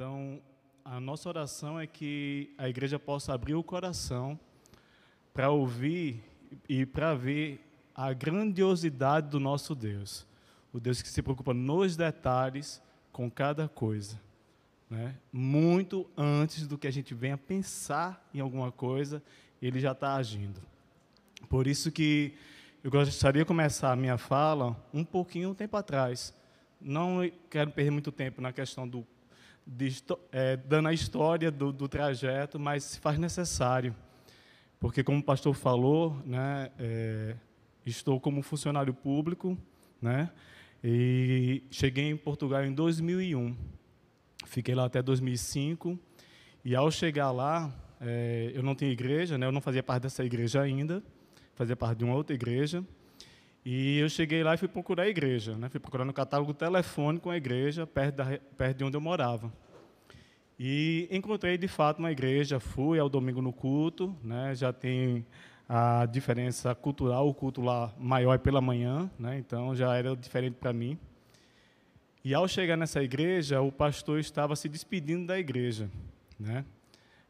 Então, 0.00 0.40
a 0.82 0.98
nossa 0.98 1.28
oração 1.28 1.78
é 1.78 1.86
que 1.86 2.54
a 2.56 2.66
igreja 2.66 2.98
possa 2.98 3.34
abrir 3.34 3.54
o 3.54 3.62
coração 3.62 4.40
para 5.34 5.50
ouvir 5.50 6.24
e 6.66 6.86
para 6.86 7.14
ver 7.14 7.60
a 7.94 8.10
grandiosidade 8.14 9.28
do 9.28 9.38
nosso 9.38 9.74
Deus. 9.74 10.26
O 10.72 10.80
Deus 10.80 11.02
que 11.02 11.08
se 11.10 11.20
preocupa 11.20 11.52
nos 11.52 11.98
detalhes 11.98 12.80
com 13.12 13.30
cada 13.30 13.68
coisa. 13.68 14.18
Né? 14.88 15.14
Muito 15.30 16.08
antes 16.16 16.66
do 16.66 16.78
que 16.78 16.86
a 16.86 16.90
gente 16.90 17.12
venha 17.12 17.36
pensar 17.36 18.26
em 18.32 18.40
alguma 18.40 18.72
coisa, 18.72 19.22
ele 19.60 19.78
já 19.80 19.92
está 19.92 20.14
agindo. 20.14 20.62
Por 21.46 21.66
isso 21.66 21.92
que 21.92 22.32
eu 22.82 22.90
gostaria 22.90 23.42
de 23.42 23.46
começar 23.46 23.92
a 23.92 23.96
minha 23.96 24.16
fala 24.16 24.74
um 24.94 25.04
pouquinho 25.04 25.54
tempo 25.54 25.76
atrás. 25.76 26.32
Não 26.80 27.30
quero 27.50 27.70
perder 27.70 27.90
muito 27.90 28.10
tempo 28.10 28.40
na 28.40 28.50
questão 28.50 28.88
do 28.88 29.06
de, 29.72 30.02
é, 30.32 30.56
dando 30.56 30.88
a 30.88 30.92
história 30.92 31.50
do, 31.50 31.72
do, 31.72 31.88
trajeto, 31.88 32.58
mas 32.58 32.82
se 32.82 32.98
faz 32.98 33.18
necessário, 33.18 33.94
porque 34.80 35.04
como 35.04 35.18
o 35.18 35.22
pastor 35.22 35.54
falou, 35.54 36.20
né, 36.26 36.70
é, 36.76 37.36
estou 37.86 38.20
como 38.20 38.42
funcionário 38.42 38.92
público, 38.92 39.56
né, 40.02 40.28
e 40.82 41.62
cheguei 41.70 42.10
em 42.10 42.16
Portugal 42.16 42.64
em 42.64 42.72
2001, 42.72 43.56
fiquei 44.44 44.74
lá 44.74 44.86
até 44.86 45.00
2005, 45.00 45.96
e 46.64 46.74
ao 46.74 46.90
chegar 46.90 47.30
lá, 47.30 47.72
é, 48.00 48.50
eu 48.52 48.64
não 48.64 48.74
tinha 48.74 48.90
igreja, 48.90 49.38
né, 49.38 49.46
eu 49.46 49.52
não 49.52 49.60
fazia 49.60 49.84
parte 49.84 50.02
dessa 50.02 50.24
igreja 50.24 50.60
ainda, 50.60 51.00
fazia 51.54 51.76
parte 51.76 51.98
de 51.98 52.04
uma 52.04 52.14
outra 52.14 52.34
igreja, 52.34 52.84
e 53.64 53.98
eu 53.98 54.08
cheguei 54.08 54.42
lá 54.42 54.54
e 54.54 54.56
fui 54.56 54.68
procurar 54.68 55.02
a 55.02 55.08
igreja, 55.08 55.54
né? 55.54 55.68
Fui 55.68 55.78
procurar 55.78 56.06
no 56.06 56.14
catálogo 56.14 56.54
telefônico 56.54 57.28
a 57.28 57.36
igreja 57.36 57.86
perto, 57.86 58.16
da, 58.16 58.38
perto 58.56 58.78
de 58.78 58.84
onde 58.84 58.96
eu 58.96 59.02
morava. 59.02 59.52
E 60.62 61.08
encontrei 61.10 61.56
de 61.56 61.66
fato 61.66 62.00
uma 62.00 62.12
igreja, 62.12 62.60
fui 62.60 62.98
ao 62.98 63.08
domingo 63.08 63.40
no 63.40 63.50
culto, 63.50 64.14
né? 64.22 64.54
Já 64.54 64.74
tem 64.74 65.24
a 65.66 66.04
diferença 66.04 66.74
cultural, 66.74 67.26
o 67.26 67.32
culto 67.32 67.62
lá 67.62 67.90
maior 67.98 68.34
é 68.34 68.38
pela 68.38 68.60
manhã, 68.60 69.10
né? 69.18 69.38
Então 69.38 69.74
já 69.74 69.96
era 69.96 70.14
diferente 70.14 70.56
para 70.60 70.70
mim. 70.70 70.98
E 72.22 72.34
ao 72.34 72.46
chegar 72.46 72.76
nessa 72.76 73.02
igreja, 73.02 73.62
o 73.62 73.72
pastor 73.72 74.20
estava 74.20 74.54
se 74.54 74.68
despedindo 74.68 75.26
da 75.28 75.38
igreja, 75.38 75.88
né? 76.38 76.62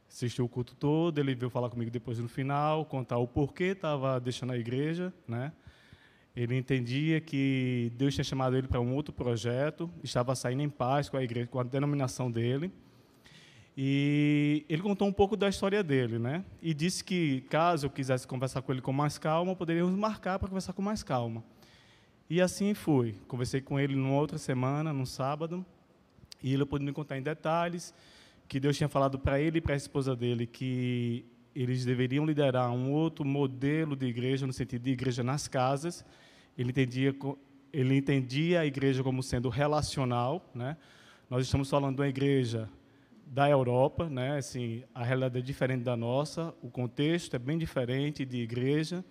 Assistiu 0.08 0.44
o 0.44 0.48
culto 0.48 0.74
todo, 0.74 1.20
ele 1.20 1.32
veio 1.32 1.50
falar 1.50 1.70
comigo 1.70 1.88
depois 1.88 2.18
no 2.18 2.28
final, 2.28 2.84
contar 2.84 3.18
o 3.18 3.28
porquê 3.28 3.66
estava 3.66 4.18
deixando 4.18 4.54
a 4.54 4.58
igreja, 4.58 5.14
né? 5.28 5.52
Ele 6.34 6.56
entendia 6.56 7.20
que 7.20 7.92
Deus 7.94 8.12
tinha 8.12 8.24
chamado 8.24 8.56
ele 8.56 8.66
para 8.66 8.80
um 8.80 8.92
outro 8.92 9.14
projeto, 9.14 9.88
estava 10.02 10.34
saindo 10.34 10.62
em 10.62 10.68
paz 10.68 11.08
com 11.08 11.16
a 11.16 11.22
igreja, 11.22 11.46
com 11.46 11.60
a 11.60 11.62
denominação 11.62 12.28
dele. 12.28 12.72
E 13.76 14.64
ele 14.68 14.82
contou 14.82 15.08
um 15.08 15.12
pouco 15.12 15.36
da 15.36 15.48
história 15.48 15.82
dele, 15.82 16.18
né? 16.18 16.44
E 16.60 16.74
disse 16.74 17.02
que 17.02 17.42
caso 17.42 17.86
eu 17.86 17.90
quisesse 17.90 18.26
conversar 18.26 18.62
com 18.62 18.72
ele 18.72 18.80
com 18.80 18.92
mais 18.92 19.16
calma, 19.16 19.54
poderíamos 19.54 19.94
marcar 19.94 20.38
para 20.38 20.48
conversar 20.48 20.72
com 20.72 20.82
mais 20.82 21.02
calma. 21.02 21.42
E 22.28 22.40
assim 22.40 22.74
fui. 22.74 23.14
Conversei 23.26 23.60
com 23.60 23.78
ele 23.78 23.94
numa 23.94 24.14
outra 24.14 24.38
semana, 24.38 24.92
num 24.92 25.06
sábado, 25.06 25.64
e 26.42 26.52
ele 26.52 26.64
pôde 26.64 26.84
me 26.84 26.92
contar 26.92 27.18
em 27.18 27.22
detalhes 27.22 27.94
que 28.50 28.58
Deus 28.58 28.76
tinha 28.76 28.88
falado 28.88 29.16
para 29.16 29.40
ele 29.40 29.58
e 29.58 29.60
para 29.60 29.74
a 29.74 29.76
esposa 29.76 30.16
dele 30.16 30.44
que 30.44 31.24
eles 31.54 31.84
deveriam 31.84 32.26
liderar 32.26 32.72
um 32.72 32.90
outro 32.90 33.24
modelo 33.24 33.94
de 33.94 34.06
igreja, 34.06 34.44
no 34.44 34.52
sentido 34.52 34.82
de 34.82 34.90
igreja 34.90 35.22
nas 35.22 35.46
casas. 35.46 36.04
Ele 36.58 36.70
entendia, 36.70 37.14
ele 37.72 37.96
entendia 37.96 38.60
a 38.60 38.66
igreja 38.66 39.04
como 39.04 39.22
sendo 39.22 39.48
relacional. 39.48 40.44
Né? 40.52 40.76
Nós 41.28 41.44
estamos 41.44 41.70
falando 41.70 41.94
de 41.94 42.02
uma 42.02 42.08
igreja 42.08 42.68
da 43.30 43.48
Europa, 43.48 44.10
né? 44.10 44.38
assim, 44.38 44.82
a 44.92 45.04
realidade 45.04 45.38
é 45.38 45.40
diferente 45.40 45.84
da 45.84 45.96
nossa, 45.96 46.52
o 46.60 46.68
contexto 46.68 47.36
é 47.36 47.38
bem 47.38 47.56
diferente 47.56 48.24
de 48.24 48.38
igreja. 48.38 49.04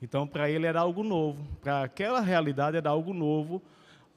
Então, 0.00 0.24
para 0.24 0.48
ele 0.48 0.66
era 0.66 0.80
algo 0.80 1.02
novo. 1.02 1.44
Para 1.60 1.82
aquela 1.82 2.20
realidade 2.20 2.76
era 2.76 2.90
algo 2.90 3.12
novo 3.12 3.60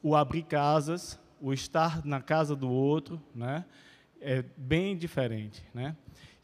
o 0.04 0.16
abrir 0.16 0.44
casas, 0.44 1.20
o 1.42 1.52
estar 1.52 2.06
na 2.06 2.22
casa 2.22 2.56
do 2.56 2.70
outro, 2.70 3.20
né? 3.34 3.66
É 4.22 4.44
bem 4.56 4.96
diferente, 4.96 5.64
né? 5.74 5.96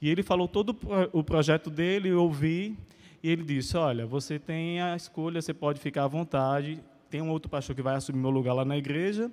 E 0.01 0.09
ele 0.09 0.23
falou 0.23 0.47
todo 0.47 0.75
o 1.13 1.23
projeto 1.23 1.69
dele, 1.69 2.09
eu 2.09 2.23
ouvi, 2.23 2.75
e 3.21 3.29
ele 3.29 3.43
disse: 3.43 3.77
Olha, 3.77 4.07
você 4.07 4.39
tem 4.39 4.81
a 4.81 4.95
escolha, 4.95 5.41
você 5.41 5.53
pode 5.53 5.79
ficar 5.79 6.05
à 6.05 6.07
vontade. 6.07 6.81
Tem 7.09 7.21
um 7.21 7.29
outro 7.29 7.49
pastor 7.49 7.75
que 7.75 7.81
vai 7.83 7.95
assumir 7.95 8.19
meu 8.19 8.31
lugar 8.31 8.53
lá 8.53 8.65
na 8.65 8.77
igreja. 8.77 9.31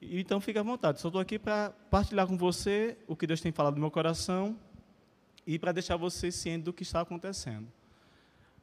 Então, 0.00 0.40
fique 0.40 0.58
à 0.58 0.62
vontade. 0.62 1.00
Só 1.00 1.08
estou 1.08 1.20
aqui 1.20 1.38
para 1.38 1.70
partilhar 1.90 2.26
com 2.26 2.36
você 2.36 2.96
o 3.06 3.16
que 3.16 3.26
Deus 3.26 3.40
tem 3.40 3.50
falado 3.52 3.74
no 3.74 3.80
meu 3.80 3.90
coração 3.90 4.56
e 5.46 5.58
para 5.58 5.72
deixar 5.72 5.96
você 5.96 6.30
ciente 6.30 6.64
do 6.64 6.72
que 6.72 6.82
está 6.82 7.00
acontecendo. 7.00 7.66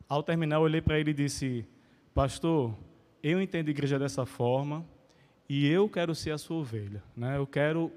Ao 0.08 0.22
terminar, 0.22 0.58
eu 0.58 0.62
olhei 0.62 0.82
para 0.82 1.00
ele 1.00 1.12
e 1.12 1.14
disse: 1.14 1.68
Pastor, 2.14 2.76
eu 3.22 3.42
entendo 3.42 3.68
a 3.68 3.72
igreja 3.72 3.98
dessa 3.98 4.26
forma 4.26 4.86
e 5.50 5.68
eu 5.68 5.90
quero 5.90 6.14
ser 6.14 6.32
a 6.32 6.38
sua 6.38 6.58
ovelha. 6.58 7.04
Né? 7.18 7.38
Eu 7.38 7.48
quero 7.48 7.92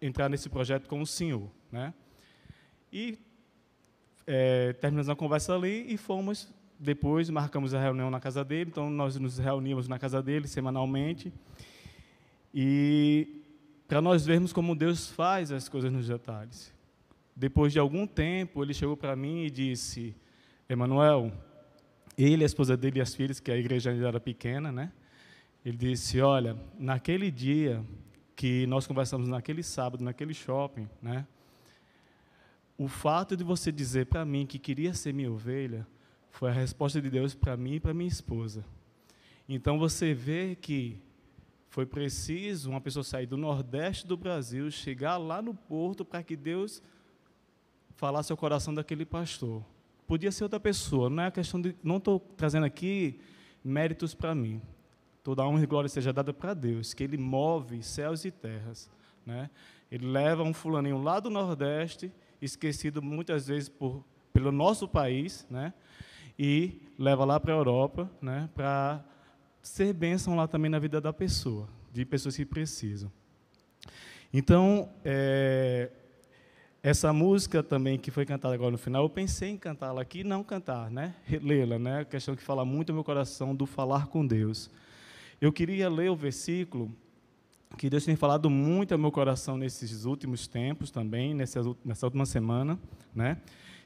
entrar 0.00 0.28
nesse 0.28 0.48
projeto 0.48 0.88
com 0.88 1.00
o 1.00 1.06
Senhor. 1.06 1.50
Né? 1.70 1.92
E 2.92 3.18
é, 4.26 4.72
terminamos 4.74 5.08
a 5.08 5.16
conversa 5.16 5.54
ali 5.54 5.92
e 5.92 5.96
fomos, 5.96 6.48
depois 6.78 7.28
marcamos 7.28 7.74
a 7.74 7.80
reunião 7.80 8.10
na 8.10 8.20
casa 8.20 8.44
dele, 8.44 8.70
então 8.70 8.88
nós 8.88 9.16
nos 9.16 9.38
reunimos 9.38 9.88
na 9.88 9.98
casa 9.98 10.22
dele 10.22 10.46
semanalmente. 10.46 11.32
E 12.54 13.42
para 13.86 14.00
nós 14.00 14.24
vermos 14.24 14.52
como 14.52 14.74
Deus 14.74 15.08
faz 15.08 15.52
as 15.52 15.68
coisas 15.68 15.92
nos 15.92 16.06
detalhes. 16.06 16.72
Depois 17.34 17.72
de 17.72 17.78
algum 17.78 18.06
tempo, 18.06 18.62
ele 18.62 18.74
chegou 18.74 18.96
para 18.96 19.14
mim 19.16 19.44
e 19.44 19.50
disse: 19.50 20.14
Emanuel, 20.68 21.32
ele, 22.16 22.42
a 22.42 22.46
esposa 22.46 22.76
dele 22.76 22.98
e 22.98 23.02
as 23.02 23.14
filhas, 23.14 23.40
que 23.40 23.50
a 23.50 23.56
igreja 23.56 23.90
ainda 23.90 24.08
era 24.08 24.20
pequena, 24.20 24.70
né? 24.70 24.92
Ele 25.64 25.76
disse: 25.76 26.20
Olha, 26.20 26.56
naquele 26.78 27.30
dia 27.30 27.84
que 28.34 28.66
nós 28.66 28.86
conversamos 28.86 29.28
naquele 29.28 29.62
sábado, 29.62 30.02
naquele 30.02 30.34
shopping, 30.34 30.88
né? 31.02 31.26
o 32.80 32.88
fato 32.88 33.36
de 33.36 33.44
você 33.44 33.70
dizer 33.70 34.06
para 34.06 34.24
mim 34.24 34.46
que 34.46 34.58
queria 34.58 34.94
ser 34.94 35.12
minha 35.12 35.30
ovelha 35.30 35.86
foi 36.30 36.48
a 36.48 36.52
resposta 36.54 36.98
de 36.98 37.10
Deus 37.10 37.34
para 37.34 37.54
mim 37.54 37.74
e 37.74 37.80
para 37.80 37.92
minha 37.92 38.08
esposa. 38.08 38.64
Então 39.46 39.78
você 39.78 40.14
vê 40.14 40.56
que 40.58 40.98
foi 41.70 41.86
preciso 41.86 42.68
uma 42.68 42.80
pessoa 42.80 43.04
sair 43.04 43.26
do 43.26 43.36
nordeste 43.36 44.04
do 44.04 44.16
Brasil, 44.16 44.68
chegar 44.72 45.16
lá 45.16 45.40
no 45.40 45.54
porto 45.54 46.04
para 46.04 46.20
que 46.20 46.36
Deus 46.36 46.82
falasse 47.94 48.32
ao 48.32 48.36
coração 48.36 48.74
daquele 48.74 49.06
pastor. 49.06 49.64
Podia 50.04 50.32
ser 50.32 50.42
outra 50.42 50.58
pessoa, 50.58 51.08
não 51.08 51.22
é 51.22 51.26
a 51.26 51.30
questão 51.30 51.60
de. 51.60 51.76
Não 51.82 51.98
estou 51.98 52.18
trazendo 52.36 52.66
aqui 52.66 53.20
méritos 53.64 54.14
para 54.14 54.34
mim. 54.34 54.60
Toda 55.22 55.46
honra 55.46 55.62
e 55.62 55.66
glória 55.66 55.88
seja 55.88 56.12
dada 56.12 56.32
para 56.32 56.54
Deus, 56.54 56.92
que 56.92 57.04
Ele 57.04 57.16
move 57.16 57.80
céus 57.84 58.24
e 58.24 58.32
terras. 58.32 58.90
Né? 59.24 59.48
Ele 59.92 60.06
leva 60.06 60.42
um 60.42 60.52
fulaninho 60.52 61.00
lá 61.00 61.20
do 61.20 61.30
Nordeste 61.30 62.10
esquecido 62.42 63.00
muitas 63.00 63.46
vezes 63.46 63.68
por, 63.68 64.04
pelo 64.32 64.50
nosso 64.50 64.88
país, 64.88 65.46
né? 65.48 65.72
E 66.36 66.80
leva 66.98 67.24
lá 67.24 67.38
para 67.38 67.52
a 67.52 67.56
Europa, 67.56 68.10
né? 68.20 68.48
Para 68.54 69.04
ser 69.62 69.92
bênção 69.92 70.34
lá 70.36 70.46
também 70.46 70.70
na 70.70 70.78
vida 70.78 71.00
da 71.00 71.12
pessoa, 71.12 71.68
de 71.92 72.04
pessoas 72.04 72.36
que 72.36 72.44
precisam. 72.44 73.10
Então, 74.32 74.88
é, 75.04 75.90
essa 76.82 77.12
música 77.12 77.62
também 77.62 77.98
que 77.98 78.10
foi 78.10 78.24
cantada 78.24 78.54
agora 78.54 78.70
no 78.70 78.78
final, 78.78 79.04
eu 79.04 79.10
pensei 79.10 79.50
em 79.50 79.56
cantá-la 79.56 80.00
aqui, 80.00 80.22
não 80.24 80.42
cantar, 80.42 80.90
né? 80.90 81.14
Lê-la, 81.42 81.78
né? 81.78 82.00
A 82.00 82.04
questão 82.04 82.36
que 82.36 82.42
fala 82.42 82.64
muito 82.64 82.90
no 82.90 82.96
meu 82.96 83.04
coração 83.04 83.54
do 83.54 83.66
falar 83.66 84.06
com 84.06 84.26
Deus. 84.26 84.70
Eu 85.40 85.52
queria 85.52 85.88
ler 85.88 86.10
o 86.10 86.16
versículo 86.16 86.94
que 87.76 87.88
Deus 87.88 88.04
tem 88.04 88.16
falado 88.16 88.50
muito 88.50 88.92
ao 88.92 88.98
meu 88.98 89.12
coração 89.12 89.56
nesses 89.56 90.04
últimos 90.04 90.46
tempos 90.46 90.90
também, 90.90 91.34
nessa, 91.34 91.60
nessa 91.84 92.06
última 92.06 92.26
semana, 92.26 92.78
né? 93.14 93.38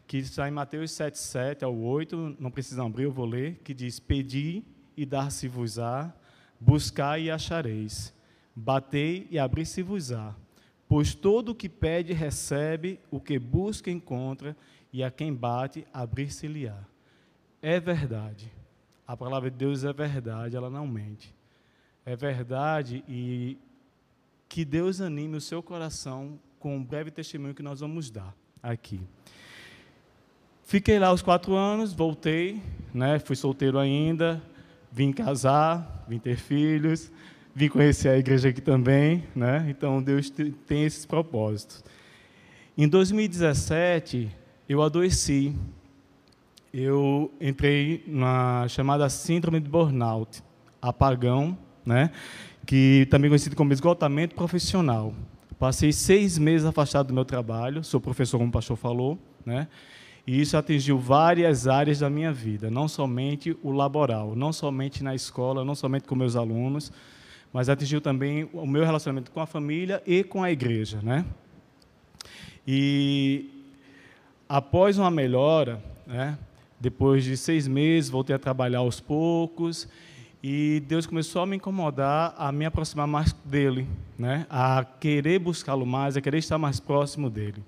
que 0.06 0.18
está 0.18 0.48
em 0.48 0.50
Mateus 0.50 0.90
7, 0.92 1.18
7 1.18 1.64
ao 1.64 1.74
8, 1.76 2.36
não 2.38 2.50
precisa 2.50 2.84
abrir, 2.84 3.04
eu 3.04 3.12
vou 3.12 3.24
ler, 3.24 3.60
que 3.64 3.72
diz, 3.72 3.98
Pedi 3.98 4.62
e 4.96 5.04
dar-se-vos-á, 5.06 6.12
buscai 6.60 7.24
e 7.24 7.30
achareis, 7.30 8.14
batei 8.54 9.26
e 9.30 9.38
abrir-se-vos-á, 9.38 10.34
pois 10.88 11.14
todo 11.14 11.50
o 11.50 11.54
que 11.54 11.68
pede 11.68 12.12
recebe, 12.12 13.00
o 13.10 13.20
que 13.20 13.38
busca 13.38 13.90
encontra, 13.90 14.56
e 14.92 15.02
a 15.02 15.10
quem 15.10 15.34
bate, 15.34 15.84
abrir-se-lhe-á. 15.92 16.78
É 17.60 17.80
verdade, 17.80 18.52
a 19.06 19.16
palavra 19.16 19.50
de 19.50 19.56
Deus 19.56 19.82
é 19.82 19.92
verdade, 19.92 20.56
ela 20.56 20.70
não 20.70 20.86
mente. 20.86 21.34
É 22.06 22.14
verdade 22.14 23.02
e 23.08 23.58
que 24.48 24.64
Deus 24.64 25.00
anime 25.00 25.36
o 25.36 25.40
seu 25.40 25.62
coração 25.62 26.38
com 26.60 26.76
um 26.76 26.84
breve 26.84 27.10
testemunho 27.10 27.54
que 27.54 27.62
nós 27.62 27.80
vamos 27.80 28.08
dar 28.10 28.34
aqui. 28.62 29.00
Fiquei 30.62 30.98
lá 30.98 31.12
os 31.12 31.22
quatro 31.22 31.54
anos, 31.54 31.92
voltei, 31.92 32.62
né, 32.92 33.18
fui 33.18 33.34
solteiro 33.34 33.78
ainda, 33.78 34.40
vim 34.94 35.12
casar, 35.12 36.04
vim 36.08 36.20
ter 36.20 36.36
filhos, 36.36 37.10
vim 37.52 37.68
conhecer 37.68 38.10
a 38.10 38.16
igreja 38.16 38.50
aqui 38.50 38.60
também, 38.60 39.24
né? 39.34 39.66
Então 39.68 40.00
Deus 40.00 40.30
tem 40.30 40.84
esses 40.84 41.04
propósitos. 41.04 41.84
Em 42.78 42.86
2017, 42.86 44.30
eu 44.68 44.80
adoeci. 44.80 45.52
Eu 46.72 47.32
entrei 47.40 48.04
na 48.06 48.66
chamada 48.68 49.08
síndrome 49.08 49.58
de 49.58 49.68
burnout, 49.68 50.42
apagão, 50.80 51.58
né? 51.84 52.10
Que 52.64 53.06
também 53.10 53.28
conhecido 53.28 53.56
como 53.56 53.72
esgotamento 53.72 54.36
profissional. 54.36 55.12
Passei 55.58 55.92
seis 55.92 56.38
meses 56.38 56.64
afastado 56.64 57.08
do 57.08 57.14
meu 57.14 57.24
trabalho, 57.24 57.82
sou 57.82 58.00
professor, 58.00 58.38
como 58.38 58.50
o 58.50 58.52
pastor 58.52 58.76
falou, 58.76 59.18
né? 59.44 59.66
E 60.26 60.40
isso 60.40 60.56
atingiu 60.56 60.98
várias 60.98 61.68
áreas 61.68 61.98
da 61.98 62.08
minha 62.08 62.32
vida, 62.32 62.70
não 62.70 62.88
somente 62.88 63.56
o 63.62 63.70
laboral, 63.70 64.34
não 64.34 64.52
somente 64.52 65.04
na 65.04 65.14
escola, 65.14 65.64
não 65.64 65.74
somente 65.74 66.06
com 66.08 66.14
meus 66.14 66.34
alunos, 66.34 66.90
mas 67.52 67.68
atingiu 67.68 68.00
também 68.00 68.48
o 68.52 68.66
meu 68.66 68.84
relacionamento 68.84 69.30
com 69.30 69.40
a 69.40 69.46
família 69.46 70.02
e 70.06 70.24
com 70.24 70.42
a 70.42 70.50
igreja, 70.50 71.00
né? 71.02 71.26
E 72.66 73.50
após 74.48 74.98
uma 74.98 75.10
melhora, 75.10 75.82
né, 76.06 76.38
depois 76.80 77.22
de 77.22 77.36
seis 77.36 77.68
meses, 77.68 78.08
voltei 78.08 78.34
a 78.34 78.38
trabalhar 78.38 78.78
aos 78.78 79.00
poucos 79.00 79.86
e 80.42 80.82
Deus 80.88 81.06
começou 81.06 81.42
a 81.42 81.46
me 81.46 81.56
incomodar, 81.56 82.34
a 82.38 82.50
me 82.50 82.64
aproximar 82.64 83.06
mais 83.06 83.32
dele, 83.44 83.86
né, 84.18 84.46
a 84.48 84.84
querer 84.84 85.38
buscá-lo 85.38 85.84
mais, 85.84 86.16
a 86.16 86.20
querer 86.22 86.38
estar 86.38 86.56
mais 86.56 86.80
próximo 86.80 87.28
dele. 87.28 87.62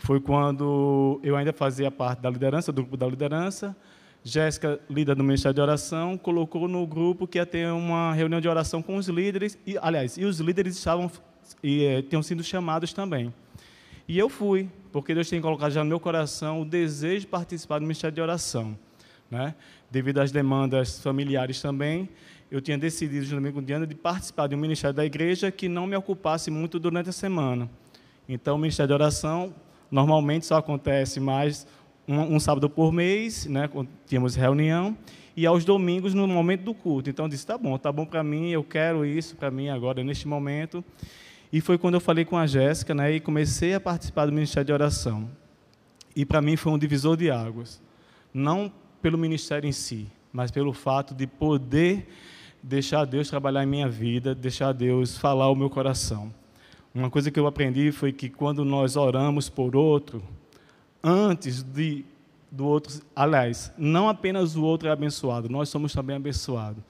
Foi 0.00 0.18
quando 0.18 1.20
eu 1.22 1.36
ainda 1.36 1.52
fazia 1.52 1.90
parte 1.90 2.20
da 2.20 2.30
liderança, 2.30 2.72
do 2.72 2.82
grupo 2.82 2.96
da 2.96 3.06
liderança, 3.06 3.76
Jéssica, 4.24 4.80
líder 4.88 5.14
do 5.14 5.22
Ministério 5.22 5.54
de 5.54 5.60
Oração, 5.60 6.16
colocou 6.16 6.66
no 6.66 6.86
grupo 6.86 7.26
que 7.26 7.38
ia 7.38 7.44
ter 7.44 7.70
uma 7.70 8.12
reunião 8.14 8.40
de 8.40 8.48
oração 8.48 8.82
com 8.82 8.96
os 8.96 9.08
líderes, 9.08 9.58
e, 9.66 9.78
aliás, 9.78 10.16
e 10.16 10.24
os 10.24 10.40
líderes 10.40 10.76
estavam 10.76 11.10
e 11.62 11.84
é, 11.84 12.02
tinham 12.02 12.22
sido 12.22 12.42
chamados 12.42 12.92
também. 12.92 13.32
E 14.08 14.18
eu 14.18 14.28
fui, 14.28 14.68
porque 14.90 15.14
Deus 15.14 15.28
tem 15.28 15.40
colocado 15.40 15.70
já 15.70 15.84
no 15.84 15.88
meu 15.88 16.00
coração 16.00 16.62
o 16.62 16.64
desejo 16.64 17.20
de 17.20 17.26
participar 17.26 17.78
do 17.78 17.82
Ministério 17.82 18.14
de 18.14 18.20
Oração. 18.20 18.76
Né? 19.30 19.54
Devido 19.90 20.18
às 20.18 20.32
demandas 20.32 20.98
familiares 21.00 21.60
também, 21.60 22.08
eu 22.50 22.60
tinha 22.60 22.78
decidido, 22.78 23.24
juntamente 23.24 23.54
com 23.54 23.62
Diana, 23.62 23.86
de 23.86 23.94
participar 23.94 24.48
de 24.48 24.54
um 24.54 24.58
ministério 24.58 24.94
da 24.94 25.04
igreja 25.04 25.50
que 25.50 25.68
não 25.68 25.86
me 25.86 25.94
ocupasse 25.94 26.50
muito 26.50 26.78
durante 26.78 27.10
a 27.10 27.12
semana. 27.12 27.70
Então, 28.28 28.56
o 28.56 28.58
Ministério 28.58 28.88
de 28.88 28.94
Oração 28.94 29.54
normalmente 29.90 30.46
só 30.46 30.56
acontece 30.56 31.18
mais 31.18 31.66
um, 32.06 32.36
um 32.36 32.40
sábado 32.40 32.68
por 32.68 32.92
mês, 32.92 33.46
né, 33.46 33.68
tínhamos 34.06 34.34
reunião, 34.34 34.96
e 35.36 35.46
aos 35.46 35.64
domingos 35.64 36.12
no 36.14 36.26
momento 36.26 36.62
do 36.62 36.74
culto. 36.74 37.08
Então 37.10 37.24
eu 37.24 37.28
disse, 37.28 37.46
tá 37.46 37.56
bom, 37.56 37.78
tá 37.78 37.90
bom 37.90 38.04
para 38.04 38.22
mim, 38.22 38.50
eu 38.50 38.62
quero 38.62 39.04
isso 39.04 39.36
para 39.36 39.50
mim 39.50 39.68
agora, 39.68 40.02
neste 40.02 40.26
momento. 40.26 40.84
E 41.52 41.60
foi 41.60 41.78
quando 41.78 41.94
eu 41.94 42.00
falei 42.00 42.24
com 42.24 42.36
a 42.36 42.46
Jéssica, 42.46 42.94
né, 42.94 43.12
e 43.12 43.20
comecei 43.20 43.74
a 43.74 43.80
participar 43.80 44.26
do 44.26 44.32
Ministério 44.32 44.66
de 44.66 44.72
Oração. 44.72 45.28
E 46.14 46.24
para 46.24 46.42
mim 46.42 46.56
foi 46.56 46.72
um 46.72 46.78
divisor 46.78 47.16
de 47.16 47.30
águas. 47.30 47.80
Não 48.32 48.72
pelo 49.00 49.16
ministério 49.16 49.68
em 49.68 49.72
si, 49.72 50.06
mas 50.32 50.50
pelo 50.50 50.72
fato 50.72 51.14
de 51.14 51.26
poder 51.26 52.08
deixar 52.62 53.04
Deus 53.04 53.28
trabalhar 53.28 53.64
em 53.64 53.66
minha 53.66 53.88
vida, 53.88 54.34
deixar 54.34 54.72
Deus 54.72 55.16
falar 55.16 55.48
o 55.48 55.54
meu 55.54 55.70
coração. 55.70 56.32
Uma 56.94 57.08
coisa 57.08 57.30
que 57.30 57.38
eu 57.38 57.46
aprendi 57.46 57.92
foi 57.92 58.12
que 58.12 58.28
quando 58.28 58.64
nós 58.64 58.96
oramos 58.96 59.48
por 59.48 59.76
outro, 59.76 60.22
antes 61.02 61.62
de, 61.62 62.04
do 62.50 62.66
outro. 62.66 63.00
Aliás, 63.14 63.72
não 63.78 64.08
apenas 64.08 64.56
o 64.56 64.62
outro 64.62 64.88
é 64.88 64.92
abençoado, 64.92 65.48
nós 65.48 65.68
somos 65.68 65.92
também 65.92 66.16
abençoados. 66.16 66.82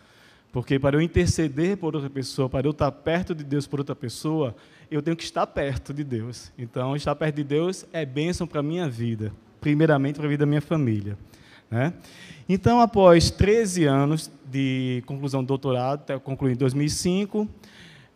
Porque 0.53 0.79
para 0.79 0.97
eu 0.97 1.01
interceder 1.01 1.77
por 1.77 1.95
outra 1.95 2.11
pessoa, 2.11 2.49
para 2.49 2.67
eu 2.67 2.73
estar 2.73 2.91
perto 2.91 3.35
de 3.35 3.45
Deus 3.45 3.67
por 3.67 3.79
outra 3.79 3.95
pessoa, 3.95 4.57
eu 4.91 5.01
tenho 5.01 5.17
que 5.17 5.23
estar 5.23 5.47
perto 5.47 5.95
de 5.95 6.03
Deus. 6.03 6.51
Então, 6.59 6.97
estar 6.97 7.15
perto 7.15 7.37
de 7.37 7.45
Deus 7.45 7.87
é 7.93 8.05
bênção 8.05 8.47
para 8.47 8.61
a 8.61 8.63
minha 8.63 8.89
vida, 8.89 9.33
primeiramente 9.61 10.17
para 10.17 10.27
a 10.27 10.29
vida 10.29 10.45
da 10.45 10.47
minha 10.47 10.61
família. 10.61 11.17
Né? 11.71 11.93
Então, 12.49 12.81
após 12.81 13.31
13 13.31 13.85
anos 13.85 14.29
de 14.45 15.05
conclusão 15.07 15.45
do 15.45 15.47
doutorado, 15.47 16.01
até 16.01 16.19
concluí 16.19 16.55
em 16.55 16.57
2005, 16.57 17.49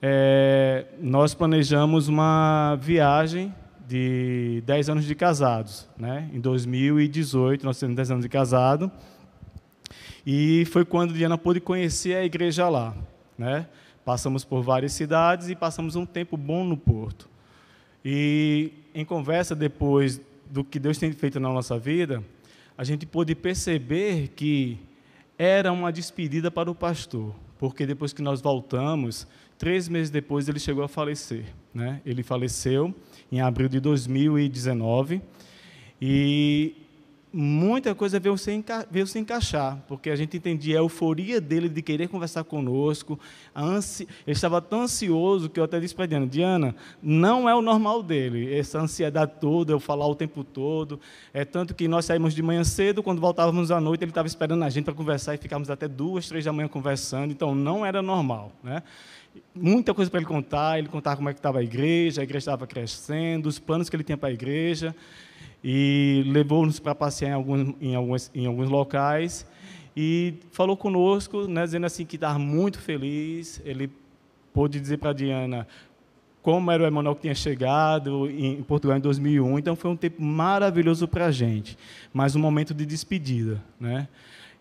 é, 0.01 0.87
nós 1.01 1.35
planejamos 1.35 2.09
uma 2.09 2.77
viagem 2.77 3.55
de 3.87 4.63
10 4.67 4.91
anos 4.91 5.05
de 5.05 5.15
casados. 5.15 5.89
Né? 5.97 6.31
Em 6.33 6.41
2018, 6.41 7.65
nós 7.65 7.79
temos 7.79 7.97
10 7.97 8.11
anos 8.11 8.25
de 8.25 8.29
casado. 8.29 8.91
E 10.27 10.65
foi 10.67 10.85
quando 10.85 11.13
Diana 11.13 11.37
pôde 11.37 11.61
conhecer 11.61 12.17
a 12.17 12.25
igreja 12.25 12.69
lá. 12.69 12.95
Né? 13.37 13.67
Passamos 14.05 14.45
por 14.45 14.63
várias 14.63 14.93
cidades 14.93 15.49
e 15.49 15.55
passamos 15.55 15.97
um 15.97 16.07
tempo 16.07 16.37
bom 16.37 16.65
no 16.65 16.77
Porto. 16.77 17.29
E 18.05 18.73
em 18.95 19.05
conversa 19.05 19.55
depois 19.55 20.21
do 20.51 20.63
que 20.63 20.79
Deus 20.79 20.99
tem 20.99 21.13
feito 21.13 21.41
na 21.41 21.49
nossa 21.49 21.79
vida, 21.79 22.23
a 22.77 22.85
gente 22.85 23.07
pôde 23.07 23.35
perceber 23.35 24.29
que 24.29 24.79
era 25.39 25.73
uma 25.73 25.91
despedida 25.91 26.51
para 26.51 26.71
o 26.71 26.75
pastor, 26.75 27.35
porque 27.65 27.87
depois 27.87 28.13
que 28.13 28.21
nós 28.21 28.43
voltamos, 28.43 29.27
três 29.57 29.89
meses 29.89 30.11
depois 30.11 30.47
ele 30.51 30.59
chegou 30.59 30.85
a 30.85 30.89
falecer. 30.89 31.47
Né? 31.73 32.03
Ele 32.05 32.23
faleceu 32.23 32.95
em 33.33 33.41
abril 33.41 33.71
de 33.71 33.81
2019. 33.81 35.23
E 35.99 36.75
muita 37.35 37.95
coisa 37.95 38.21
veio 38.21 38.39
se, 38.39 38.65
veio 38.89 39.07
se 39.07 39.19
encaixar, 39.19 39.83
porque 39.89 40.09
a 40.09 40.15
gente 40.15 40.37
entendia 40.37 40.77
a 40.77 40.83
euforia 40.83 41.41
dele 41.41 41.69
de 41.69 41.83
querer 41.83 42.09
conversar 42.09 42.45
conosco. 42.45 43.19
Ele 43.55 44.07
estava 44.27 44.63
tão 44.63 44.83
ansioso 44.83 45.51
que 45.51 45.59
eu 45.59 45.65
até 45.65 45.81
disse 45.81 45.95
para 45.95 46.07
Diana: 46.07 46.27
Diana, 46.27 46.77
não 47.03 47.49
é 47.49 47.55
o 47.55 47.61
normal 47.61 48.03
dele, 48.03 48.55
essa 48.57 48.79
ansiedade 48.79 49.33
toda, 49.41 49.73
eu 49.73 49.81
falar 49.81 50.07
o 50.07 50.15
tempo 50.15 50.45
todo. 50.45 51.01
É 51.33 51.45
tanto 51.45 51.75
que 51.75 51.89
nós 51.89 52.05
saímos 52.05 52.35
de 52.35 52.43
manhã 52.43 52.63
cedo, 52.63 53.03
quando 53.03 53.21
voltávamos 53.21 53.73
à 53.73 53.81
noite, 53.81 54.05
ele 54.05 54.13
estava 54.13 54.29
esperando 54.29 54.63
a 54.63 54.71
gente 54.71 54.85
para 54.85 54.95
conversar 54.95 55.35
e 55.35 55.39
ficávamos 55.39 55.71
até 55.71 55.89
duas, 55.89 56.29
três 56.29 56.45
da 56.45 56.53
manhã 56.53 56.69
conversando, 56.69 57.33
então 57.33 57.55
não 57.55 57.85
era 57.85 58.01
normal. 58.01 58.53
Né? 58.63 58.83
muita 59.55 59.93
coisa 59.95 60.11
para 60.11 60.21
ele 60.21 60.27
contar. 60.27 60.79
Ele 60.79 60.89
contava 60.89 61.17
como 61.17 61.29
é 61.29 61.33
que 61.33 61.39
estava 61.39 61.59
a 61.59 61.63
igreja, 61.63 62.21
a 62.21 62.25
igreja 62.25 62.51
estava 62.51 62.67
crescendo, 62.67 63.49
os 63.49 63.59
planos 63.59 63.89
que 63.89 63.97
ele 63.97 64.05
tinha 64.05 64.17
para 64.17 64.29
a 64.29 64.33
igreja. 64.33 64.95
E 65.67 66.23
levou-nos 66.27 66.79
para 66.79 66.95
passear 66.95 67.31
em 67.31 67.33
alguns, 67.33 67.75
em, 67.81 67.95
alguns, 67.95 68.31
em 68.35 68.47
alguns 68.47 68.69
locais. 68.69 69.47
E 69.97 70.35
falou 70.51 70.77
conosco, 70.77 71.49
né, 71.49 71.65
dizendo 71.65 71.87
assim 71.87 72.05
que 72.05 72.17
estava 72.17 72.39
muito 72.39 72.79
feliz. 72.79 73.63
Ele 73.65 73.91
pôde 74.53 74.79
dizer 74.79 74.99
para 74.99 75.11
a 75.11 75.15
Diana 75.15 75.67
como 76.45 76.71
era 76.71 76.83
o 76.83 76.87
Emanuel 76.87 77.15
que 77.15 77.23
tinha 77.23 77.35
chegado 77.35 78.29
em 78.31 78.63
Portugal 78.63 78.99
em 78.99 79.01
2001. 79.01 79.59
Então 79.59 79.75
foi 79.75 79.91
um 79.91 79.97
tempo 79.97 80.23
maravilhoso 80.23 81.09
para 81.09 81.27
a 81.27 81.31
gente, 81.31 81.79
mas 82.13 82.37
um 82.37 82.39
momento 82.39 82.75
de 82.75 82.85
despedida. 82.85 83.63
Né? 83.81 84.07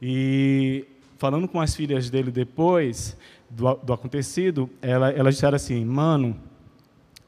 E 0.01 0.85
falando 1.17 1.45
com 1.45 1.59
as 1.59 1.75
filhas 1.75 2.09
dele 2.09 2.31
depois, 2.31 3.17
do, 3.49 3.75
do 3.75 3.91
acontecido, 3.91 4.69
ela, 4.81 5.11
elas 5.11 5.35
disseram 5.35 5.57
assim: 5.57 5.83
mano, 5.83 6.37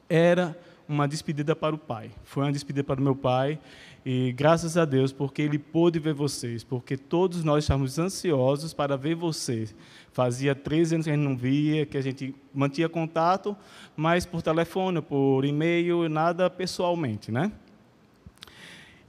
era 0.08 0.58
uma 0.88 1.08
despedida 1.08 1.56
para 1.56 1.76
o 1.76 1.78
pai. 1.78 2.12
Foi 2.24 2.44
uma 2.44 2.52
despedida 2.52 2.84
para 2.84 3.00
o 3.00 3.04
meu 3.04 3.16
pai. 3.16 3.60
E 4.06 4.32
graças 4.34 4.78
a 4.78 4.86
Deus, 4.86 5.12
porque 5.12 5.42
ele 5.42 5.58
pôde 5.58 5.98
ver 5.98 6.14
vocês, 6.14 6.64
porque 6.64 6.96
todos 6.96 7.44
nós 7.44 7.64
estávamos 7.64 7.98
ansiosos 7.98 8.74
para 8.74 8.96
ver 8.96 9.16
vocês. 9.16 9.76
Fazia 10.12 10.54
13 10.54 10.96
anos 10.96 11.06
que 11.06 11.12
a 11.12 11.16
gente 11.16 11.26
não 11.26 11.36
via, 11.36 11.86
que 11.86 11.98
a 11.98 12.02
gente 12.02 12.36
mantinha 12.54 12.88
contato, 12.88 13.58
mas 13.96 14.26
por 14.26 14.42
telefone, 14.42 15.02
por 15.02 15.44
e-mail, 15.44 16.08
nada 16.08 16.50
pessoalmente, 16.50 17.32
né? 17.32 17.52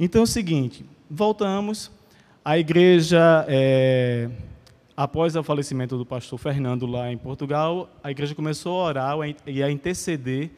Então 0.00 0.22
é 0.22 0.24
o 0.24 0.26
seguinte, 0.26 0.84
voltamos. 1.10 1.90
A 2.44 2.58
igreja 2.58 3.44
é, 3.48 4.30
Após 4.96 5.36
o 5.36 5.42
falecimento 5.42 5.98
do 5.98 6.06
pastor 6.06 6.38
Fernando 6.38 6.86
lá 6.86 7.12
em 7.12 7.18
Portugal, 7.18 7.90
a 8.02 8.10
igreja 8.10 8.34
começou 8.34 8.80
a 8.80 8.84
orar 8.84 9.16
e 9.46 9.62
a 9.62 9.70
interceder 9.70 10.50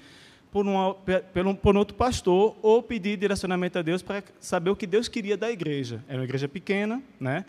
por, 0.51 0.67
uma, 0.67 0.95
por, 0.95 1.75
um, 1.77 1.79
outro 1.79 1.95
pastor 1.95 2.57
ou 2.63 2.83
pedir 2.83 3.17
direcionamento 3.17 3.79
a 3.79 3.83
Deus 3.83 4.03
para 4.03 4.23
saber 4.41 4.71
o 4.71 4.77
que 4.77 4.87
Deus 4.87 5.09
queria 5.09 5.37
da 5.37 5.51
igreja. 5.51 6.03
Era 6.09 6.19
uma 6.19 6.25
igreja 6.25 6.49
pequena, 6.49 7.03
né? 7.21 7.45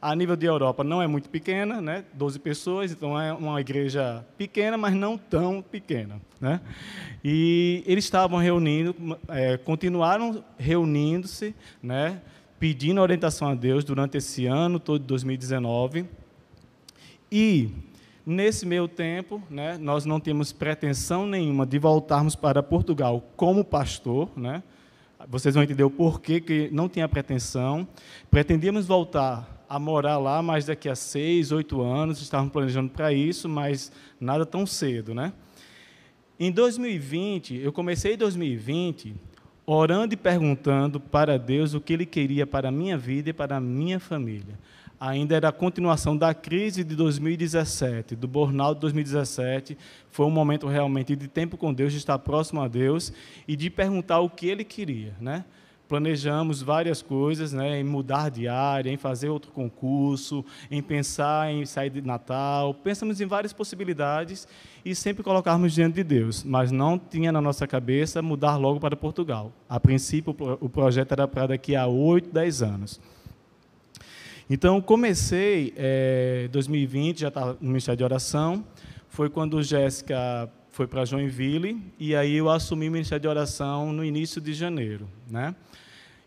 A 0.00 0.16
nível 0.16 0.34
de 0.34 0.46
Europa 0.46 0.82
não 0.82 1.00
é 1.00 1.06
muito 1.06 1.30
pequena, 1.30 1.80
né? 1.80 2.04
12 2.14 2.38
pessoas, 2.40 2.90
então 2.90 3.18
é 3.18 3.32
uma 3.32 3.60
igreja 3.60 4.26
pequena, 4.36 4.76
mas 4.76 4.94
não 4.94 5.16
tão 5.16 5.62
pequena, 5.62 6.20
né? 6.40 6.60
E 7.22 7.84
eles 7.86 8.04
estavam 8.04 8.38
reunindo, 8.38 8.96
é, 9.28 9.56
continuaram 9.56 10.42
reunindo-se, 10.58 11.54
né? 11.80 12.20
Pedindo 12.58 13.00
orientação 13.00 13.48
a 13.48 13.54
Deus 13.54 13.84
durante 13.84 14.18
esse 14.18 14.46
ano 14.46 14.80
todo 14.80 15.00
de 15.00 15.06
2019 15.06 16.04
e, 17.30 17.70
nesse 18.24 18.64
meio 18.66 18.86
tempo, 18.88 19.42
né, 19.50 19.76
nós 19.78 20.04
não 20.04 20.20
temos 20.20 20.52
pretensão 20.52 21.26
nenhuma 21.26 21.66
de 21.66 21.78
voltarmos 21.78 22.34
para 22.34 22.62
Portugal 22.62 23.22
como 23.36 23.64
pastor, 23.64 24.30
né? 24.36 24.62
Vocês 25.28 25.54
vão 25.54 25.62
entender 25.62 25.84
o 25.84 25.90
porquê 25.90 26.40
que 26.40 26.68
não 26.72 26.88
tinha 26.88 27.08
pretensão. 27.08 27.86
Pretendíamos 28.30 28.86
voltar 28.86 29.64
a 29.68 29.78
morar 29.78 30.18
lá, 30.18 30.42
mas 30.42 30.66
daqui 30.66 30.88
a 30.88 30.96
seis, 30.96 31.52
oito 31.52 31.80
anos, 31.80 32.20
estávamos 32.20 32.52
planejando 32.52 32.90
para 32.90 33.12
isso, 33.12 33.48
mas 33.48 33.92
nada 34.20 34.44
tão 34.44 34.66
cedo, 34.66 35.14
né? 35.14 35.32
Em 36.38 36.50
2020, 36.50 37.56
eu 37.56 37.72
comecei 37.72 38.14
em 38.14 38.16
2020 38.16 39.14
orando 39.64 40.14
e 40.14 40.16
perguntando 40.16 40.98
para 40.98 41.38
Deus 41.38 41.72
o 41.72 41.80
que 41.80 41.92
Ele 41.92 42.04
queria 42.04 42.46
para 42.46 42.68
a 42.68 42.72
minha 42.72 42.98
vida 42.98 43.30
e 43.30 43.32
para 43.32 43.56
a 43.56 43.60
minha 43.60 44.00
família. 44.00 44.58
Ainda 45.04 45.34
era 45.34 45.48
a 45.48 45.52
continuação 45.52 46.16
da 46.16 46.32
crise 46.32 46.84
de 46.84 46.94
2017, 46.94 48.14
do 48.14 48.28
burnout 48.28 48.74
de 48.74 48.82
2017. 48.82 49.76
Foi 50.08 50.24
um 50.24 50.30
momento 50.30 50.68
realmente 50.68 51.16
de 51.16 51.26
tempo 51.26 51.56
com 51.56 51.74
Deus, 51.74 51.90
de 51.90 51.98
estar 51.98 52.16
próximo 52.20 52.60
a 52.60 52.68
Deus 52.68 53.12
e 53.48 53.56
de 53.56 53.68
perguntar 53.68 54.20
o 54.20 54.30
que 54.30 54.46
Ele 54.46 54.62
queria, 54.62 55.16
né? 55.20 55.44
planejamos 55.88 56.62
várias 56.62 57.02
coisas, 57.02 57.52
né, 57.52 57.80
em 57.80 57.84
mudar 57.84 58.30
de 58.30 58.48
área, 58.48 58.90
em 58.90 58.96
fazer 58.96 59.28
outro 59.28 59.50
concurso, 59.50 60.42
em 60.70 60.80
pensar 60.80 61.52
em 61.52 61.66
sair 61.66 61.90
de 61.90 62.00
Natal. 62.00 62.72
Pensamos 62.72 63.20
em 63.20 63.26
várias 63.26 63.52
possibilidades 63.52 64.48
e 64.84 64.94
sempre 64.94 65.22
colocarmos 65.24 65.74
diante 65.74 65.96
de 65.96 66.04
Deus, 66.04 66.44
mas 66.44 66.70
não 66.70 66.96
tinha 66.96 67.30
na 67.30 67.42
nossa 67.42 67.66
cabeça 67.66 68.22
mudar 68.22 68.56
logo 68.56 68.78
para 68.78 68.96
Portugal. 68.96 69.52
A 69.68 69.78
princípio, 69.78 70.34
o 70.60 70.68
projeto 70.68 71.12
era 71.12 71.26
para 71.28 71.48
daqui 71.48 71.74
a 71.74 71.86
8, 71.88 72.30
10 72.30 72.62
anos. 72.62 73.00
Então, 74.54 74.82
comecei, 74.82 75.68
em 75.68 75.72
é, 75.78 76.48
2020, 76.52 77.20
já 77.20 77.28
estava 77.28 77.56
no 77.58 77.68
Ministério 77.68 77.96
de 77.96 78.04
Oração, 78.04 78.62
foi 79.08 79.30
quando 79.30 79.62
Jéssica 79.62 80.46
foi 80.70 80.86
para 80.86 81.06
Joinville, 81.06 81.82
e 81.98 82.14
aí 82.14 82.34
eu 82.34 82.50
assumi 82.50 82.86
o 82.86 82.92
Ministério 82.92 83.22
de 83.22 83.28
Oração 83.28 83.94
no 83.94 84.04
início 84.04 84.42
de 84.42 84.52
janeiro. 84.52 85.08
Né? 85.30 85.54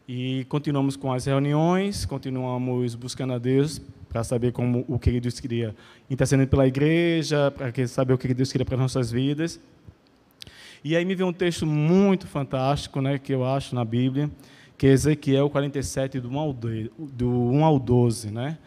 E 0.08 0.44
continuamos 0.50 0.96
com 0.96 1.14
as 1.14 1.26
reuniões, 1.26 2.04
continuamos 2.04 2.96
buscando 2.96 3.34
a 3.34 3.38
Deus 3.38 3.80
para 4.10 4.24
saber 4.24 4.52
como 4.52 4.84
o 4.88 4.98
que 4.98 5.20
Deus 5.20 5.40
queria, 5.40 5.76
intercedendo 6.10 6.50
pela 6.50 6.66
igreja, 6.66 7.52
para 7.52 7.88
saber 7.88 8.16
o 8.16 8.18
que 8.18 8.34
Deus 8.34 8.52
queria 8.52 8.66
para 8.66 8.76
nossas 8.76 9.12
vidas. 9.12 9.60
E 10.84 10.96
aí 10.96 11.06
me 11.06 11.14
veio 11.14 11.30
um 11.30 11.34
texto 11.34 11.64
muito 11.64 12.26
fantástico, 12.26 13.02
né, 13.02 13.20
que 13.20 13.32
eu 13.32 13.46
acho 13.46 13.76
na 13.76 13.86
Bíblia, 13.86 14.32
que 14.78 14.88
Ezequiel 14.88 15.50
47 15.50 16.20
do 16.20 16.30
1 16.30 16.40
ao, 16.40 16.54
do 16.54 17.30
1 17.30 17.66
ao 17.66 17.80
12, 17.80 18.32
né? 18.32 18.58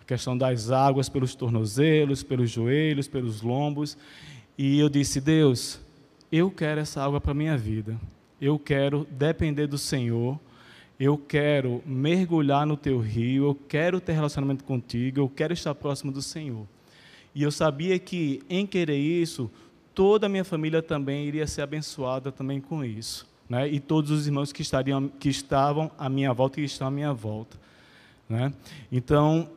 A 0.00 0.04
questão 0.04 0.36
das 0.36 0.70
águas 0.70 1.08
pelos 1.08 1.34
tornozelos, 1.34 2.22
pelos 2.22 2.50
joelhos, 2.50 3.08
pelos 3.08 3.42
lombos. 3.42 3.96
E 4.56 4.78
eu 4.78 4.88
disse: 4.88 5.20
"Deus, 5.20 5.80
eu 6.30 6.50
quero 6.50 6.80
essa 6.80 7.02
água 7.02 7.20
para 7.20 7.34
minha 7.34 7.56
vida. 7.56 7.98
Eu 8.40 8.58
quero 8.58 9.06
depender 9.10 9.66
do 9.66 9.78
Senhor." 9.78 10.38
eu 11.00 11.16
quero 11.16 11.82
mergulhar 11.86 12.66
no 12.66 12.76
teu 12.76 12.98
rio, 12.98 13.46
eu 13.46 13.54
quero 13.54 14.02
ter 14.02 14.12
relacionamento 14.12 14.62
contigo, 14.64 15.18
eu 15.18 15.30
quero 15.30 15.54
estar 15.54 15.74
próximo 15.74 16.12
do 16.12 16.20
Senhor. 16.20 16.66
E 17.34 17.42
eu 17.42 17.50
sabia 17.50 17.98
que 17.98 18.42
em 18.50 18.66
querer 18.66 18.98
isso, 18.98 19.50
toda 19.94 20.26
a 20.26 20.28
minha 20.28 20.44
família 20.44 20.82
também 20.82 21.24
iria 21.24 21.46
ser 21.46 21.62
abençoada 21.62 22.30
também 22.30 22.60
com 22.60 22.84
isso, 22.84 23.26
né? 23.50 23.68
E 23.68 23.80
todos 23.80 24.12
os 24.12 24.28
irmãos 24.28 24.52
que 24.52 24.62
estariam 24.62 25.08
que 25.08 25.28
estavam 25.28 25.90
à 25.98 26.08
minha 26.08 26.32
volta 26.32 26.60
e 26.60 26.64
estão 26.64 26.86
à 26.86 26.90
minha 26.90 27.12
volta, 27.12 27.58
né? 28.28 28.52
Então, 28.92 29.50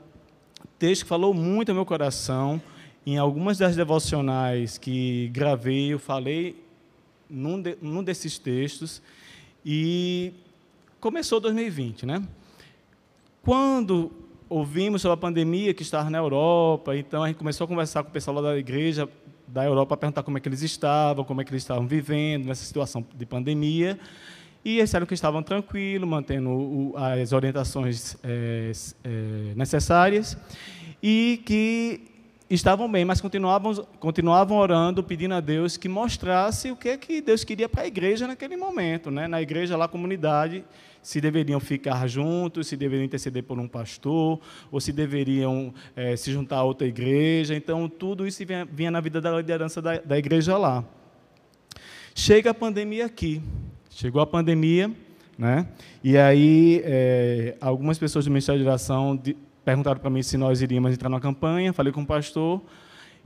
texto 0.79 1.03
que 1.03 1.09
falou 1.09 1.31
muito 1.31 1.69
ao 1.69 1.75
meu 1.75 1.85
coração, 1.85 2.59
em 3.05 3.17
algumas 3.19 3.59
das 3.59 3.75
devocionais 3.75 4.79
que 4.79 5.29
gravei, 5.29 5.93
eu 5.93 5.99
falei 5.99 6.61
num, 7.29 7.61
de, 7.61 7.77
num 7.81 8.03
desses 8.03 8.39
textos 8.39 9.01
e 9.63 10.33
começou 10.99 11.39
2020, 11.39 12.05
né? 12.07 12.27
Quando 13.43 14.11
ouvimos 14.49 15.01
sobre 15.01 15.13
a 15.13 15.17
pandemia 15.17 15.73
que 15.73 15.83
estava 15.83 16.09
na 16.09 16.17
Europa, 16.17 16.97
então 16.97 17.23
a 17.23 17.27
gente 17.27 17.37
começou 17.37 17.65
a 17.65 17.67
conversar 17.67 18.03
com 18.03 18.09
o 18.09 18.13
pessoal 18.13 18.37
lá 18.37 18.41
da 18.41 18.57
igreja 18.57 19.07
da 19.53 19.63
Europa, 19.63 19.95
perguntar 19.95 20.23
como 20.23 20.37
é 20.37 20.41
que 20.41 20.49
eles 20.49 20.63
estavam, 20.63 21.23
como 21.23 21.39
é 21.39 21.43
que 21.43 21.51
eles 21.51 21.61
estavam 21.61 21.85
vivendo 21.85 22.47
nessa 22.47 22.65
situação 22.65 23.05
de 23.15 23.25
pandemia. 23.25 23.99
E 24.65 24.77
eles 24.77 24.85
disseram 24.85 25.05
que 25.05 25.13
estavam 25.13 25.43
tranquilos, 25.43 26.09
mantendo 26.09 26.49
o, 26.49 26.93
as 26.97 27.33
orientações 27.33 28.17
é, 28.23 28.71
é, 29.03 29.53
necessárias 29.55 30.35
e 31.03 31.41
que 31.45 32.01
estavam 32.49 32.91
bem, 32.91 33.05
mas 33.05 33.21
continuavam, 33.21 33.73
continuavam 33.99 34.57
orando, 34.57 35.03
pedindo 35.03 35.33
a 35.33 35.39
Deus 35.39 35.77
que 35.77 35.87
mostrasse 35.87 36.71
o 36.71 36.75
que, 36.75 36.89
é 36.89 36.97
que 36.97 37.21
Deus 37.21 37.43
queria 37.43 37.67
para 37.67 37.83
a 37.83 37.87
igreja 37.87 38.27
naquele 38.27 38.55
momento, 38.55 39.09
né? 39.09 39.27
na 39.27 39.41
igreja, 39.41 39.77
lá, 39.77 39.87
comunidade, 39.87 40.63
se 41.01 41.19
deveriam 41.19 41.59
ficar 41.59 42.07
juntos, 42.07 42.67
se 42.67 42.77
deveriam 42.77 43.05
interceder 43.05 43.43
por 43.43 43.59
um 43.59 43.67
pastor, 43.67 44.39
ou 44.71 44.79
se 44.79 44.91
deveriam 44.91 45.73
é, 45.95 46.15
se 46.15 46.31
juntar 46.31 46.57
a 46.57 46.63
outra 46.63 46.87
igreja. 46.87 47.55
Então, 47.55 47.89
tudo 47.89 48.25
isso 48.25 48.45
vinha, 48.45 48.65
vinha 48.65 48.91
na 48.91 49.01
vida 49.01 49.19
da 49.19 49.31
liderança 49.31 49.81
da, 49.81 49.99
da 49.99 50.17
igreja 50.17 50.57
lá. 50.57 50.83
Chega 52.15 52.51
a 52.51 52.53
pandemia 52.53 53.05
aqui. 53.05 53.41
Chegou 53.89 54.21
a 54.21 54.25
pandemia, 54.25 54.91
né? 55.37 55.67
E 56.03 56.17
aí, 56.17 56.81
é, 56.85 57.57
algumas 57.59 57.97
pessoas 57.97 58.25
do 58.25 58.31
Ministério 58.31 58.61
de 58.61 58.67
Oração 58.67 59.15
de, 59.15 59.35
perguntaram 59.63 59.99
para 59.99 60.09
mim 60.09 60.21
se 60.21 60.37
nós 60.37 60.61
iríamos 60.61 60.93
entrar 60.93 61.09
numa 61.09 61.21
campanha. 61.21 61.73
Falei 61.73 61.91
com 61.91 62.01
o 62.01 62.05
pastor 62.05 62.61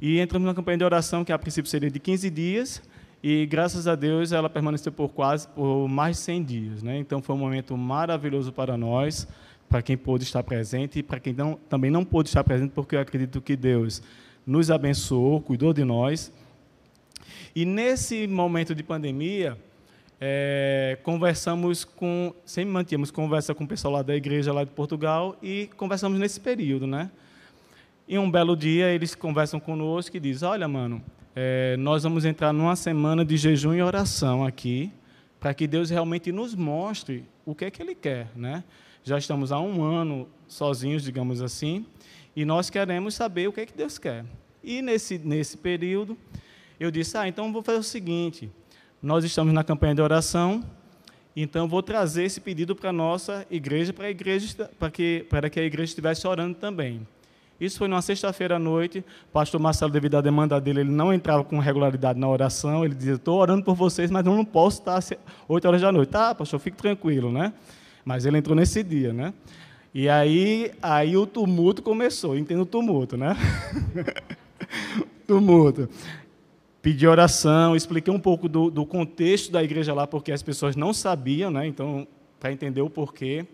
e 0.01 0.19
entramos 0.19 0.45
numa 0.45 0.55
campanha 0.55 0.77
de 0.77 0.83
oração 0.83 1.25
que 1.25 1.31
a 1.31 1.39
princípio 1.39 1.69
seria 1.69 1.89
de 1.89 1.99
15 1.99 2.29
dias 2.29 2.81
e 3.21 3.45
graças 3.47 3.87
a 3.87 3.95
Deus 3.95 4.31
ela 4.31 4.49
permaneceu 4.49 4.91
por 4.91 5.09
quase 5.09 5.47
por 5.47 5.87
mais 5.87 6.17
de 6.17 6.23
100 6.23 6.43
dias, 6.43 6.83
né? 6.83 6.97
Então 6.99 7.21
foi 7.21 7.35
um 7.35 7.39
momento 7.39 7.75
maravilhoso 7.75 8.51
para 8.51 8.77
nós, 8.77 9.27
para 9.67 9.81
quem 9.81 9.97
pôde 9.97 10.23
estar 10.23 10.43
presente 10.43 10.99
e 10.99 11.03
para 11.03 11.19
quem 11.19 11.33
não, 11.33 11.55
também 11.67 11.89
não 11.89 12.05
pôde 12.05 12.29
estar 12.29 12.43
presente, 12.43 12.71
porque 12.71 12.95
eu 12.95 12.99
acredito 12.99 13.41
que 13.41 13.55
Deus 13.55 14.01
nos 14.45 14.69
abençoou, 14.69 15.41
cuidou 15.41 15.73
de 15.73 15.83
nós. 15.83 16.31
E 17.55 17.65
nesse 17.65 18.27
momento 18.27 18.75
de 18.75 18.83
pandemia, 18.83 19.57
é, 20.19 20.97
conversamos 21.03 21.85
com, 21.85 22.33
sempre 22.43 22.71
mantínhamos 22.71 23.11
conversa 23.11 23.53
com 23.53 23.63
o 23.63 23.67
pessoal 23.67 23.93
lá 23.93 24.01
da 24.01 24.15
igreja 24.15 24.51
lá 24.51 24.63
de 24.63 24.71
Portugal 24.71 25.37
e 25.41 25.69
conversamos 25.77 26.19
nesse 26.19 26.39
período, 26.39 26.87
né? 26.87 27.11
E 28.07 28.17
um 28.17 28.29
belo 28.29 28.55
dia 28.55 28.89
eles 28.89 29.13
conversam 29.13 29.59
conosco 29.59 30.15
e 30.17 30.19
dizem: 30.19 30.47
Olha, 30.47 30.67
mano, 30.67 31.03
é, 31.35 31.77
nós 31.77 32.03
vamos 32.03 32.25
entrar 32.25 32.51
numa 32.51 32.75
semana 32.75 33.23
de 33.23 33.37
jejum 33.37 33.73
e 33.73 33.81
oração 33.81 34.43
aqui, 34.43 34.91
para 35.39 35.53
que 35.53 35.67
Deus 35.67 35.89
realmente 35.89 36.31
nos 36.31 36.55
mostre 36.55 37.25
o 37.45 37.53
que 37.53 37.65
é 37.65 37.71
que 37.71 37.81
Ele 37.81 37.93
quer. 37.93 38.29
Né? 38.35 38.63
Já 39.03 39.17
estamos 39.17 39.51
há 39.51 39.59
um 39.59 39.83
ano 39.83 40.27
sozinhos, 40.47 41.03
digamos 41.03 41.41
assim, 41.41 41.85
e 42.35 42.43
nós 42.43 42.69
queremos 42.69 43.13
saber 43.13 43.47
o 43.49 43.53
que 43.53 43.61
é 43.61 43.65
que 43.65 43.73
Deus 43.77 43.97
quer. 43.97 44.25
E 44.63 44.81
nesse, 44.81 45.19
nesse 45.19 45.57
período, 45.57 46.17
eu 46.79 46.89
disse: 46.89 47.17
Ah, 47.17 47.27
então 47.27 47.53
vou 47.53 47.61
fazer 47.61 47.79
o 47.79 47.83
seguinte: 47.83 48.49
nós 49.01 49.23
estamos 49.23 49.53
na 49.53 49.63
campanha 49.63 49.95
de 49.95 50.01
oração, 50.01 50.63
então 51.35 51.67
vou 51.67 51.83
trazer 51.83 52.23
esse 52.23 52.41
pedido 52.41 52.75
para 52.75 52.89
a 52.89 52.93
nossa 52.93 53.45
igreja, 53.51 53.93
para, 53.93 54.07
a 54.07 54.09
igreja, 54.09 54.69
para, 54.79 54.89
que, 54.89 55.25
para 55.29 55.49
que 55.49 55.59
a 55.59 55.63
igreja 55.63 55.91
estivesse 55.91 56.27
orando 56.27 56.55
também. 56.55 57.05
Isso 57.59 57.77
foi 57.77 57.87
numa 57.87 58.01
sexta-feira 58.01 58.55
à 58.55 58.59
noite. 58.59 58.99
O 59.29 59.31
pastor 59.31 59.59
Marcelo, 59.59 59.91
devido 59.91 60.15
à 60.15 60.21
demanda 60.21 60.59
dele, 60.61 60.81
ele 60.81 60.91
não 60.91 61.13
entrava 61.13 61.43
com 61.43 61.59
regularidade 61.59 62.19
na 62.19 62.27
oração. 62.27 62.85
Ele 62.85 62.93
dizia: 62.93 63.13
Estou 63.13 63.39
orando 63.39 63.63
por 63.63 63.75
vocês, 63.75 64.11
mas 64.11 64.25
eu 64.25 64.35
não 64.35 64.45
posso 64.45 64.79
estar 64.79 64.97
às 64.97 65.11
8 65.47 65.67
horas 65.67 65.81
da 65.81 65.91
noite. 65.91 66.09
Tá, 66.09 66.35
pastor, 66.35 66.59
fique 66.59 66.77
tranquilo, 66.77 67.31
né? 67.31 67.53
Mas 68.05 68.25
ele 68.25 68.37
entrou 68.37 68.55
nesse 68.55 68.83
dia, 68.83 69.11
né? 69.11 69.33
E 69.93 70.07
aí, 70.07 70.71
aí 70.81 71.17
o 71.17 71.25
tumulto 71.25 71.81
começou. 71.81 72.37
Entendo 72.37 72.61
o 72.61 72.65
tumulto, 72.65 73.17
né? 73.17 73.35
tumulto. 75.25 75.89
Pedi 76.87 77.05
oração, 77.05 77.75
expliquei 77.75 78.13
um 78.13 78.17
pouco 78.17 78.47
do, 78.47 78.71
do 78.71 78.85
contexto 78.85 79.51
da 79.51 79.61
igreja 79.61 79.93
lá, 79.93 80.07
porque 80.07 80.31
as 80.31 80.41
pessoas 80.41 80.73
não 80.73 80.93
sabiam, 80.93 81.51
né? 81.51 81.67
Então, 81.67 82.07
para 82.39 82.49
entender 82.49 82.79
o 82.79 82.89
porquê. 82.89 83.45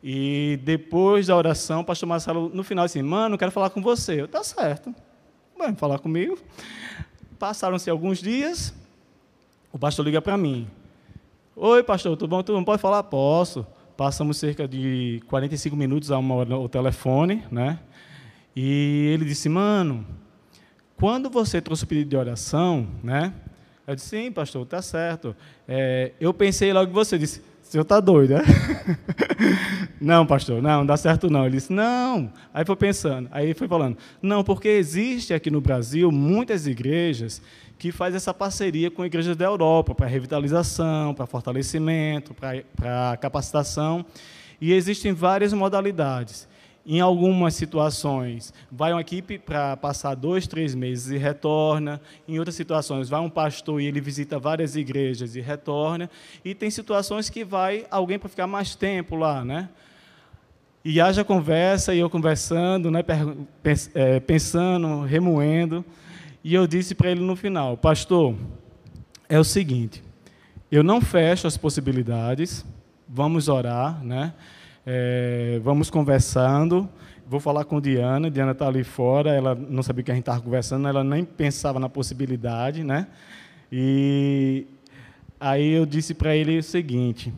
E 0.00 0.60
depois 0.62 1.26
da 1.26 1.36
oração, 1.36 1.80
o 1.80 1.84
pastor 1.84 2.08
Marcelo, 2.08 2.48
no 2.54 2.62
final, 2.62 2.84
assim, 2.84 3.02
mano, 3.02 3.36
quero 3.36 3.50
falar 3.50 3.70
com 3.70 3.82
você. 3.82 4.20
Eu, 4.20 4.28
tá 4.28 4.44
certo. 4.44 4.94
Vai 5.58 5.74
falar 5.74 5.98
comigo. 5.98 6.38
Passaram-se 7.40 7.90
alguns 7.90 8.22
dias, 8.22 8.72
o 9.72 9.78
pastor 9.80 10.04
liga 10.04 10.22
para 10.22 10.38
mim. 10.38 10.68
Oi, 11.56 11.82
pastor, 11.82 12.16
tudo 12.16 12.30
bom? 12.30 12.40
Tudo 12.44 12.56
bom? 12.58 12.64
Pode 12.64 12.80
falar? 12.80 13.02
Posso. 13.02 13.66
Passamos 13.96 14.36
cerca 14.36 14.68
de 14.68 15.20
45 15.26 15.74
minutos 15.74 16.12
a 16.12 16.18
uma 16.18 16.36
hora 16.36 16.50
no 16.50 16.68
telefone, 16.68 17.42
né? 17.50 17.80
E 18.54 19.10
ele 19.12 19.24
disse, 19.24 19.48
mano, 19.48 20.06
quando 20.96 21.28
você 21.28 21.60
trouxe 21.60 21.84
o 21.84 21.86
pedido 21.86 22.10
de 22.10 22.16
oração, 22.16 22.86
né? 23.02 23.32
Eu 23.86 23.94
disse, 23.94 24.08
sim, 24.08 24.32
pastor, 24.32 24.64
tá 24.64 24.80
certo. 24.80 25.36
É, 25.68 26.12
eu 26.18 26.32
pensei 26.32 26.72
logo 26.72 26.90
em 26.90 26.94
você, 26.94 27.18
disse, 27.18 27.40
o 27.40 27.66
senhor 27.66 27.82
está 27.82 28.00
doido, 28.00 28.34
né? 28.34 28.42
não, 30.00 30.24
pastor, 30.26 30.62
não, 30.62 30.78
não 30.78 30.86
dá 30.86 30.96
certo 30.96 31.28
não. 31.28 31.44
Ele 31.44 31.56
disse, 31.56 31.72
não. 31.72 32.32
Aí 32.52 32.64
foi 32.64 32.76
pensando, 32.76 33.28
aí 33.30 33.52
foi 33.52 33.68
falando, 33.68 33.98
não, 34.22 34.42
porque 34.42 34.68
existe 34.68 35.34
aqui 35.34 35.50
no 35.50 35.60
Brasil 35.60 36.10
muitas 36.10 36.66
igrejas 36.66 37.42
que 37.78 37.92
fazem 37.92 38.16
essa 38.16 38.32
parceria 38.32 38.90
com 38.90 39.04
igrejas 39.04 39.36
da 39.36 39.44
Europa 39.44 39.94
para 39.94 40.06
revitalização, 40.06 41.12
para 41.12 41.26
fortalecimento, 41.26 42.34
para 42.34 43.16
capacitação, 43.18 44.06
e 44.60 44.72
existem 44.72 45.12
várias 45.12 45.52
modalidades. 45.52 46.48
Em 46.86 47.00
algumas 47.00 47.54
situações, 47.54 48.52
vai 48.70 48.92
uma 48.92 49.00
equipe 49.00 49.38
para 49.38 49.76
passar 49.76 50.14
dois, 50.14 50.46
três 50.46 50.74
meses 50.74 51.10
e 51.10 51.16
retorna. 51.16 52.00
Em 52.28 52.38
outras 52.38 52.54
situações, 52.54 53.08
vai 53.08 53.20
um 53.20 53.30
pastor 53.30 53.80
e 53.80 53.86
ele 53.86 54.00
visita 54.00 54.38
várias 54.38 54.76
igrejas 54.76 55.34
e 55.34 55.40
retorna. 55.40 56.10
E 56.44 56.54
tem 56.54 56.70
situações 56.70 57.30
que 57.30 57.42
vai 57.42 57.86
alguém 57.90 58.18
para 58.18 58.28
ficar 58.28 58.46
mais 58.46 58.74
tempo 58.74 59.16
lá, 59.16 59.42
né? 59.44 59.70
E 60.84 61.00
haja 61.00 61.24
conversa, 61.24 61.94
e 61.94 61.98
eu 61.98 62.10
conversando, 62.10 62.90
né, 62.90 63.02
é, 63.94 64.20
pensando, 64.20 65.00
remoendo. 65.00 65.82
E 66.42 66.52
eu 66.52 66.66
disse 66.66 66.94
para 66.94 67.10
ele 67.10 67.20
no 67.20 67.34
final: 67.34 67.78
Pastor, 67.78 68.34
é 69.26 69.38
o 69.38 69.44
seguinte, 69.44 70.02
eu 70.70 70.82
não 70.82 71.00
fecho 71.00 71.46
as 71.46 71.56
possibilidades, 71.56 72.62
vamos 73.08 73.48
orar, 73.48 74.04
né? 74.04 74.34
É, 74.86 75.60
vamos 75.62 75.90
conversando. 75.90 76.88
Vou 77.26 77.40
falar 77.40 77.64
com 77.64 77.80
Diana. 77.80 78.30
Diana 78.30 78.52
está 78.52 78.68
ali 78.68 78.84
fora. 78.84 79.30
Ela 79.34 79.54
não 79.54 79.82
sabia 79.82 80.04
que 80.04 80.10
a 80.10 80.14
gente 80.14 80.22
estava 80.22 80.40
conversando. 80.40 80.86
Ela 80.86 81.02
nem 81.02 81.24
pensava 81.24 81.78
na 81.78 81.88
possibilidade, 81.88 82.84
né? 82.84 83.06
E 83.72 84.66
aí 85.40 85.72
eu 85.72 85.86
disse 85.86 86.14
para 86.14 86.36
ele 86.36 86.58
o 86.58 86.62
seguinte. 86.62 87.32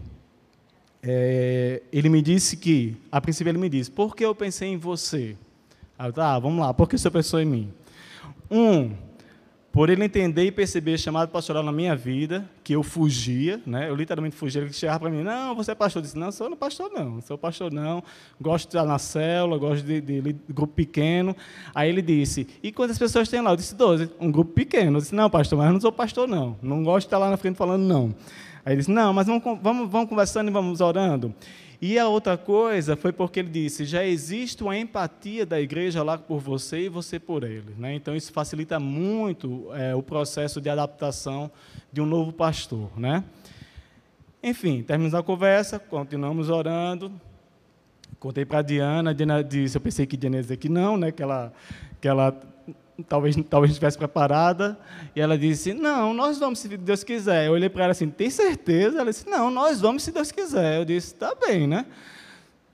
É, 1.02 1.82
ele 1.92 2.08
me 2.08 2.20
disse 2.20 2.56
que, 2.56 2.96
a 3.12 3.20
princípio 3.20 3.50
ele 3.50 3.58
me 3.58 3.68
disse, 3.68 3.88
por 3.88 4.16
que 4.16 4.24
eu 4.24 4.34
pensei 4.34 4.70
em 4.70 4.76
você? 4.76 5.36
Eu, 5.98 6.12
tá, 6.12 6.36
vamos 6.36 6.58
lá, 6.58 6.74
por 6.74 6.88
que 6.88 6.98
você 6.98 7.08
pensou 7.08 7.40
em 7.40 7.44
mim? 7.44 7.72
Um, 8.50 8.90
por 9.76 9.90
ele 9.90 10.02
entender 10.02 10.44
e 10.44 10.50
perceber 10.50 10.96
chamado 10.96 11.28
pastoral 11.28 11.62
na 11.62 11.70
minha 11.70 11.94
vida, 11.94 12.48
que 12.64 12.74
eu 12.74 12.82
fugia, 12.82 13.60
né? 13.66 13.90
eu 13.90 13.94
literalmente 13.94 14.34
fugia, 14.34 14.62
ele 14.62 14.72
chegava 14.72 15.00
para 15.00 15.10
mim, 15.10 15.22
não, 15.22 15.54
você 15.54 15.72
é 15.72 15.74
pastor. 15.74 16.00
Eu 16.00 16.04
disse, 16.04 16.16
não, 16.18 16.32
sou 16.32 16.56
pastor 16.56 16.90
não, 16.94 17.20
sou 17.20 17.36
pastor 17.36 17.70
não, 17.70 18.02
gosto 18.40 18.64
de 18.64 18.68
estar 18.70 18.86
na 18.86 18.98
célula, 18.98 19.58
gosto 19.58 19.84
de, 19.84 20.00
de, 20.00 20.22
de, 20.22 20.36
grupo 20.48 20.72
pequeno. 20.72 21.36
Aí 21.74 21.90
ele 21.90 22.00
disse, 22.00 22.48
e 22.62 22.72
quantas 22.72 22.98
pessoas 22.98 23.28
tem 23.28 23.42
lá? 23.42 23.50
Eu 23.50 23.56
disse, 23.56 23.74
12, 23.74 24.12
um 24.18 24.32
grupo 24.32 24.50
pequeno. 24.54 24.96
Eu 24.96 25.02
disse, 25.02 25.14
não, 25.14 25.28
pastor, 25.28 25.58
mas 25.58 25.66
eu 25.66 25.74
não 25.74 25.80
sou 25.82 25.92
pastor 25.92 26.26
não, 26.26 26.56
não 26.62 26.82
gosto 26.82 27.00
de 27.00 27.08
estar 27.08 27.18
lá 27.18 27.28
na 27.28 27.36
frente 27.36 27.56
falando 27.56 27.82
não. 27.82 28.14
Aí 28.64 28.72
ele 28.72 28.78
disse, 28.78 28.90
não, 28.90 29.12
mas 29.12 29.26
vamos, 29.26 29.42
vamos, 29.60 29.90
vamos 29.90 30.08
conversando 30.08 30.48
e 30.48 30.50
vamos 30.50 30.80
orando. 30.80 31.34
E 31.80 31.98
a 31.98 32.08
outra 32.08 32.36
coisa 32.36 32.96
foi 32.96 33.12
porque 33.12 33.40
ele 33.40 33.50
disse: 33.50 33.84
já 33.84 34.04
existe 34.04 34.62
uma 34.62 34.76
empatia 34.76 35.44
da 35.44 35.60
igreja 35.60 36.02
lá 36.02 36.16
por 36.16 36.40
você 36.40 36.86
e 36.86 36.88
você 36.88 37.18
por 37.18 37.44
ele. 37.44 37.74
Né? 37.76 37.94
Então, 37.94 38.16
isso 38.16 38.32
facilita 38.32 38.80
muito 38.80 39.68
é, 39.74 39.94
o 39.94 40.02
processo 40.02 40.60
de 40.60 40.70
adaptação 40.70 41.50
de 41.92 42.00
um 42.00 42.06
novo 42.06 42.32
pastor. 42.32 42.90
Né? 42.98 43.22
Enfim, 44.42 44.82
terminamos 44.82 45.14
a 45.14 45.22
conversa, 45.22 45.78
continuamos 45.78 46.48
orando. 46.48 47.12
Contei 48.18 48.46
para 48.46 48.60
a 48.60 48.62
Diana, 48.62 49.10
a 49.10 49.12
Diana 49.12 49.44
disse: 49.44 49.76
eu 49.76 49.80
pensei 49.80 50.06
que 50.06 50.16
Diana 50.16 50.36
ia 50.36 50.42
dizer 50.42 50.56
que 50.56 50.68
não, 50.68 50.96
né? 50.96 51.12
que, 51.12 51.22
ela, 51.22 51.52
que 52.00 52.08
ela 52.08 52.34
talvez 53.02 53.36
talvez 53.48 53.70
estivesse 53.70 53.98
preparada, 53.98 54.78
e 55.14 55.20
ela 55.20 55.36
disse: 55.36 55.74
"Não, 55.74 56.14
nós 56.14 56.38
vamos 56.38 56.58
se 56.58 56.68
Deus 56.76 57.04
quiser". 57.04 57.46
Eu 57.46 57.52
olhei 57.52 57.68
para 57.68 57.84
ela 57.84 57.92
assim: 57.92 58.08
"Tem 58.08 58.30
certeza?". 58.30 59.00
Ela 59.00 59.10
disse: 59.10 59.28
"Não, 59.28 59.50
nós 59.50 59.80
vamos 59.80 60.02
se 60.02 60.12
Deus 60.12 60.30
quiser". 60.32 60.78
Eu 60.78 60.84
disse: 60.84 61.14
"Tá 61.14 61.34
bem, 61.34 61.66
né?". 61.66 61.86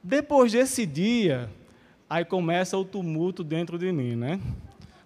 Depois 0.03 0.51
desse 0.51 0.85
dia, 0.85 1.49
aí 2.11 2.25
começa 2.25 2.77
o 2.77 2.85
tumulto 2.85 3.45
dentro 3.45 3.79
de 3.79 3.93
mim, 3.93 4.17
né? 4.17 4.41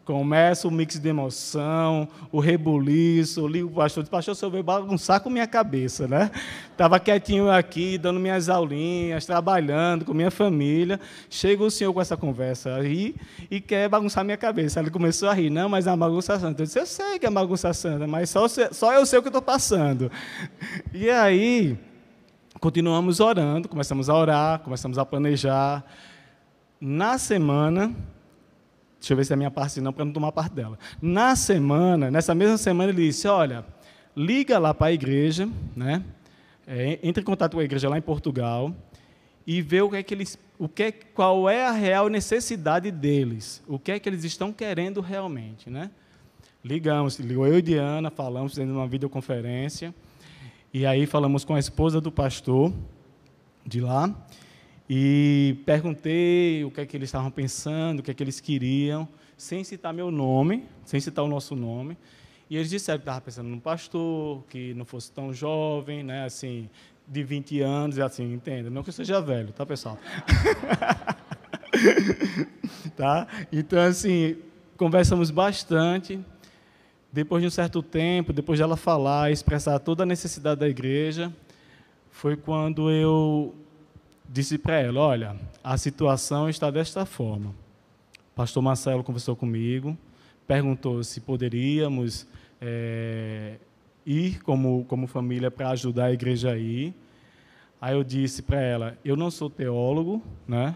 Começa 0.06 0.68
o 0.68 0.70
mix 0.70 1.00
de 1.00 1.08
emoção, 1.08 2.06
o 2.30 2.38
rebuliço. 2.38 3.40
Eu 3.40 3.48
ligo 3.48 3.66
o 3.66 3.72
pastor, 3.72 4.04
disse, 4.04 4.10
pastor, 4.12 4.32
o 4.32 4.34
senhor 4.36 4.52
veio 4.52 4.62
bagunçar 4.62 5.20
com 5.20 5.28
minha 5.28 5.48
cabeça, 5.48 6.06
né? 6.06 6.30
Estava 6.70 7.00
quietinho 7.00 7.50
aqui, 7.50 7.98
dando 7.98 8.20
minhas 8.20 8.48
aulinhas, 8.48 9.26
trabalhando 9.26 10.04
com 10.04 10.14
minha 10.14 10.30
família. 10.30 11.00
Chega 11.28 11.64
o 11.64 11.68
senhor 11.68 11.92
com 11.92 12.00
essa 12.00 12.16
conversa 12.16 12.76
aí 12.76 13.16
e 13.50 13.60
quer 13.60 13.88
bagunçar 13.88 14.24
minha 14.24 14.36
cabeça. 14.36 14.78
Ele 14.78 14.92
começou 14.92 15.28
a 15.28 15.34
rir, 15.34 15.50
não, 15.50 15.68
mas 15.68 15.88
é 15.88 15.90
uma 15.90 15.96
bagunça 15.96 16.38
santa. 16.38 16.62
Eu 16.62 16.66
disse, 16.66 16.78
eu 16.78 16.86
sei 16.86 17.18
que 17.18 17.26
é 17.26 17.28
uma 17.28 17.40
bagunça 17.40 17.74
santa, 17.74 18.06
mas 18.06 18.30
só, 18.30 18.46
só 18.46 18.94
eu 18.94 19.04
sei 19.04 19.18
o 19.18 19.22
que 19.22 19.28
estou 19.28 19.42
passando. 19.42 20.08
E 20.94 21.10
aí, 21.10 21.76
continuamos 22.60 23.18
orando, 23.18 23.68
começamos 23.68 24.08
a 24.08 24.14
orar, 24.14 24.60
começamos 24.60 24.98
a 24.98 25.04
planejar. 25.04 25.84
Na 26.80 27.18
semana, 27.18 27.92
Deixa 29.06 29.12
eu 29.12 29.18
ver 29.18 29.24
se 29.24 29.32
é 29.32 29.34
a 29.34 29.36
minha 29.36 29.52
parte 29.52 29.80
não, 29.80 29.92
para 29.92 30.04
não 30.04 30.12
tomar 30.12 30.32
parte 30.32 30.52
dela. 30.52 30.76
Na 31.00 31.36
semana, 31.36 32.10
nessa 32.10 32.34
mesma 32.34 32.58
semana, 32.58 32.90
ele 32.90 33.06
disse: 33.06 33.28
Olha, 33.28 33.64
liga 34.16 34.58
lá 34.58 34.74
para 34.74 34.88
a 34.88 34.92
igreja, 34.92 35.48
né? 35.76 36.02
É, 36.66 36.98
entre 37.04 37.22
em 37.22 37.24
contato 37.24 37.52
com 37.52 37.60
a 37.60 37.64
igreja 37.64 37.88
lá 37.88 37.96
em 37.96 38.02
Portugal 38.02 38.74
e 39.46 39.62
vê 39.62 39.80
o 39.80 39.88
que 39.88 39.96
é 39.96 40.02
que 40.02 40.12
eles, 40.12 40.36
o 40.58 40.68
que 40.68 40.82
é, 40.82 40.90
qual 40.90 41.48
é 41.48 41.64
a 41.64 41.70
real 41.70 42.08
necessidade 42.08 42.90
deles, 42.90 43.62
o 43.68 43.78
que 43.78 43.92
é 43.92 44.00
que 44.00 44.08
eles 44.08 44.24
estão 44.24 44.52
querendo 44.52 45.00
realmente, 45.00 45.70
né? 45.70 45.88
Ligamos, 46.64 47.16
ligou 47.20 47.46
eu 47.46 47.58
e 47.58 47.62
Diana, 47.62 48.10
falamos, 48.10 48.54
fazendo 48.54 48.72
uma 48.72 48.88
videoconferência, 48.88 49.94
e 50.74 50.84
aí 50.84 51.06
falamos 51.06 51.44
com 51.44 51.54
a 51.54 51.60
esposa 51.60 52.00
do 52.00 52.10
pastor 52.10 52.72
de 53.64 53.80
lá, 53.80 54.12
e 54.88 55.56
perguntei 55.66 56.64
o 56.64 56.70
que 56.70 56.80
é 56.80 56.86
que 56.86 56.96
eles 56.96 57.08
estavam 57.08 57.30
pensando, 57.30 58.00
o 58.00 58.02
que 58.02 58.10
é 58.10 58.14
que 58.14 58.22
eles 58.22 58.38
queriam, 58.38 59.08
sem 59.36 59.64
citar 59.64 59.92
meu 59.92 60.10
nome, 60.10 60.64
sem 60.84 61.00
citar 61.00 61.24
o 61.24 61.28
nosso 61.28 61.56
nome. 61.56 61.98
E 62.48 62.56
eles 62.56 62.70
disseram 62.70 62.98
que 62.98 63.02
estavam 63.02 63.20
pensando 63.20 63.48
num 63.48 63.58
pastor, 63.58 64.44
que 64.48 64.72
não 64.74 64.84
fosse 64.84 65.10
tão 65.10 65.34
jovem, 65.34 66.04
né, 66.04 66.24
assim, 66.24 66.70
de 67.08 67.24
20 67.24 67.60
anos, 67.60 67.96
e 67.96 68.02
assim, 68.02 68.32
entenda, 68.32 68.70
não 68.70 68.84
que 68.84 68.90
eu 68.90 68.94
seja 68.94 69.20
velho, 69.20 69.52
tá, 69.52 69.66
pessoal? 69.66 69.98
tá? 72.96 73.26
Então, 73.52 73.80
assim, 73.80 74.36
conversamos 74.76 75.32
bastante. 75.32 76.20
Depois 77.12 77.42
de 77.42 77.48
um 77.48 77.50
certo 77.50 77.82
tempo, 77.82 78.32
depois 78.32 78.58
de 78.58 78.62
ela 78.62 78.76
falar, 78.76 79.32
expressar 79.32 79.78
toda 79.80 80.04
a 80.04 80.06
necessidade 80.06 80.60
da 80.60 80.68
igreja, 80.68 81.32
foi 82.10 82.36
quando 82.36 82.90
eu 82.90 83.54
disse 84.28 84.58
para 84.58 84.80
ela: 84.80 85.00
Olha, 85.00 85.36
a 85.62 85.76
situação 85.76 86.48
está 86.48 86.70
desta 86.70 87.04
forma. 87.04 87.50
O 87.50 88.34
pastor 88.36 88.62
Marcelo 88.62 89.02
conversou 89.02 89.34
comigo, 89.34 89.96
perguntou 90.46 91.02
se 91.02 91.20
poderíamos 91.20 92.26
é, 92.60 93.56
ir 94.04 94.42
como, 94.42 94.84
como 94.84 95.06
família 95.06 95.50
para 95.50 95.70
ajudar 95.70 96.06
a 96.06 96.12
igreja 96.12 96.52
a 96.52 96.56
ir. 96.56 96.94
Aí 97.80 97.94
eu 97.94 98.04
disse 98.04 98.42
para 98.42 98.60
ela: 98.60 98.98
Eu 99.04 99.16
não 99.16 99.30
sou 99.30 99.50
teólogo, 99.50 100.22
né? 100.46 100.74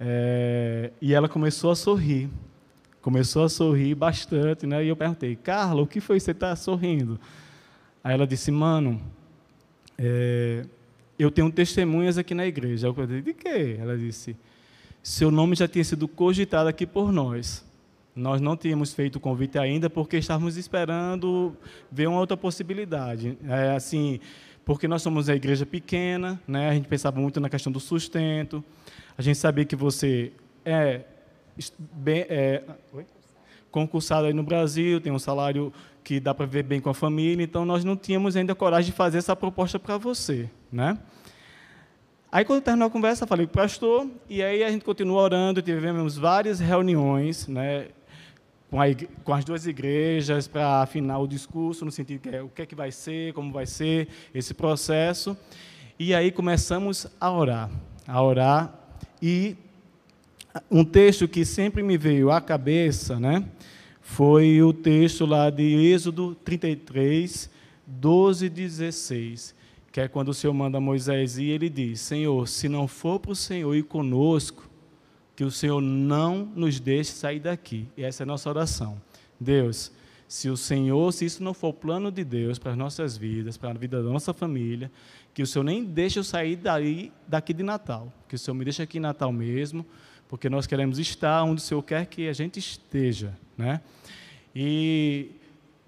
É, 0.00 0.92
e 1.00 1.14
ela 1.14 1.28
começou 1.28 1.70
a 1.70 1.76
sorrir. 1.76 2.28
Começou 3.00 3.44
a 3.44 3.48
sorrir 3.48 3.94
bastante, 3.94 4.66
né? 4.66 4.84
E 4.84 4.88
eu 4.88 4.96
perguntei: 4.96 5.34
Carla, 5.36 5.82
o 5.82 5.86
que 5.86 6.00
foi 6.00 6.18
que 6.18 6.24
você 6.24 6.32
está 6.32 6.54
sorrindo? 6.54 7.18
Aí 8.02 8.14
ela 8.14 8.26
disse: 8.26 8.50
Mano, 8.50 9.00
é, 9.96 10.64
eu 11.18 11.30
tenho 11.30 11.50
testemunhas 11.50 12.18
aqui 12.18 12.34
na 12.34 12.46
igreja. 12.46 12.86
Eu 12.86 12.94
falei, 12.94 13.20
de 13.20 13.34
quê? 13.34 13.76
Ela 13.78 13.96
disse, 13.96 14.36
seu 15.02 15.30
nome 15.30 15.56
já 15.56 15.66
tinha 15.66 15.84
sido 15.84 16.06
cogitado 16.06 16.68
aqui 16.68 16.86
por 16.86 17.12
nós. 17.12 17.66
Nós 18.14 18.40
não 18.40 18.56
tínhamos 18.56 18.92
feito 18.92 19.16
o 19.16 19.20
convite 19.20 19.58
ainda 19.58 19.88
porque 19.88 20.16
estávamos 20.16 20.56
esperando 20.56 21.56
ver 21.90 22.08
uma 22.08 22.18
outra 22.18 22.36
possibilidade. 22.36 23.38
É, 23.48 23.76
assim, 23.76 24.20
porque 24.64 24.86
nós 24.86 25.02
somos 25.02 25.28
a 25.28 25.34
igreja 25.34 25.64
pequena, 25.64 26.40
né? 26.46 26.68
a 26.68 26.74
gente 26.74 26.88
pensava 26.88 27.20
muito 27.20 27.40
na 27.40 27.48
questão 27.48 27.72
do 27.72 27.80
sustento, 27.80 28.62
a 29.16 29.22
gente 29.22 29.38
sabia 29.38 29.64
que 29.64 29.74
você 29.74 30.32
é, 30.64 31.04
bem, 31.78 32.26
é 32.28 32.62
concursado 33.70 34.26
aí 34.26 34.32
no 34.32 34.42
Brasil, 34.42 35.00
tem 35.00 35.12
um 35.12 35.18
salário 35.18 35.72
que 36.04 36.20
dá 36.20 36.34
para 36.34 36.44
viver 36.44 36.64
bem 36.64 36.80
com 36.80 36.90
a 36.90 36.94
família, 36.94 37.42
então 37.42 37.64
nós 37.64 37.84
não 37.84 37.96
tínhamos 37.96 38.36
ainda 38.36 38.54
coragem 38.54 38.90
de 38.90 38.96
fazer 38.96 39.18
essa 39.18 39.34
proposta 39.34 39.78
para 39.78 39.96
você, 39.96 40.50
né? 40.70 40.98
Aí 42.30 42.44
quando 42.44 42.62
terminou 42.62 42.88
a 42.88 42.90
conversa, 42.90 43.26
falei 43.26 43.46
para 43.46 43.62
o 43.62 43.62
pastor, 43.64 44.06
e 44.28 44.42
aí 44.42 44.62
a 44.62 44.70
gente 44.70 44.84
continuou 44.84 45.18
orando, 45.18 45.62
tivemos 45.62 46.18
várias 46.18 46.60
reuniões, 46.60 47.48
né, 47.48 47.86
com, 48.70 48.78
a, 48.78 48.84
com 49.24 49.32
as 49.32 49.46
duas 49.46 49.66
igrejas 49.66 50.46
para 50.46 50.82
afinar 50.82 51.20
o 51.20 51.26
discurso, 51.26 51.86
no 51.86 51.90
sentido 51.90 52.20
que 52.20 52.28
é, 52.28 52.42
o 52.42 52.50
que 52.50 52.60
é 52.60 52.66
que 52.66 52.74
vai 52.74 52.92
ser, 52.92 53.32
como 53.32 53.50
vai 53.50 53.64
ser 53.64 54.08
esse 54.34 54.52
processo, 54.52 55.34
e 55.98 56.14
aí 56.14 56.30
começamos 56.30 57.06
a 57.18 57.30
orar, 57.30 57.70
a 58.06 58.22
orar, 58.22 58.74
e 59.22 59.56
um 60.70 60.84
texto 60.84 61.26
que 61.26 61.46
sempre 61.46 61.82
me 61.82 61.96
veio 61.96 62.30
à 62.30 62.42
cabeça, 62.42 63.18
né, 63.18 63.42
foi 64.02 64.62
o 64.62 64.74
texto 64.74 65.24
lá 65.24 65.48
de 65.48 65.62
Êxodo 65.64 66.34
33, 66.34 67.48
12 67.86 68.44
e 68.44 68.48
16, 68.50 69.54
que 69.90 70.00
é 70.00 70.08
quando 70.08 70.28
o 70.28 70.34
Senhor 70.34 70.52
manda 70.52 70.80
Moisés 70.80 71.38
ir, 71.38 71.50
ele 71.50 71.68
diz: 71.68 72.00
Senhor, 72.00 72.46
se 72.46 72.68
não 72.68 72.86
for 72.86 73.18
para 73.18 73.32
o 73.32 73.36
Senhor 73.36 73.74
ir 73.74 73.84
conosco, 73.84 74.68
que 75.34 75.44
o 75.44 75.50
Senhor 75.50 75.80
não 75.80 76.44
nos 76.54 76.80
deixe 76.80 77.12
sair 77.12 77.40
daqui. 77.40 77.88
E 77.96 78.02
essa 78.02 78.22
é 78.22 78.24
a 78.24 78.26
nossa 78.26 78.48
oração. 78.48 79.00
Deus, 79.38 79.92
se 80.26 80.50
o 80.50 80.56
Senhor, 80.56 81.12
se 81.12 81.24
isso 81.24 81.42
não 81.42 81.54
for 81.54 81.68
o 81.68 81.72
plano 81.72 82.10
de 82.10 82.24
Deus 82.24 82.58
para 82.58 82.72
as 82.72 82.76
nossas 82.76 83.16
vidas, 83.16 83.56
para 83.56 83.70
a 83.70 83.72
vida 83.72 84.02
da 84.02 84.10
nossa 84.10 84.34
família, 84.34 84.90
que 85.32 85.42
o 85.42 85.46
Senhor 85.46 85.64
nem 85.64 85.84
deixe 85.84 86.18
eu 86.18 86.24
sair 86.24 86.56
daí, 86.56 87.12
daqui 87.26 87.54
de 87.54 87.62
Natal, 87.62 88.12
que 88.28 88.34
o 88.34 88.38
Senhor 88.38 88.54
me 88.54 88.64
deixe 88.64 88.82
aqui 88.82 88.98
em 88.98 89.00
Natal 89.00 89.32
mesmo, 89.32 89.86
porque 90.28 90.50
nós 90.50 90.66
queremos 90.66 90.98
estar 90.98 91.44
onde 91.44 91.62
o 91.62 91.64
Senhor 91.64 91.82
quer 91.82 92.04
que 92.06 92.28
a 92.28 92.32
gente 92.32 92.58
esteja, 92.58 93.32
né? 93.56 93.80
E 94.54 95.30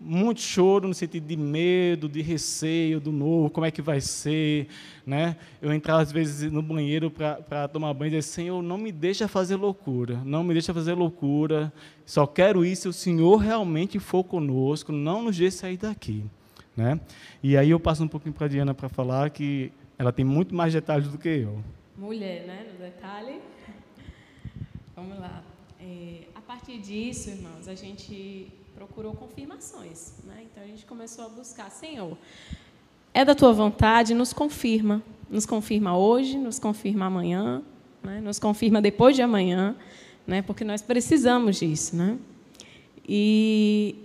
muito 0.00 0.40
choro 0.40 0.88
no 0.88 0.94
sentido 0.94 1.26
de 1.26 1.36
medo, 1.36 2.08
de 2.08 2.22
receio 2.22 2.98
do 2.98 3.12
novo, 3.12 3.50
como 3.50 3.66
é 3.66 3.70
que 3.70 3.82
vai 3.82 4.00
ser, 4.00 4.66
né? 5.04 5.36
Eu 5.60 5.74
entrava 5.74 6.00
às 6.00 6.10
vezes 6.10 6.50
no 6.50 6.62
banheiro 6.62 7.10
para 7.10 7.68
tomar 7.68 7.92
banho 7.92 8.08
e 8.08 8.16
dizer, 8.16 8.22
Senhor, 8.22 8.62
não 8.62 8.78
me 8.78 8.90
deixa 8.90 9.28
fazer 9.28 9.56
loucura, 9.56 10.22
não 10.24 10.42
me 10.42 10.54
deixa 10.54 10.72
fazer 10.72 10.94
loucura, 10.94 11.70
só 12.06 12.26
quero 12.26 12.64
isso 12.64 12.82
se 12.82 12.88
o 12.88 12.92
Senhor 12.94 13.36
realmente 13.36 13.98
for 13.98 14.24
conosco, 14.24 14.90
não 14.90 15.22
nos 15.22 15.36
deixe 15.36 15.58
sair 15.58 15.76
daqui, 15.76 16.24
né? 16.74 16.98
E 17.42 17.54
aí 17.56 17.68
eu 17.68 17.78
passo 17.78 18.02
um 18.02 18.08
pouquinho 18.08 18.34
para 18.34 18.46
a 18.46 18.48
Diana 18.48 18.72
para 18.72 18.88
falar 18.88 19.28
que 19.28 19.70
ela 19.98 20.10
tem 20.10 20.24
muito 20.24 20.54
mais 20.54 20.72
detalhes 20.72 21.08
do 21.08 21.18
que 21.18 21.28
eu. 21.28 21.62
Mulher, 21.98 22.46
né, 22.46 22.66
no 22.72 22.78
detalhe. 22.78 23.38
Vamos 24.96 25.18
lá. 25.18 25.44
É, 25.78 26.22
a 26.34 26.40
partir 26.40 26.78
disso, 26.78 27.28
irmãos, 27.28 27.68
a 27.68 27.74
gente 27.74 28.50
procurou 28.80 29.12
confirmações. 29.12 30.14
Né? 30.24 30.46
Então 30.50 30.64
a 30.64 30.66
gente 30.66 30.86
começou 30.86 31.26
a 31.26 31.28
buscar, 31.28 31.70
Senhor, 31.70 32.16
é 33.12 33.22
da 33.26 33.34
tua 33.34 33.52
vontade, 33.52 34.14
nos 34.14 34.32
confirma. 34.32 35.02
Nos 35.28 35.44
confirma 35.44 35.98
hoje, 35.98 36.38
nos 36.38 36.58
confirma 36.58 37.04
amanhã, 37.04 37.62
né? 38.02 38.22
nos 38.22 38.38
confirma 38.38 38.80
depois 38.80 39.14
de 39.14 39.20
amanhã, 39.20 39.76
né? 40.26 40.40
porque 40.40 40.64
nós 40.64 40.80
precisamos 40.80 41.58
disso. 41.58 41.94
Né? 41.94 42.16
E 43.06 43.96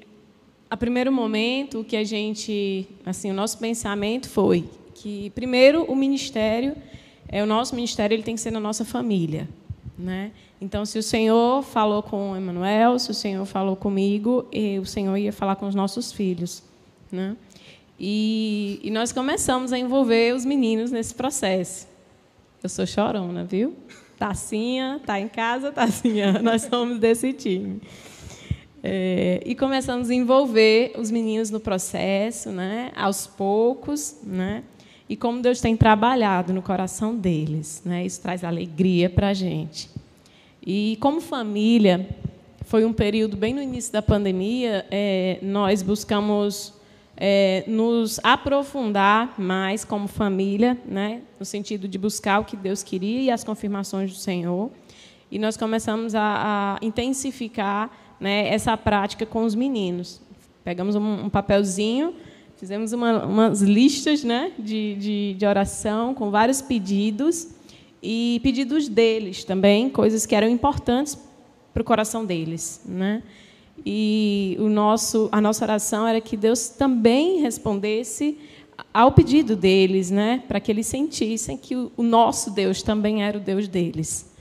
a 0.69 0.75
primeiro 0.75 1.09
momento, 1.09 1.79
o 1.79 1.83
que 1.85 1.95
a 1.95 2.03
gente, 2.03 2.85
assim, 3.05 3.31
o 3.31 3.33
nosso 3.33 3.57
pensamento 3.57 4.27
foi 4.27 4.69
que 4.93 5.29
primeiro 5.29 5.85
o 5.85 5.95
ministério, 5.95 6.75
é 7.29 7.41
o 7.41 7.45
nosso 7.45 7.73
ministério, 7.75 8.13
ele 8.13 8.23
tem 8.23 8.35
que 8.35 8.41
ser 8.41 8.51
na 8.51 8.59
nossa 8.59 8.83
família, 8.83 9.47
né? 9.97 10.31
Então, 10.65 10.83
se 10.83 10.97
o 10.97 11.03
Senhor 11.03 11.61
falou 11.61 12.01
com 12.01 12.35
Emanuel, 12.35 12.97
se 12.97 13.11
o 13.11 13.13
Senhor 13.13 13.45
falou 13.45 13.75
comigo, 13.75 14.49
o 14.81 14.85
Senhor 14.85 15.15
ia 15.15 15.31
falar 15.31 15.57
com 15.57 15.67
os 15.67 15.75
nossos 15.75 16.11
filhos. 16.11 16.63
Né? 17.11 17.37
E, 17.99 18.79
e 18.81 18.89
nós 18.89 19.11
começamos 19.11 19.71
a 19.71 19.77
envolver 19.77 20.33
os 20.33 20.43
meninos 20.43 20.89
nesse 20.89 21.13
processo. 21.13 21.87
Eu 22.63 22.67
sou 22.67 22.83
chorona, 22.87 23.43
viu? 23.43 23.75
Tacinha, 24.17 24.99
tá 25.05 25.19
em 25.19 25.27
casa, 25.27 25.71
Tacinha. 25.71 26.33
Nós 26.41 26.63
somos 26.63 26.97
desse 26.97 27.31
time. 27.31 27.79
É, 28.81 29.43
e 29.45 29.53
começamos 29.53 30.09
a 30.09 30.15
envolver 30.15 30.93
os 30.97 31.11
meninos 31.11 31.51
no 31.51 31.59
processo, 31.59 32.49
né? 32.49 32.91
aos 32.95 33.27
poucos, 33.27 34.17
né? 34.23 34.63
e 35.07 35.15
como 35.15 35.43
Deus 35.43 35.61
tem 35.61 35.77
trabalhado 35.77 36.51
no 36.53 36.63
coração 36.63 37.15
deles. 37.15 37.83
Né? 37.85 38.03
Isso 38.03 38.19
traz 38.19 38.43
alegria 38.43 39.11
para 39.11 39.27
a 39.27 39.33
gente. 39.33 39.93
E 40.65 40.97
como 40.99 41.21
família, 41.21 42.09
foi 42.63 42.83
um 42.83 42.91
período 42.91 43.37
bem 43.37 43.53
no 43.53 43.61
início 43.61 43.93
da 43.93 44.01
pandemia, 44.01 44.83
é, 44.89 45.37
nós 45.43 45.83
buscamos 45.83 46.73
é, 47.15 47.63
nos 47.67 48.19
aprofundar 48.23 49.39
mais 49.39 49.85
como 49.85 50.07
família, 50.07 50.75
né, 50.85 51.21
no 51.39 51.45
sentido 51.45 51.87
de 51.87 51.99
buscar 51.99 52.39
o 52.39 52.45
que 52.45 52.57
Deus 52.57 52.81
queria 52.81 53.21
e 53.21 53.29
as 53.29 53.43
confirmações 53.43 54.11
do 54.11 54.17
Senhor. 54.17 54.71
E 55.29 55.37
nós 55.37 55.55
começamos 55.55 56.15
a, 56.15 56.77
a 56.81 56.85
intensificar 56.85 57.91
né, 58.19 58.47
essa 58.47 58.75
prática 58.75 59.23
com 59.23 59.43
os 59.43 59.53
meninos. 59.53 60.19
Pegamos 60.63 60.95
um, 60.95 61.25
um 61.25 61.29
papelzinho, 61.29 62.15
fizemos 62.57 62.91
uma, 62.91 63.23
umas 63.23 63.61
listas 63.61 64.23
né, 64.23 64.51
de, 64.57 64.95
de, 64.95 65.35
de 65.37 65.45
oração 65.45 66.15
com 66.15 66.31
vários 66.31 66.59
pedidos 66.59 67.54
e 68.05 68.39
pedidos 68.43 68.87
deles 68.87 69.43
também, 69.43 69.89
coisas 69.89 70.27
que 70.27 70.35
eram 70.35 70.47
importantes 70.47 71.17
para 71.73 71.81
o 71.81 71.83
coração 71.83 72.23
deles, 72.23 72.79
né? 72.85 73.23
E 73.83 74.55
o 74.59 74.69
nosso, 74.69 75.27
a 75.31 75.41
nossa 75.41 75.65
oração 75.65 76.07
era 76.07 76.21
que 76.21 76.37
Deus 76.37 76.69
também 76.69 77.41
respondesse 77.41 78.37
ao 78.93 79.11
pedido 79.11 79.55
deles, 79.55 80.11
né? 80.11 80.43
Para 80.47 80.59
que 80.59 80.71
eles 80.71 80.85
sentissem 80.85 81.57
que 81.57 81.75
o, 81.75 81.91
nosso 81.97 82.51
Deus 82.51 82.83
também 82.83 83.23
era 83.23 83.39
o 83.39 83.41
Deus 83.41 83.67
deles. 83.67 84.31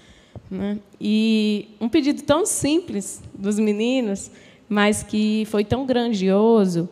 Né? 0.51 0.79
E 1.01 1.69
um 1.81 1.89
pedido 1.89 2.23
tão 2.23 2.45
simples 2.45 3.23
dos 3.35 3.59
meninos, 3.59 4.31
mas 4.69 5.03
que 5.03 5.47
foi 5.47 5.65
tão 5.65 5.87
grandioso, 5.87 6.89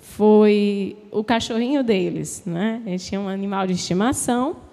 foi 0.00 0.96
o 1.12 1.22
cachorrinho 1.22 1.84
deles. 1.84 2.42
Né? 2.46 2.82
Eles 2.86 3.06
tinham 3.06 3.24
um 3.24 3.28
animal 3.28 3.66
de 3.66 3.74
estimação 3.74 4.63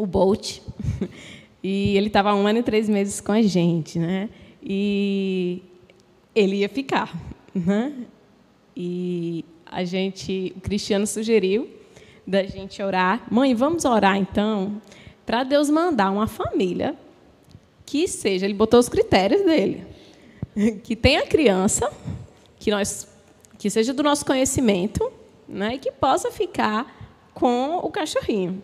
o 0.00 0.06
Bolt. 0.06 0.60
E 1.62 1.94
ele 1.94 2.06
estava 2.06 2.34
um 2.34 2.46
ano 2.46 2.60
e 2.60 2.62
três 2.62 2.88
meses 2.88 3.20
com 3.20 3.32
a 3.32 3.42
gente, 3.42 3.98
né? 3.98 4.30
E 4.62 5.62
ele 6.34 6.56
ia 6.56 6.70
ficar, 6.70 7.14
né? 7.54 7.92
E 8.74 9.44
a 9.66 9.84
gente, 9.84 10.54
o 10.56 10.60
Cristiano 10.62 11.06
sugeriu 11.06 11.68
da 12.26 12.42
gente 12.44 12.82
orar. 12.82 13.26
Mãe, 13.30 13.54
vamos 13.54 13.84
orar 13.84 14.16
então 14.16 14.80
para 15.26 15.44
Deus 15.44 15.68
mandar 15.68 16.10
uma 16.10 16.26
família 16.26 16.96
que 17.84 18.08
seja, 18.08 18.46
ele 18.46 18.54
botou 18.54 18.80
os 18.80 18.88
critérios 18.88 19.42
dele, 19.42 19.84
que 20.82 20.96
tenha 20.96 21.26
criança, 21.26 21.92
que 22.58 22.70
nós 22.70 23.06
que 23.58 23.68
seja 23.68 23.92
do 23.92 24.02
nosso 24.02 24.24
conhecimento, 24.24 25.12
né, 25.46 25.74
e 25.74 25.78
que 25.78 25.92
possa 25.92 26.30
ficar 26.30 27.30
com 27.34 27.76
o 27.76 27.90
cachorrinho. 27.90 28.62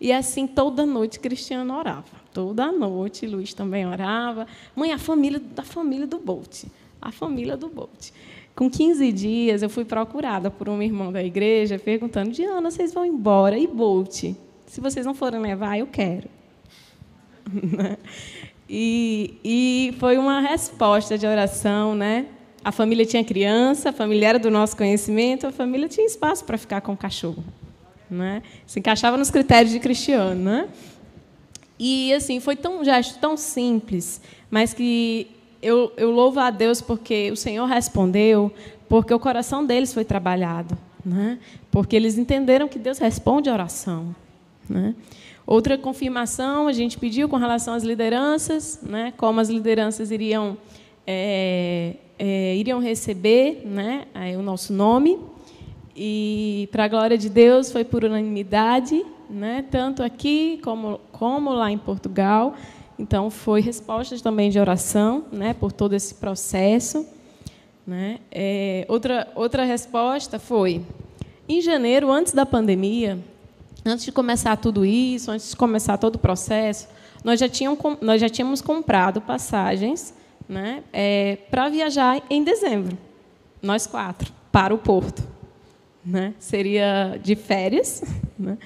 E 0.00 0.12
assim, 0.12 0.46
toda 0.46 0.86
noite, 0.86 1.20
Cristiano 1.20 1.76
orava. 1.76 2.04
Toda 2.32 2.72
noite, 2.72 3.26
Luiz 3.26 3.52
também 3.52 3.86
orava. 3.86 4.46
Mãe, 4.74 4.92
a 4.92 4.98
família 4.98 5.38
da 5.38 5.62
família 5.62 6.06
do 6.06 6.18
Bolt. 6.18 6.64
A 7.02 7.12
família 7.12 7.56
do 7.56 7.68
Bolt. 7.68 8.10
Com 8.56 8.70
15 8.70 9.12
dias, 9.12 9.62
eu 9.62 9.68
fui 9.68 9.84
procurada 9.84 10.50
por 10.50 10.68
um 10.70 10.80
irmão 10.80 11.12
da 11.12 11.22
igreja, 11.22 11.78
perguntando: 11.78 12.30
Diana, 12.30 12.70
vocês 12.70 12.94
vão 12.94 13.04
embora? 13.04 13.58
E 13.58 13.66
Bolt? 13.66 14.34
Se 14.66 14.80
vocês 14.80 15.04
não 15.04 15.14
forem 15.14 15.40
levar, 15.40 15.78
eu 15.78 15.86
quero. 15.86 16.28
e, 18.68 19.34
e 19.44 19.94
foi 19.98 20.16
uma 20.16 20.40
resposta 20.40 21.18
de 21.18 21.26
oração, 21.26 21.94
né? 21.94 22.26
A 22.64 22.72
família 22.72 23.04
tinha 23.04 23.24
criança, 23.24 23.90
a 23.90 23.92
família 23.92 24.28
era 24.28 24.38
do 24.38 24.50
nosso 24.50 24.76
conhecimento, 24.76 25.46
a 25.46 25.52
família 25.52 25.88
tinha 25.88 26.06
espaço 26.06 26.44
para 26.44 26.56
ficar 26.56 26.80
com 26.80 26.92
o 26.92 26.96
cachorro 26.96 27.42
né? 28.10 28.42
Se 28.66 28.78
encaixava 28.78 29.16
nos 29.16 29.30
critérios 29.30 29.72
de 29.72 29.80
Cristiano, 29.80 30.40
né? 30.40 30.68
E 31.78 32.12
assim 32.12 32.40
foi 32.40 32.56
tão 32.56 32.80
um 32.80 32.84
gesto 32.84 33.18
tão 33.18 33.36
simples, 33.36 34.20
mas 34.50 34.74
que 34.74 35.28
eu, 35.62 35.92
eu 35.96 36.10
louvo 36.10 36.40
a 36.40 36.50
Deus 36.50 36.80
porque 36.80 37.30
o 37.30 37.36
Senhor 37.36 37.66
respondeu, 37.66 38.52
porque 38.88 39.14
o 39.14 39.18
coração 39.18 39.64
deles 39.64 39.94
foi 39.94 40.04
trabalhado, 40.04 40.76
né? 41.04 41.38
Porque 41.70 41.96
eles 41.96 42.18
entenderam 42.18 42.68
que 42.68 42.78
Deus 42.78 42.98
responde 42.98 43.48
a 43.48 43.52
oração, 43.52 44.14
né? 44.68 44.94
Outra 45.46 45.78
confirmação 45.78 46.68
a 46.68 46.72
gente 46.72 46.98
pediu 46.98 47.28
com 47.28 47.36
relação 47.36 47.74
às 47.74 47.82
lideranças, 47.82 48.80
né? 48.82 49.12
Como 49.16 49.40
as 49.40 49.48
lideranças 49.48 50.10
iriam 50.10 50.56
é, 51.06 51.96
é, 52.18 52.56
iriam 52.56 52.78
receber, 52.78 53.62
né? 53.64 54.06
O 54.38 54.42
nosso 54.42 54.72
nome 54.72 55.18
e, 55.94 56.68
para 56.70 56.84
a 56.84 56.88
glória 56.88 57.18
de 57.18 57.28
Deus, 57.28 57.70
foi 57.70 57.84
por 57.84 58.04
unanimidade, 58.04 59.04
né? 59.28 59.64
tanto 59.70 60.02
aqui 60.02 60.60
como, 60.62 61.00
como 61.12 61.52
lá 61.52 61.70
em 61.70 61.78
Portugal. 61.78 62.54
Então, 62.98 63.30
foi 63.30 63.60
resposta 63.60 64.18
também 64.18 64.50
de 64.50 64.58
oração 64.58 65.24
né? 65.32 65.54
por 65.54 65.72
todo 65.72 65.94
esse 65.94 66.14
processo. 66.14 67.06
Né? 67.86 68.18
É, 68.30 68.84
outra, 68.88 69.28
outra 69.34 69.64
resposta 69.64 70.38
foi: 70.38 70.84
em 71.48 71.60
janeiro, 71.60 72.10
antes 72.10 72.32
da 72.32 72.46
pandemia, 72.46 73.18
antes 73.84 74.04
de 74.04 74.12
começar 74.12 74.56
tudo 74.56 74.84
isso, 74.84 75.30
antes 75.30 75.50
de 75.50 75.56
começar 75.56 75.98
todo 75.98 76.16
o 76.16 76.18
processo, 76.18 76.88
nós 77.24 77.40
já, 77.40 77.48
tínhamos, 77.48 77.78
nós 78.00 78.20
já 78.20 78.28
tínhamos 78.28 78.60
comprado 78.60 79.20
passagens 79.20 80.14
né, 80.48 80.82
é, 80.92 81.36
para 81.50 81.68
viajar 81.68 82.22
em 82.30 82.42
dezembro, 82.42 82.96
nós 83.62 83.86
quatro, 83.86 84.32
para 84.50 84.74
o 84.74 84.78
Porto 84.78 85.29
né? 86.04 86.34
Seria 86.38 87.18
de 87.22 87.34
férias, 87.34 88.02
né? 88.38 88.56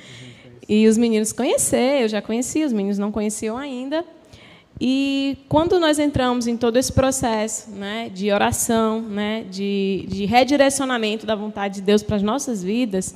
E 0.68 0.88
os 0.88 0.96
meninos 0.96 1.32
conhecer, 1.32 2.02
eu 2.02 2.08
já 2.08 2.22
conhecia, 2.22 2.66
os 2.66 2.72
meninos 2.72 2.98
não 2.98 3.12
conheciam 3.12 3.56
ainda. 3.56 4.04
E 4.80 5.38
quando 5.48 5.78
nós 5.78 5.98
entramos 5.98 6.46
em 6.46 6.56
todo 6.56 6.76
esse 6.76 6.92
processo 6.92 7.70
né, 7.70 8.08
de 8.08 8.32
oração, 8.32 9.00
né, 9.00 9.44
de, 9.48 10.04
de 10.08 10.24
redirecionamento 10.24 11.24
da 11.26 11.36
vontade 11.36 11.76
de 11.76 11.82
Deus 11.82 12.02
para 12.02 12.16
as 12.16 12.22
nossas 12.22 12.62
vidas, 12.62 13.14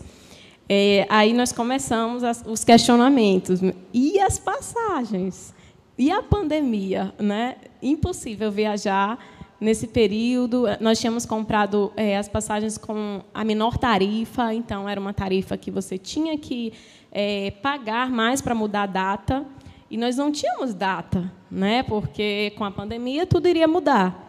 é, 0.69 1.07
aí 1.09 1.33
nós 1.33 1.51
começamos 1.51 2.23
as, 2.23 2.45
os 2.47 2.63
questionamentos. 2.63 3.61
E 3.93 4.21
as 4.21 4.39
passagens? 4.39 5.53
E 5.97 6.11
a 6.11 6.23
pandemia? 6.23 7.13
Né? 7.19 7.57
Impossível 7.83 8.53
viajar 8.53 9.19
Nesse 9.61 9.88
período, 9.88 10.64
nós 10.81 11.01
tínhamos 11.01 11.27
comprado 11.27 11.92
é, 11.97 12.16
as 12.16 12.29
passagens 12.29 12.79
com 12.79 13.23
a 13.35 13.44
menor 13.44 13.77
tarifa, 13.77 14.55
então 14.55 14.88
era 14.88 15.01
uma 15.01 15.12
tarifa 15.12 15.57
que 15.57 15.68
você 15.68 15.99
tinha 15.99 16.38
que 16.38 16.73
é, 17.11 17.51
pagar 17.51 18.09
mais 18.09 18.40
para 18.40 18.55
mudar 18.55 18.83
a 18.83 18.87
data. 18.87 19.44
E 19.90 19.97
nós 19.97 20.16
não 20.16 20.31
tínhamos 20.31 20.75
data, 20.75 21.33
né? 21.51 21.83
Porque 21.83 22.53
com 22.57 22.64
a 22.64 22.71
pandemia 22.71 23.27
tudo 23.27 23.49
iria 23.49 23.66
mudar. 23.66 24.29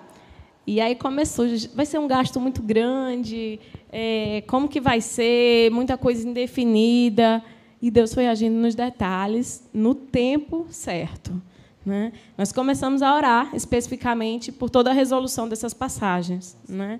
E 0.65 0.79
aí 0.81 0.95
começou, 0.95 1.45
vai 1.75 1.85
ser 1.85 1.99
um 1.99 2.07
gasto 2.07 2.39
muito 2.39 2.61
grande, 2.61 3.59
é, 3.91 4.43
como 4.47 4.67
que 4.67 4.79
vai 4.79 5.01
ser, 5.01 5.69
muita 5.71 5.97
coisa 5.97 6.27
indefinida. 6.27 7.43
E 7.81 7.91
Deus 7.91 8.13
foi 8.13 8.27
agindo 8.27 8.55
nos 8.55 8.73
detalhes, 8.73 9.67
no 9.73 9.93
tempo 9.93 10.65
certo. 10.69 11.39
Né? 11.89 12.13
Nós 12.37 12.51
começamos 12.51 13.01
a 13.01 13.15
orar 13.15 13.49
especificamente 13.55 14.51
por 14.51 14.69
toda 14.69 14.91
a 14.91 14.93
resolução 14.93 15.49
dessas 15.49 15.73
passagens. 15.73 16.55
Né? 16.69 16.99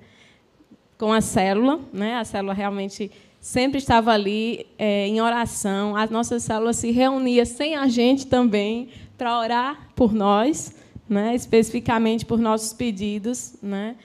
Com 0.98 1.14
a 1.14 1.22
célula, 1.22 1.80
né? 1.94 2.16
a 2.16 2.26
célula 2.26 2.56
realmente 2.56 3.12
sempre 3.40 3.78
estava 3.78 4.12
ali 4.12 4.66
é, 4.80 5.08
em 5.08 5.22
oração, 5.22 5.96
a 5.96 6.08
nossa 6.08 6.40
célula 6.40 6.74
se 6.74 6.90
reunia 6.90 7.46
sem 7.46 7.76
a 7.76 7.88
gente 7.88 8.26
também 8.26 8.90
para 9.16 9.40
orar 9.40 9.90
por 9.96 10.12
nós, 10.12 10.76
né? 11.08 11.36
especificamente 11.36 12.26
por 12.26 12.40
nossos 12.40 12.74
pedidos. 12.74 13.54
Né? 13.62 13.96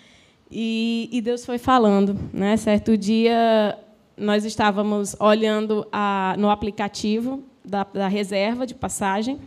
E, 0.50 1.08
e 1.10 1.22
Deus 1.22 1.46
foi 1.46 1.56
falando. 1.56 2.14
Né? 2.30 2.58
Certo 2.58 2.94
dia, 2.94 3.78
nós 4.18 4.44
estávamos 4.44 5.16
olhando 5.18 5.86
a, 5.90 6.34
no 6.38 6.50
aplicativo 6.50 7.42
da, 7.64 7.84
da, 7.84 8.06
reserva 8.06 8.66
de 8.66 8.74
passagem. 8.74 9.40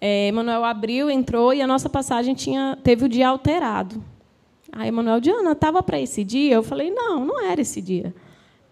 É, 0.00 0.28
Emanuel 0.28 0.64
abriu, 0.64 1.10
entrou 1.10 1.54
e 1.54 1.62
a 1.62 1.66
nossa 1.66 1.88
passagem 1.88 2.34
tinha, 2.34 2.78
teve 2.82 3.04
o 3.04 3.08
dia 3.08 3.28
alterado. 3.28 4.02
Aí 4.72 4.88
Emanuel, 4.88 5.20
Diana, 5.20 5.52
estava 5.52 5.82
para 5.82 5.98
esse 5.98 6.22
dia? 6.22 6.54
Eu 6.54 6.62
falei, 6.62 6.90
não, 6.90 7.24
não 7.24 7.42
era 7.42 7.60
esse 7.60 7.80
dia. 7.80 8.14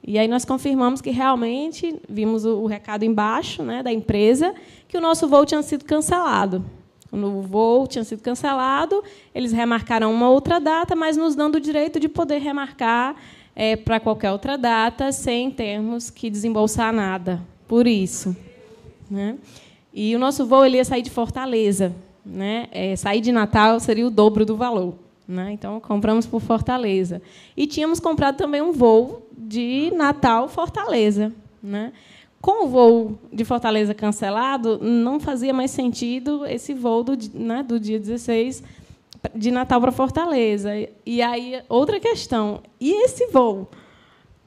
E 0.06 0.18
aí 0.18 0.28
nós 0.28 0.44
confirmamos 0.44 1.00
que 1.00 1.10
realmente 1.10 1.98
vimos 2.08 2.44
o, 2.44 2.58
o 2.58 2.66
recado 2.66 3.04
embaixo 3.04 3.62
né, 3.62 3.82
da 3.82 3.90
empresa 3.90 4.54
que 4.86 4.98
o 4.98 5.00
nosso 5.00 5.26
voo 5.26 5.46
tinha 5.46 5.62
sido 5.62 5.84
cancelado. 5.84 6.62
O 7.10 7.40
voo 7.40 7.86
tinha 7.86 8.04
sido 8.04 8.20
cancelado, 8.20 9.02
eles 9.34 9.52
remarcaram 9.52 10.12
uma 10.12 10.28
outra 10.28 10.58
data, 10.58 10.94
mas 10.96 11.16
nos 11.16 11.34
dando 11.34 11.54
o 11.54 11.60
direito 11.60 11.98
de 11.98 12.08
poder 12.08 12.38
remarcar 12.38 13.16
é, 13.54 13.76
para 13.76 14.00
qualquer 14.00 14.32
outra 14.32 14.58
data, 14.58 15.12
sem 15.12 15.50
termos 15.50 16.10
que 16.10 16.28
desembolsar 16.28 16.92
nada. 16.92 17.40
Por 17.68 17.86
isso. 17.86 18.36
Né? 19.08 19.38
E 19.94 20.16
o 20.16 20.18
nosso 20.18 20.44
voo 20.44 20.64
ele 20.64 20.76
ia 20.76 20.84
sair 20.84 21.02
de 21.02 21.10
Fortaleza. 21.10 21.94
Né? 22.26 22.66
É, 22.72 22.96
sair 22.96 23.20
de 23.20 23.30
Natal 23.30 23.78
seria 23.78 24.04
o 24.04 24.10
dobro 24.10 24.44
do 24.44 24.56
valor. 24.56 24.94
Né? 25.26 25.52
Então, 25.52 25.78
compramos 25.80 26.26
por 26.26 26.40
Fortaleza. 26.40 27.22
E 27.56 27.64
tínhamos 27.66 28.00
comprado 28.00 28.36
também 28.36 28.60
um 28.60 28.72
voo 28.72 29.22
de 29.38 29.92
Natal 29.94 30.48
Fortaleza. 30.48 31.32
Né? 31.62 31.92
Com 32.40 32.66
o 32.66 32.68
voo 32.68 33.18
de 33.32 33.44
Fortaleza 33.44 33.94
cancelado, 33.94 34.78
não 34.82 35.20
fazia 35.20 35.54
mais 35.54 35.70
sentido 35.70 36.44
esse 36.44 36.74
voo 36.74 37.02
do, 37.02 37.16
né, 37.32 37.62
do 37.62 37.80
dia 37.80 37.98
16 37.98 38.62
de 39.34 39.50
Natal 39.50 39.80
para 39.80 39.92
Fortaleza. 39.92 40.70
E 41.06 41.22
aí, 41.22 41.62
outra 41.70 41.98
questão, 41.98 42.60
e 42.78 43.04
esse 43.04 43.28
voo? 43.28 43.70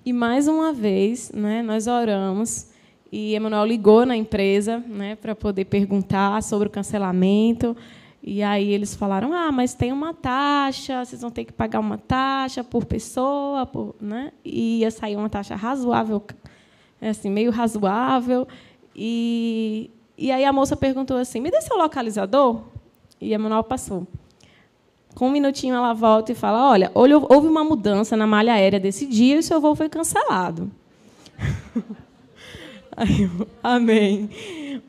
E, 0.05 0.13
mais 0.13 0.47
uma 0.47 0.71
vez, 0.71 1.31
né, 1.33 1.63
nós 1.63 1.87
oramos, 1.87 2.67
e 3.11 3.35
Emanuel 3.35 3.65
ligou 3.65 4.05
na 4.05 4.15
empresa 4.15 4.79
né, 4.87 5.15
para 5.15 5.33
poder 5.35 5.65
perguntar 5.65 6.41
sobre 6.43 6.67
o 6.67 6.71
cancelamento. 6.71 7.75
E 8.21 8.43
aí 8.43 8.71
eles 8.73 8.95
falaram: 8.95 9.33
ah, 9.33 9.51
mas 9.51 9.73
tem 9.73 9.91
uma 9.91 10.13
taxa, 10.13 11.05
vocês 11.05 11.21
vão 11.21 11.31
ter 11.31 11.45
que 11.45 11.53
pagar 11.53 11.79
uma 11.79 11.97
taxa 11.97 12.63
por 12.63 12.85
pessoa, 12.85 13.65
por, 13.65 13.95
né? 14.01 14.31
e 14.43 14.79
ia 14.79 14.91
sair 14.91 15.15
uma 15.15 15.29
taxa 15.29 15.55
razoável, 15.55 16.21
assim, 17.01 17.29
meio 17.29 17.51
razoável. 17.51 18.47
E, 18.95 19.89
e 20.17 20.31
aí 20.31 20.43
a 20.43 20.51
moça 20.51 20.75
perguntou 20.75 21.17
assim: 21.17 21.39
me 21.39 21.49
dê 21.49 21.61
seu 21.61 21.77
localizador? 21.77 22.63
E 23.21 23.33
Emanuel 23.33 23.63
passou. 23.63 24.05
Com 25.15 25.29
um 25.29 25.31
minutinho 25.31 25.75
ela 25.75 25.93
volta 25.93 26.31
e 26.31 26.35
fala: 26.35 26.69
Olha, 26.69 26.91
houve 26.93 27.47
uma 27.47 27.63
mudança 27.63 28.17
na 28.17 28.27
malha 28.27 28.53
aérea 28.53 28.79
desse 28.79 29.05
dia 29.05 29.35
e 29.35 29.39
o 29.39 29.43
seu 29.43 29.61
voo 29.61 29.75
foi 29.75 29.87
cancelado. 29.87 30.69
Amém. 33.61 34.27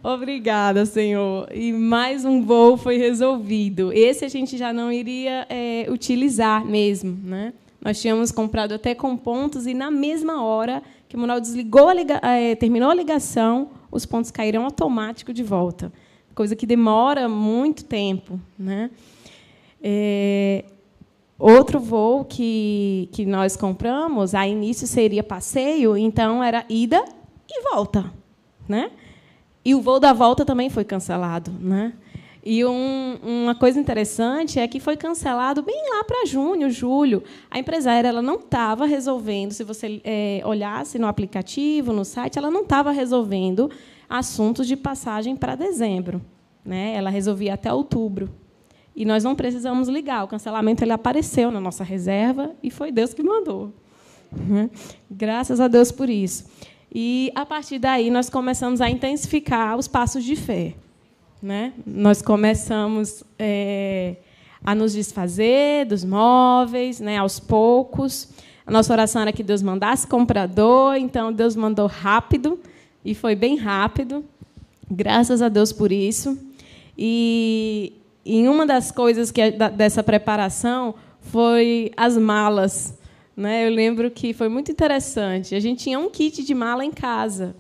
Obrigada, 0.03 0.87
Senhor. 0.87 1.47
E 1.53 1.73
mais 1.73 2.25
um 2.25 2.43
voo 2.43 2.77
foi 2.77 2.97
resolvido. 2.97 3.93
Esse 3.93 4.25
a 4.25 4.29
gente 4.29 4.57
já 4.57 4.73
não 4.73 4.91
iria 4.91 5.47
é, 5.51 5.87
utilizar 5.91 6.65
mesmo. 6.65 7.19
Né? 7.23 7.53
Nós 7.81 8.01
tínhamos 8.01 8.33
comprado 8.33 8.73
até 8.73 8.95
com 8.95 9.15
pontos 9.15 9.67
e, 9.67 9.75
na 9.75 9.91
mesma 9.91 10.43
hora 10.43 10.83
que 11.07 11.17
o 11.17 11.19
Manuel 11.19 11.41
desligou 11.41 11.89
a 11.89 11.95
liga, 11.95 12.21
é, 12.23 12.55
terminou 12.55 12.91
a 12.91 12.95
ligação, 12.95 13.71
os 13.91 14.07
pontos 14.07 14.31
caíram 14.31 14.65
automático 14.65 15.33
de 15.33 15.43
volta. 15.43 15.93
Coisa 16.35 16.57
que 16.57 16.67
demora 16.67 17.29
muito 17.29 17.85
tempo. 17.85 18.41
Né? 18.59 18.91
É, 19.83 20.65
outro 21.39 21.79
voo 21.79 22.25
que, 22.25 23.09
que 23.13 23.27
nós 23.27 23.55
compramos, 23.55 24.35
a 24.35 24.47
início 24.49 24.87
seria 24.87 25.23
passeio, 25.23 25.95
então 25.95 26.43
era 26.43 26.65
ida 26.71 27.05
e 27.49 27.63
volta. 27.63 28.13
Né? 28.69 28.91
E 29.65 29.75
o 29.75 29.81
voo 29.81 29.99
da 29.99 30.13
volta 30.13 30.45
também 30.45 30.71
foi 30.71 30.85
cancelado. 30.85 31.51
Né? 31.61 31.93
E 32.45 32.65
um, 32.65 33.19
uma 33.23 33.55
coisa 33.55 33.79
interessante 33.79 34.59
é 34.59 34.67
que 34.67 34.81
foi 34.81 34.97
cancelado 34.97 35.63
bem 35.63 35.83
lá 35.91 36.05
para 36.05 36.25
junho, 36.25 36.71
julho. 36.71 37.23
A 37.51 37.59
empresária 37.59 38.09
ela 38.09 38.23
não 38.23 38.37
estava 38.37 38.87
resolvendo, 38.87 39.53
se 39.53 39.65
você 39.65 40.01
é, 40.05 40.41
olhasse 40.45 40.99
no 40.99 41.07
aplicativo, 41.07 41.93
no 41.93 42.05
site, 42.05 42.39
ela 42.39 42.51
não 42.51 42.63
estava 42.63 42.91
resolvendo 42.91 43.71
assuntos 44.09 44.67
de 44.67 44.77
passagem 44.77 45.37
para 45.37 45.55
dezembro. 45.55 46.23
Né? 46.65 46.95
Ela 46.95 47.11
resolvia 47.11 47.55
até 47.55 47.73
outubro. 47.73 48.31
E 48.95 49.05
nós 49.05 49.23
não 49.23 49.35
precisamos 49.35 49.89
ligar. 49.89 50.25
O 50.25 50.29
cancelamento 50.29 50.83
ele 50.83 50.93
apareceu 50.93 51.51
na 51.51 51.61
nossa 51.61 51.85
reserva 51.85 52.53
e 52.63 52.71
foi 52.71 52.91
Deus 52.91 53.15
que 53.15 53.23
mandou. 53.23 53.73
Uhum. 54.33 54.69
Graças 55.11 55.61
a 55.61 55.69
Deus 55.69 55.93
por 55.93 56.09
isso. 56.09 56.47
E, 56.95 57.31
a 57.35 57.45
partir 57.45 57.79
daí, 57.79 58.11
nós 58.11 58.31
começamos 58.31 58.81
a 58.81 58.89
intensificar 58.89 59.77
os 59.77 59.87
passos 59.87 60.25
de 60.25 60.37
fé. 60.37 60.75
Né? 61.43 61.73
Nós 61.87 62.23
começamos 62.23 63.23
é, 63.39 64.17
a 64.65 64.75
nos 64.75 64.93
desfazer 64.93 65.87
dos 65.87 66.05
móveis, 66.05 67.01
né, 67.01 67.19
aos 67.19 67.39
poucos. 67.39 68.29
A 68.67 68.71
nossa 68.71 68.93
oração 68.93 69.23
era 69.23 69.33
que 69.33 69.43
Deus 69.43 69.63
mandasse 69.63 70.07
comprador, 70.07 70.97
então 70.97 71.33
Deus 71.33 71.55
mandou 71.55 71.87
rápido, 71.87 72.59
e 73.05 73.15
foi 73.15 73.35
bem 73.35 73.57
rápido. 73.57 74.25
Graças 74.91 75.41
a 75.43 75.49
Deus 75.49 75.73
por 75.73 75.93
isso. 75.93 76.39
E 76.97 77.93
e 78.31 78.47
uma 78.47 78.67
das 78.67 78.91
coisas 78.93 79.31
que 79.31 79.51
dessa 79.51 80.03
preparação 80.03 80.95
foi 81.19 81.91
as 81.97 82.15
malas. 82.19 82.98
Né? 83.39 83.69
Eu 83.69 83.71
lembro 83.71 84.11
que 84.11 84.33
foi 84.33 84.49
muito 84.49 84.73
interessante. 84.73 85.55
A 85.55 85.61
gente 85.61 85.85
tinha 85.85 85.97
um 85.97 86.11
kit 86.11 86.43
de 86.43 86.53
mala 86.57 86.85
em 86.85 86.91
casa 86.91 87.55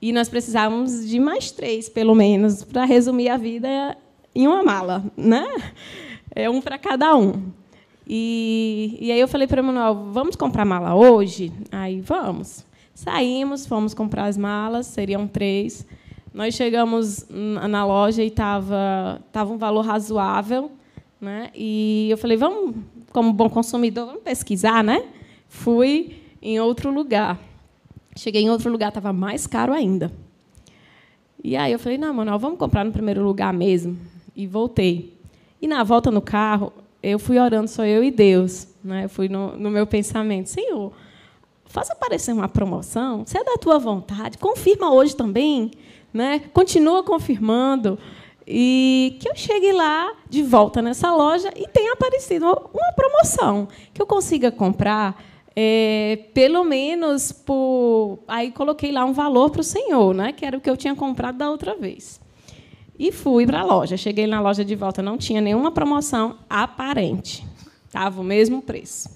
e 0.00 0.10
nós 0.10 0.26
precisávamos 0.26 1.06
de 1.06 1.20
mais 1.20 1.50
três, 1.50 1.86
pelo 1.86 2.14
menos, 2.14 2.64
para 2.64 2.86
resumir 2.86 3.28
a 3.28 3.36
vida 3.36 3.94
em 4.34 4.46
uma 4.46 4.62
mala, 4.62 5.04
né? 5.14 5.46
É 6.34 6.48
um 6.48 6.62
para 6.62 6.78
cada 6.78 7.14
um. 7.14 7.42
E, 8.06 8.96
e 9.02 9.12
aí 9.12 9.20
eu 9.20 9.28
falei 9.28 9.46
para 9.46 9.60
o 9.60 9.64
Manuel, 9.66 10.08
vamos 10.12 10.34
comprar 10.34 10.64
mala 10.64 10.94
hoje? 10.94 11.52
Aí 11.70 12.00
vamos. 12.00 12.64
Saímos, 12.94 13.66
fomos 13.66 13.92
comprar 13.92 14.24
as 14.24 14.38
malas, 14.38 14.86
seriam 14.86 15.28
três. 15.28 15.86
Nós 16.32 16.54
chegamos 16.54 17.26
na 17.28 17.84
loja 17.84 18.22
e 18.22 18.28
estava 18.28 19.20
tava 19.30 19.52
um 19.52 19.58
valor 19.58 19.84
razoável, 19.84 20.70
né? 21.20 21.50
E 21.54 22.08
eu 22.08 22.16
falei, 22.16 22.38
vamos, 22.38 22.76
como 23.12 23.30
bom 23.30 23.50
consumidor, 23.50 24.06
vamos 24.06 24.22
pesquisar, 24.22 24.82
né? 24.82 25.04
Fui 25.48 26.16
em 26.40 26.60
outro 26.60 26.90
lugar. 26.90 27.38
Cheguei 28.16 28.42
em 28.42 28.50
outro 28.50 28.70
lugar, 28.70 28.88
estava 28.88 29.12
mais 29.12 29.46
caro 29.46 29.72
ainda. 29.72 30.12
E 31.42 31.56
aí 31.56 31.72
eu 31.72 31.78
falei, 31.78 31.98
não, 31.98 32.12
Manuel, 32.12 32.38
vamos 32.38 32.58
comprar 32.58 32.84
no 32.84 32.92
primeiro 32.92 33.22
lugar 33.22 33.52
mesmo. 33.52 33.98
E 34.34 34.46
voltei. 34.46 35.16
E 35.60 35.66
na 35.66 35.82
volta 35.82 36.10
no 36.10 36.20
carro, 36.20 36.72
eu 37.02 37.18
fui 37.18 37.38
orando, 37.38 37.68
sou 37.68 37.84
eu 37.84 38.04
e 38.04 38.10
Deus. 38.10 38.68
Né? 38.82 39.04
Eu 39.04 39.08
fui 39.08 39.28
no, 39.28 39.56
no 39.56 39.70
meu 39.70 39.86
pensamento, 39.86 40.48
Senhor, 40.48 40.92
faça 41.64 41.92
aparecer 41.92 42.32
uma 42.32 42.48
promoção, 42.48 43.24
se 43.26 43.36
é 43.36 43.44
da 43.44 43.56
tua 43.56 43.78
vontade, 43.78 44.38
confirma 44.38 44.92
hoje 44.92 45.14
também 45.14 45.72
né? 46.12 46.40
Continua 46.52 47.02
confirmando 47.02 47.98
e 48.46 49.18
que 49.20 49.28
eu 49.28 49.36
chegue 49.36 49.72
lá 49.72 50.12
de 50.28 50.42
volta 50.42 50.80
nessa 50.80 51.14
loja 51.14 51.52
e 51.54 51.68
tenha 51.68 51.92
aparecido 51.92 52.46
uma 52.46 52.92
promoção 52.96 53.68
que 53.92 54.00
eu 54.00 54.06
consiga 54.06 54.50
comprar 54.50 55.22
é, 55.54 56.18
pelo 56.32 56.64
menos 56.64 57.32
por 57.32 58.20
aí 58.28 58.50
coloquei 58.50 58.92
lá 58.92 59.04
um 59.04 59.12
valor 59.12 59.50
para 59.50 59.60
o 59.60 59.64
senhor, 59.64 60.14
né? 60.14 60.32
Que 60.32 60.44
era 60.44 60.56
o 60.56 60.60
que 60.60 60.70
eu 60.70 60.76
tinha 60.76 60.94
comprado 60.94 61.38
da 61.38 61.50
outra 61.50 61.74
vez. 61.74 62.20
E 62.98 63.12
fui 63.12 63.46
para 63.46 63.60
a 63.60 63.64
loja. 63.64 63.96
Cheguei 63.96 64.26
na 64.26 64.40
loja 64.40 64.64
de 64.64 64.74
volta, 64.74 65.02
não 65.02 65.16
tinha 65.16 65.40
nenhuma 65.40 65.70
promoção 65.70 66.36
aparente. 66.48 67.46
Estava 67.86 68.20
o 68.20 68.24
mesmo 68.24 68.60
preço. 68.60 69.08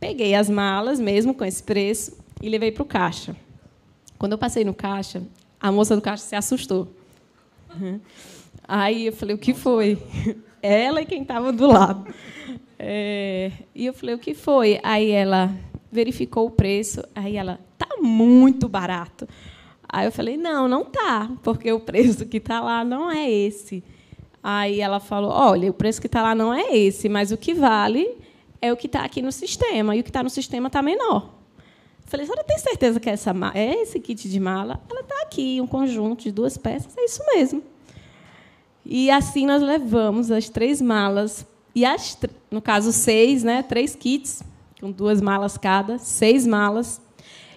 Peguei 0.00 0.34
as 0.34 0.50
malas, 0.50 0.98
mesmo 0.98 1.34
com 1.34 1.44
esse 1.44 1.62
preço, 1.62 2.16
e 2.42 2.48
levei 2.48 2.72
para 2.72 2.82
o 2.82 2.86
caixa. 2.86 3.36
Quando 4.18 4.32
eu 4.32 4.38
passei 4.38 4.64
no 4.64 4.74
caixa, 4.74 5.22
a 5.60 5.70
moça 5.70 5.94
do 5.94 6.02
caixa 6.02 6.24
se 6.24 6.36
assustou. 6.36 6.88
Aí 8.66 9.06
eu 9.06 9.12
falei, 9.12 9.34
o 9.34 9.38
que 9.38 9.54
foi? 9.54 9.98
Ela 10.62 11.02
e 11.02 11.06
quem 11.06 11.22
estava 11.22 11.52
do 11.52 11.66
lado. 11.66 12.06
É, 12.78 13.52
e 13.74 13.86
eu 13.86 13.92
falei, 13.92 14.14
o 14.14 14.18
que 14.18 14.34
foi? 14.34 14.80
Aí 14.82 15.10
ela 15.10 15.54
verificou 15.90 16.46
o 16.46 16.50
preço, 16.50 17.02
aí 17.14 17.36
ela, 17.36 17.60
tá 17.78 17.86
muito 18.00 18.68
barato. 18.68 19.28
Aí 19.88 20.06
eu 20.06 20.12
falei, 20.12 20.36
não, 20.36 20.66
não 20.66 20.84
tá, 20.84 21.30
porque 21.42 21.72
o 21.72 21.80
preço 21.80 22.26
que 22.26 22.38
está 22.38 22.60
lá 22.60 22.84
não 22.84 23.10
é 23.10 23.30
esse. 23.30 23.82
Aí 24.42 24.80
ela 24.80 25.00
falou, 25.00 25.30
olha, 25.30 25.70
o 25.70 25.74
preço 25.74 26.00
que 26.00 26.06
está 26.06 26.22
lá 26.22 26.34
não 26.34 26.52
é 26.52 26.76
esse, 26.76 27.08
mas 27.08 27.30
o 27.30 27.36
que 27.36 27.54
vale 27.54 28.18
é 28.60 28.72
o 28.72 28.76
que 28.76 28.86
está 28.86 29.04
aqui 29.04 29.22
no 29.22 29.30
sistema, 29.30 29.94
e 29.94 30.00
o 30.00 30.02
que 30.02 30.10
está 30.10 30.22
no 30.22 30.30
sistema 30.30 30.66
está 30.66 30.82
menor. 30.82 31.30
Eu 32.04 32.10
falei, 32.10 32.26
senhora 32.26 32.44
tem 32.44 32.58
certeza 32.58 32.98
que 32.98 33.08
é, 33.08 33.12
essa, 33.12 33.32
é 33.54 33.82
esse 33.82 34.00
kit 34.00 34.28
de 34.28 34.40
mala? 34.40 34.82
Ela 34.90 35.00
está 35.00 35.22
aqui, 35.22 35.60
um 35.60 35.66
conjunto 35.66 36.24
de 36.24 36.32
duas 36.32 36.58
peças, 36.58 36.96
é 36.96 37.04
isso 37.04 37.22
mesmo. 37.34 37.62
E 38.84 39.10
assim 39.10 39.46
nós 39.46 39.62
levamos 39.62 40.30
as 40.30 40.48
três 40.48 40.82
malas, 40.82 41.46
e 41.74 41.84
as, 41.84 42.18
no 42.54 42.62
caso, 42.62 42.92
seis, 42.92 43.42
né, 43.42 43.62
três 43.62 43.94
kits, 43.96 44.42
com 44.80 44.90
duas 44.90 45.20
malas 45.20 45.58
cada, 45.58 45.98
seis 45.98 46.46
malas. 46.46 47.00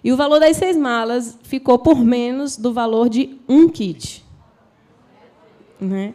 E 0.04 0.12
o 0.12 0.18
valor 0.18 0.40
das 0.40 0.58
seis 0.58 0.76
malas 0.76 1.38
ficou 1.44 1.78
por 1.78 2.04
menos 2.04 2.58
do 2.58 2.74
valor 2.74 3.08
de 3.08 3.38
um 3.48 3.70
kit. 3.70 4.26
Né? 5.80 6.14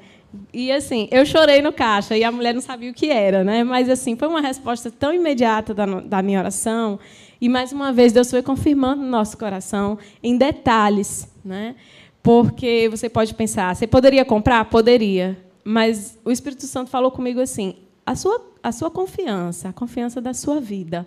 E 0.53 0.73
assim, 0.73 1.09
eu 1.11 1.25
chorei 1.25 1.62
no 1.62 1.73
caixa 1.73 2.16
e 2.16 2.25
a 2.25 2.33
mulher 2.33 2.55
não 2.55 2.61
sabia 2.61 2.90
o 2.90 2.95
que 2.95 3.11
era, 3.11 3.45
né? 3.45 3.62
Mas 3.62 3.88
assim, 3.88 4.16
foi 4.16 4.29
uma 4.29 4.40
resposta 4.40 4.90
tão 4.90 5.12
imediata 5.12 5.75
da, 5.75 5.85
da 6.01 6.23
minha 6.23 6.40
oração. 6.40 6.99
E 7.40 7.49
mais 7.49 7.71
uma 7.71 7.92
vez 7.92 8.12
Deus 8.12 8.31
foi 8.31 8.42
confirmando 8.42 9.03
no 9.03 9.09
nosso 9.09 9.37
coração 9.37 9.99
em 10.23 10.37
detalhes, 10.37 11.29
né? 11.45 11.75
Porque 12.23 12.88
você 12.88 13.09
pode 13.09 13.35
pensar, 13.35 13.77
você 13.77 13.87
poderia 13.87 14.25
comprar? 14.25 14.64
Poderia. 14.66 15.38
Mas 15.64 16.18
o 16.25 16.31
Espírito 16.31 16.66
Santo 16.66 16.90
falou 16.90 17.11
comigo 17.11 17.40
assim: 17.40 17.77
a 18.07 18.14
sua, 18.14 18.52
a 18.62 18.72
sua 18.72 18.90
confiança, 18.90 19.68
a 19.68 19.72
confiança 19.72 20.20
da 20.20 20.33
sua 20.33 20.61
vida, 20.61 21.07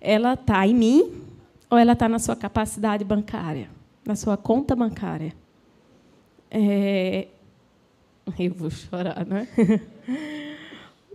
ela 0.00 0.34
está 0.34 0.66
em 0.66 0.74
mim 0.74 1.12
ou 1.70 1.76
ela 1.76 1.92
está 1.92 2.08
na 2.08 2.18
sua 2.18 2.36
capacidade 2.36 3.04
bancária, 3.04 3.68
na 4.04 4.16
sua 4.16 4.36
conta 4.36 4.74
bancária? 4.74 5.34
É... 6.50 7.28
Eu 8.38 8.54
vou 8.54 8.70
chorar, 8.70 9.24
né? 9.26 9.46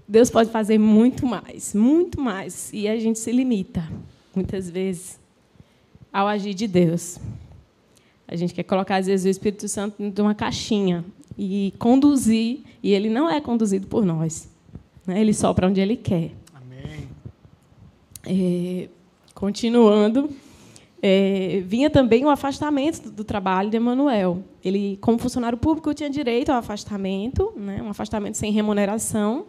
Deus 0.07 0.29
pode 0.29 0.49
fazer 0.49 0.77
muito 0.77 1.25
mais, 1.25 1.73
muito 1.73 2.19
mais. 2.19 2.69
E 2.73 2.87
a 2.87 2.99
gente 2.99 3.17
se 3.17 3.31
limita, 3.31 3.89
muitas 4.35 4.69
vezes, 4.69 5.17
ao 6.11 6.27
agir 6.27 6.53
de 6.53 6.67
Deus. 6.67 7.17
A 8.27 8.35
gente 8.35 8.53
quer 8.53 8.63
colocar, 8.63 8.97
às 8.97 9.07
vezes, 9.07 9.25
o 9.25 9.29
Espírito 9.29 9.67
Santo 9.69 9.95
dentro 9.97 10.15
de 10.15 10.21
uma 10.21 10.35
caixinha 10.35 11.05
e 11.37 11.73
conduzir, 11.79 12.59
e 12.83 12.91
ele 12.91 13.09
não 13.09 13.29
é 13.29 13.39
conduzido 13.39 13.87
por 13.87 14.05
nós. 14.05 14.50
Né? 15.05 15.21
Ele 15.21 15.33
sopra 15.33 15.67
onde 15.67 15.79
ele 15.79 15.95
quer. 15.95 16.31
Amém. 16.53 17.09
É, 18.25 18.89
continuando, 19.33 20.29
é, 21.01 21.63
vinha 21.65 21.89
também 21.89 22.25
o 22.25 22.29
afastamento 22.29 23.09
do, 23.09 23.23
trabalho 23.23 23.69
de 23.69 23.77
Emanuel. 23.77 24.43
Ele, 24.63 24.97
como 25.01 25.17
funcionário 25.17 25.57
público, 25.57 25.93
tinha 25.93 26.09
direito 26.09 26.49
ao 26.49 26.57
afastamento, 26.57 27.53
né? 27.55 27.81
um 27.81 27.89
afastamento 27.89 28.35
sem 28.35 28.51
remuneração, 28.51 29.45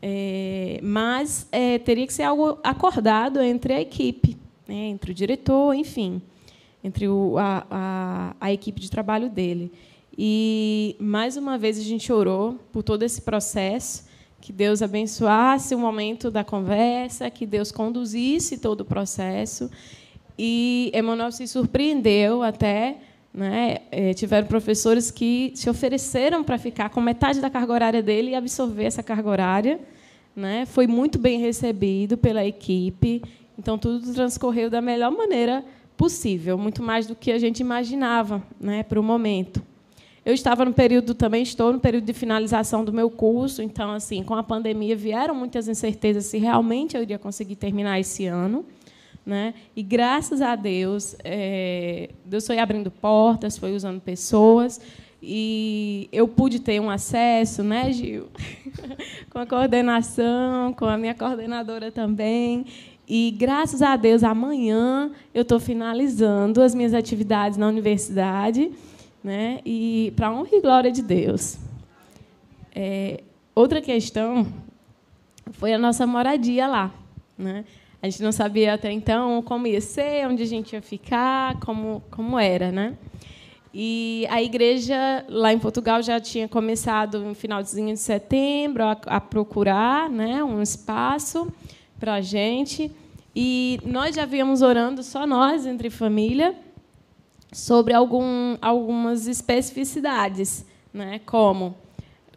é, 0.00 0.80
mas 0.82 1.46
é, 1.50 1.78
teria 1.78 2.06
que 2.06 2.12
ser 2.12 2.22
algo 2.22 2.58
acordado 2.62 3.40
entre 3.40 3.72
a 3.74 3.80
equipe, 3.80 4.36
né? 4.66 4.74
entre 4.74 5.10
o 5.10 5.14
diretor, 5.14 5.74
enfim 5.74 6.22
entre 6.82 7.08
o, 7.08 7.36
a, 7.38 7.66
a, 7.70 8.36
a 8.40 8.52
equipe 8.52 8.80
de 8.80 8.90
trabalho 8.90 9.28
dele. 9.28 9.70
E, 10.16 10.96
mais 10.98 11.36
uma 11.36 11.56
vez, 11.56 11.78
a 11.78 11.82
gente 11.82 12.12
orou 12.12 12.58
por 12.72 12.82
todo 12.82 13.02
esse 13.02 13.22
processo, 13.22 14.04
que 14.40 14.52
Deus 14.52 14.80
abençoasse 14.82 15.74
o 15.74 15.78
momento 15.78 16.30
da 16.30 16.42
conversa, 16.42 17.30
que 17.30 17.44
Deus 17.44 17.70
conduzisse 17.70 18.58
todo 18.58 18.80
o 18.80 18.84
processo. 18.84 19.70
E 20.38 20.90
Emmanuel 20.94 21.30
se 21.30 21.46
surpreendeu 21.46 22.42
até. 22.42 22.98
Né? 23.32 23.78
É, 23.92 24.12
tiveram 24.12 24.48
professores 24.48 25.10
que 25.10 25.52
se 25.54 25.70
ofereceram 25.70 26.42
para 26.42 26.58
ficar 26.58 26.88
com 26.88 27.00
metade 27.00 27.40
da 27.40 27.48
carga 27.48 27.72
horária 27.72 28.02
dele 28.02 28.30
e 28.30 28.34
absorver 28.34 28.84
essa 28.84 29.02
carga 29.02 29.28
horária. 29.28 29.80
Né? 30.34 30.66
Foi 30.66 30.86
muito 30.86 31.18
bem 31.18 31.38
recebido 31.38 32.16
pela 32.16 32.44
equipe. 32.44 33.22
Então, 33.58 33.78
tudo 33.78 34.12
transcorreu 34.14 34.70
da 34.70 34.80
melhor 34.80 35.12
maneira 35.12 35.64
possível, 35.96 36.56
muito 36.56 36.82
mais 36.82 37.06
do 37.06 37.14
que 37.14 37.30
a 37.30 37.38
gente 37.38 37.60
imaginava 37.60 38.42
né, 38.58 38.82
para 38.82 38.98
o 38.98 39.02
momento. 39.02 39.62
Eu 40.24 40.34
estava 40.34 40.64
no 40.64 40.72
período, 40.72 41.14
também 41.14 41.42
estou 41.42 41.72
no 41.72 41.80
período 41.80 42.04
de 42.04 42.12
finalização 42.12 42.84
do 42.84 42.92
meu 42.92 43.10
curso, 43.10 43.62
então, 43.62 43.92
assim, 43.92 44.22
com 44.22 44.34
a 44.34 44.42
pandemia 44.42 44.94
vieram 44.94 45.34
muitas 45.34 45.66
incertezas 45.66 46.26
se 46.26 46.38
realmente 46.38 46.96
eu 46.96 47.02
iria 47.02 47.18
conseguir 47.18 47.56
terminar 47.56 47.98
esse 47.98 48.26
ano. 48.26 48.64
Né? 49.24 49.54
E, 49.74 49.82
graças 49.82 50.42
a 50.42 50.56
Deus, 50.56 51.14
é, 51.24 52.10
Deus 52.24 52.46
foi 52.46 52.58
abrindo 52.58 52.90
portas, 52.90 53.56
foi 53.56 53.74
usando 53.74 54.00
pessoas, 54.00 54.80
e 55.22 56.08
eu 56.12 56.26
pude 56.26 56.60
ter 56.60 56.80
um 56.80 56.90
acesso, 56.90 57.62
né, 57.62 57.92
Gil? 57.92 58.28
com 59.30 59.38
a 59.38 59.46
coordenação, 59.46 60.72
com 60.72 60.86
a 60.86 60.96
minha 60.96 61.14
coordenadora 61.14 61.92
também. 61.92 62.64
E, 63.06 63.34
graças 63.38 63.82
a 63.82 63.96
Deus, 63.96 64.22
amanhã 64.22 65.10
eu 65.34 65.42
estou 65.42 65.60
finalizando 65.60 66.62
as 66.62 66.74
minhas 66.74 66.94
atividades 66.94 67.58
na 67.58 67.68
universidade, 67.68 68.70
né? 69.22 69.60
e 69.64 70.12
para 70.16 70.32
honra 70.32 70.48
e 70.52 70.60
glória 70.60 70.90
de 70.90 71.02
Deus. 71.02 71.58
É, 72.74 73.22
outra 73.54 73.80
questão 73.80 74.46
foi 75.52 75.72
a 75.72 75.78
nossa 75.78 76.06
moradia 76.06 76.66
lá. 76.66 76.92
Né? 77.36 77.64
A 78.02 78.08
gente 78.08 78.22
não 78.22 78.32
sabia 78.32 78.74
até 78.74 78.90
então 78.90 79.42
como 79.42 79.66
ia 79.66 79.80
ser, 79.80 80.26
onde 80.26 80.42
a 80.42 80.46
gente 80.46 80.72
ia 80.72 80.82
ficar, 80.82 81.58
como, 81.60 82.02
como 82.10 82.38
era. 82.38 82.72
Né? 82.72 82.96
E 83.72 84.26
a 84.30 84.42
igreja 84.42 85.24
lá 85.28 85.52
em 85.52 85.58
Portugal 85.58 86.02
já 86.02 86.18
tinha 86.18 86.48
começado 86.48 87.20
no 87.20 87.34
finalzinho 87.34 87.92
de 87.92 88.00
setembro 88.00 88.84
a, 88.84 88.92
a 89.06 89.20
procurar 89.20 90.10
né, 90.10 90.42
um 90.42 90.60
espaço 90.60 91.52
para 91.98 92.14
a 92.14 92.20
gente. 92.20 92.90
E 93.34 93.78
nós 93.84 94.16
já 94.16 94.24
víamos 94.24 94.60
orando, 94.60 95.02
só 95.02 95.24
nós, 95.26 95.66
entre 95.66 95.88
família, 95.88 96.54
sobre 97.52 97.92
algum, 97.92 98.56
algumas 98.60 99.26
especificidades, 99.26 100.64
né? 100.92 101.20
como 101.26 101.74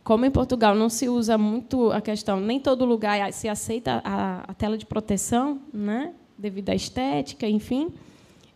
como 0.04 0.26
em 0.26 0.32
Portugal 0.32 0.76
não 0.76 0.90
se 0.90 1.08
usa 1.08 1.38
muito 1.38 1.90
a 1.92 2.02
questão, 2.02 2.38
nem 2.38 2.60
todo 2.60 2.84
lugar 2.84 3.32
se 3.32 3.48
aceita 3.48 4.02
a, 4.04 4.44
a 4.50 4.54
tela 4.54 4.78
de 4.78 4.86
proteção, 4.86 5.62
né? 5.74 6.12
devido 6.38 6.70
à 6.72 6.76
estética, 6.76 7.48
enfim. 7.48 7.88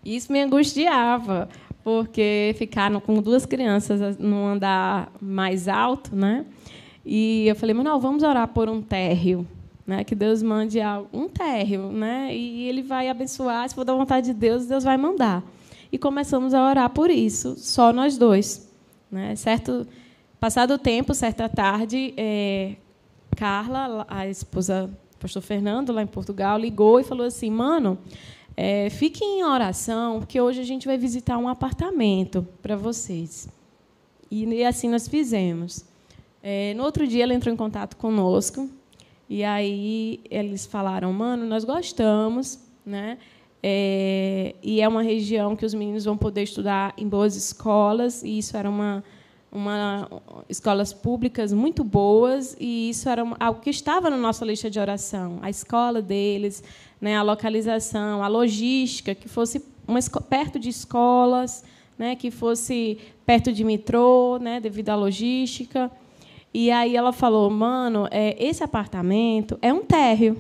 Isso 0.03 0.29
me 0.29 0.41
angustiava, 0.41 1.47
porque 1.85 2.53
ficaram 2.57 2.99
com 2.99 3.21
duas 3.21 3.45
crianças 3.45 4.17
no 4.17 4.45
andar 4.45 5.09
mais 5.21 5.69
alto, 5.69 6.13
né? 6.13 6.45
E 7.05 7.47
eu 7.47 7.55
falei, 7.55 7.73
mas 7.73 7.85
não, 7.85 7.97
vamos 7.97 8.23
orar 8.23 8.49
por 8.49 8.67
um 8.67 8.81
térreo 8.81 9.47
né? 9.87 10.03
Que 10.03 10.13
Deus 10.13 10.43
mande 10.43 10.79
um 11.13 11.29
térreo, 11.29 11.89
né? 11.93 12.35
E 12.35 12.67
ele 12.67 12.81
vai 12.81 13.07
abençoar. 13.07 13.67
Se 13.69 13.73
for 13.73 13.85
da 13.85 13.93
vontade 13.93 14.27
de 14.27 14.33
Deus, 14.33 14.65
Deus 14.65 14.83
vai 14.83 14.97
mandar. 14.97 15.41
E 15.91 15.97
começamos 15.97 16.53
a 16.53 16.69
orar 16.69 16.89
por 16.89 17.09
isso, 17.09 17.55
só 17.57 17.93
nós 17.93 18.17
dois, 18.17 18.69
né? 19.11 19.35
Certo? 19.35 19.87
Passado 20.39 20.73
o 20.73 20.77
tempo, 20.77 21.13
certa 21.13 21.47
tarde, 21.49 22.13
é, 22.17 22.75
Carla, 23.35 24.05
a 24.09 24.27
esposa 24.27 24.87
do 24.87 25.17
pastor 25.17 25.41
Fernando, 25.41 25.91
lá 25.91 26.03
em 26.03 26.07
Portugal, 26.07 26.57
ligou 26.57 26.99
e 26.99 27.03
falou 27.03 27.25
assim: 27.25 27.49
Mano, 27.49 27.97
é, 28.55 28.89
fiquem 28.89 29.39
em 29.39 29.43
oração, 29.43 30.19
porque 30.19 30.41
hoje 30.41 30.59
a 30.59 30.63
gente 30.63 30.87
vai 30.87 30.97
visitar 30.97 31.37
um 31.37 31.47
apartamento 31.47 32.45
para 32.61 32.75
vocês. 32.75 33.47
E, 34.29 34.43
e, 34.45 34.65
assim 34.65 34.89
nós 34.89 35.07
fizemos. 35.07 35.85
É, 36.41 36.73
no 36.75 36.83
outro 36.83 37.07
dia, 37.07 37.23
ela 37.23 37.33
entrou 37.33 37.53
em 37.53 37.57
contato 37.57 37.95
conosco 37.97 38.69
e 39.29 39.43
aí 39.43 40.21
eles 40.29 40.65
falaram, 40.65 41.11
mano, 41.11 41.45
nós 41.45 41.63
gostamos, 41.63 42.59
né? 42.85 43.17
É, 43.61 44.55
e 44.61 44.81
é 44.81 44.87
uma 44.87 45.01
região 45.01 45.55
que 45.55 45.65
os 45.65 45.73
meninos 45.73 46.05
vão 46.05 46.17
poder 46.17 46.43
estudar 46.43 46.93
em 46.97 47.07
boas 47.07 47.35
escolas, 47.35 48.23
e 48.23 48.37
isso 48.37 48.55
era 48.55 48.69
uma, 48.69 49.03
uma 49.51 50.07
escolas 50.47 50.93
públicas 50.93 51.51
muito 51.51 51.83
boas, 51.83 52.55
e 52.59 52.89
isso 52.89 53.09
era 53.09 53.23
algo 53.39 53.59
que 53.59 53.69
estava 53.69 54.09
na 54.09 54.17
nossa 54.17 54.45
lista 54.45 54.69
de 54.69 54.79
oração. 54.79 55.39
A 55.41 55.49
escola 55.49 56.01
deles, 56.01 56.63
né, 57.01 57.17
a 57.17 57.23
localização, 57.23 58.23
a 58.23 58.27
logística, 58.27 59.15
que 59.15 59.27
fosse 59.27 59.63
uma, 59.87 59.99
perto 60.29 60.59
de 60.59 60.69
escolas, 60.69 61.63
né, 61.97 62.15
que 62.15 62.29
fosse 62.29 62.99
perto 63.25 63.51
de 63.51 63.63
metrô, 63.63 64.37
né, 64.39 64.59
devido 64.59 64.89
à 64.89 64.95
logística. 64.95 65.91
E 66.53 66.71
aí 66.71 66.95
ela 66.95 67.11
falou, 67.11 67.49
mano, 67.49 68.07
é, 68.11 68.35
esse 68.43 68.63
apartamento 68.63 69.57
é 69.61 69.73
um 69.73 69.83
térreo. 69.83 70.37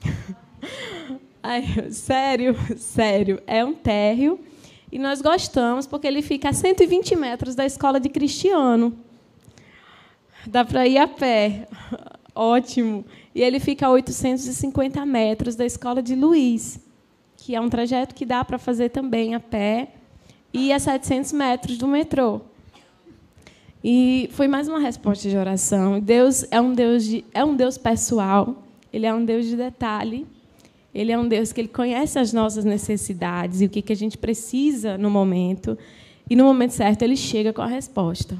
Sério, 1.90 2.56
sério, 2.76 3.42
é 3.46 3.64
um 3.64 3.74
térreo. 3.74 4.40
E 4.90 4.98
nós 4.98 5.20
gostamos 5.20 5.86
porque 5.86 6.06
ele 6.06 6.22
fica 6.22 6.48
a 6.48 6.52
120 6.52 7.16
metros 7.16 7.54
da 7.54 7.66
escola 7.66 8.00
de 8.00 8.08
Cristiano. 8.08 8.96
Dá 10.46 10.64
para 10.64 10.86
ir 10.86 10.98
a 10.98 11.08
pé. 11.08 11.68
Ótimo. 12.34 13.04
E 13.34 13.42
ele 13.42 13.60
fica 13.60 13.86
a 13.86 13.90
850 13.90 15.04
metros 15.04 15.54
da 15.54 15.66
escola 15.66 16.02
de 16.02 16.14
Luiz, 16.14 16.80
que 17.36 17.54
é 17.54 17.60
um 17.60 17.68
trajeto 17.68 18.14
que 18.14 18.24
dá 18.24 18.44
para 18.44 18.58
fazer 18.58 18.90
também 18.90 19.34
a 19.34 19.40
pé, 19.40 19.88
e 20.52 20.72
a 20.72 20.78
700 20.78 21.32
metros 21.32 21.76
do 21.76 21.86
metrô. 21.86 22.40
E 23.82 24.30
foi 24.32 24.48
mais 24.48 24.66
uma 24.66 24.78
resposta 24.78 25.28
de 25.28 25.36
oração. 25.36 26.00
Deus 26.00 26.46
é 26.50 26.60
um 26.60 26.72
Deus 26.72 27.04
de, 27.04 27.24
é 27.34 27.44
um 27.44 27.54
Deus 27.54 27.76
pessoal. 27.76 28.62
Ele 28.92 29.04
é 29.04 29.12
um 29.12 29.24
Deus 29.24 29.44
de 29.44 29.56
detalhe. 29.56 30.26
Ele 30.94 31.10
é 31.10 31.18
um 31.18 31.26
Deus 31.26 31.52
que 31.52 31.60
ele 31.60 31.68
conhece 31.68 32.18
as 32.18 32.32
nossas 32.32 32.64
necessidades 32.64 33.60
e 33.60 33.64
o 33.64 33.68
que 33.68 33.82
que 33.82 33.92
a 33.92 33.96
gente 33.96 34.16
precisa 34.16 34.96
no 34.96 35.10
momento. 35.10 35.76
E 36.28 36.36
no 36.36 36.44
momento 36.44 36.70
certo 36.70 37.02
ele 37.02 37.16
chega 37.16 37.52
com 37.52 37.62
a 37.62 37.66
resposta. 37.66 38.38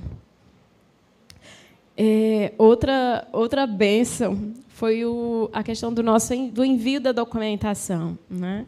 É, 1.96 2.52
outra 2.56 3.26
outra 3.32 3.66
bênção 3.66 4.52
foi 4.68 5.04
o, 5.04 5.48
a 5.52 5.62
questão 5.62 5.92
do 5.92 6.02
nosso 6.02 6.34
do 6.50 6.64
envio 6.64 7.00
da 7.00 7.12
documentação, 7.12 8.18
né, 8.28 8.66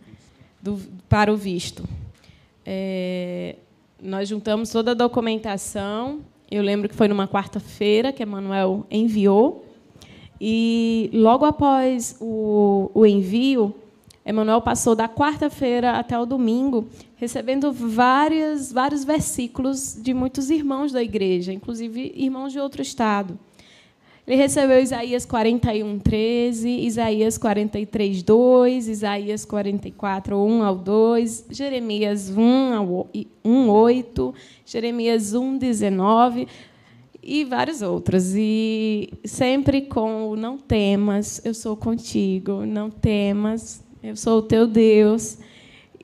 do, 0.63 0.81
para 1.09 1.33
o 1.33 1.37
visto. 1.37 1.83
É, 2.65 3.57
nós 4.01 4.29
juntamos 4.29 4.71
toda 4.71 4.93
a 4.93 4.95
documentação 4.95 6.21
eu 6.51 6.63
lembro 6.63 6.89
que 6.89 6.95
foi 6.95 7.09
numa 7.09 7.27
quarta-feira 7.27 8.13
que 8.13 8.23
Emanuel 8.23 8.87
enviou. 8.91 9.66
E 10.41 11.11
logo 11.13 11.45
após 11.45 12.17
o, 12.21 12.91
o 12.95 13.07
envio, 13.07 13.75
Emanuel 14.25 14.61
passou 14.61 14.95
da 14.95 15.09
quarta-feira 15.09 15.93
até 15.93 16.19
o 16.19 16.27
domingo 16.27 16.87
recebendo 17.17 17.73
vários, 17.73 18.73
vários 18.73 19.05
versículos 19.05 19.97
de 20.01 20.13
muitos 20.13 20.51
irmãos 20.51 20.93
da 20.93 21.03
igreja, 21.03 21.53
inclusive 21.53 22.13
irmãos 22.15 22.53
de 22.53 22.59
outro 22.59 22.83
estado. 22.83 23.39
Ele 24.27 24.37
recebeu 24.37 24.81
Isaías 24.81 25.25
41, 25.25 26.01
13, 26.01 26.69
Isaías 26.69 27.39
43, 27.39 28.25
2, 28.25 28.89
Isaías 28.89 29.45
44, 29.45 30.37
1 30.37 30.63
ao 30.65 30.75
2, 30.75 31.47
Jeremias 31.49 32.29
1, 32.37 32.75
ao 32.75 33.09
1 33.45 33.69
8, 33.71 34.35
Jeremias 34.67 35.33
1, 35.33 35.59
19 35.59 36.49
e 37.27 37.45
vários 37.45 37.83
outros. 37.83 38.35
E 38.37 39.13
sempre 39.25 39.83
com 39.83 40.31
o 40.31 40.37
não 40.37 40.57
temas, 40.57 41.45
eu 41.45 41.53
sou 41.53 41.77
contigo, 41.77 42.65
não 42.65 42.89
temas, 42.89 43.85
eu 44.03 44.15
sou 44.15 44.39
o 44.39 44.43
teu 44.43 44.67
Deus. 44.67 45.39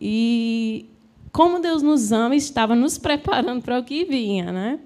E 0.00 0.90
como 1.30 1.60
Deus 1.60 1.80
nos 1.80 2.10
ama, 2.10 2.34
estava 2.34 2.74
nos 2.74 2.98
preparando 2.98 3.62
para 3.62 3.78
o 3.78 3.84
que 3.84 4.04
vinha, 4.04 4.50
né? 4.50 4.80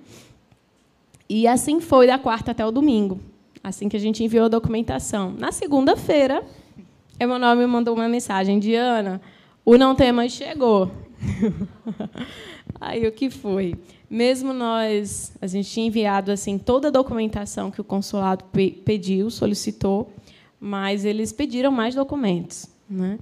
E 1.29 1.49
assim 1.49 1.81
foi 1.81 2.07
da 2.07 2.19
quarta 2.19 2.51
até 2.53 2.65
o 2.65 2.71
domingo, 2.71 3.19
assim 3.65 3.89
que 3.89 3.97
a 3.97 4.01
gente 4.01 4.23
enviou 4.23 4.45
a 4.45 4.49
documentação. 4.49 5.33
Na 5.33 5.51
segunda-feira, 5.51 6.45
Emanuel 7.19 7.57
me 7.57 7.67
mandou 7.67 7.95
uma 7.95 8.09
mensagem: 8.09 8.61
Diana, 8.61 9.21
o 9.65 9.77
não 9.77 9.95
tema 9.95 10.29
chegou. 10.29 10.91
Aí 12.81 13.07
o 13.09 13.13
que 13.13 13.31
foi? 13.31 13.75
Mesmo 14.09 14.53
nós, 14.53 15.33
a 15.41 15.47
gente 15.47 15.69
tinha 15.69 15.87
enviado 15.87 16.31
assim 16.31 16.59
toda 16.59 16.89
a 16.89 16.91
documentação 16.91 17.71
que 17.71 17.81
o 17.81 17.85
consulado 17.85 18.45
pediu, 18.85 19.31
solicitou, 19.31 20.13
mas 20.61 21.05
eles 21.05 21.33
pediram 21.33 21.73
mais 21.73 21.95
documentos, 21.95 22.69
né? 22.89 23.19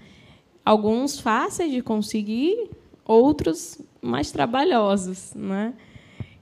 Alguns 0.64 1.18
fáceis 1.18 1.72
de 1.72 1.82
conseguir, 1.82 2.70
outros 3.04 3.80
mais 4.00 4.30
trabalhosos, 4.30 5.32
né? 5.34 5.72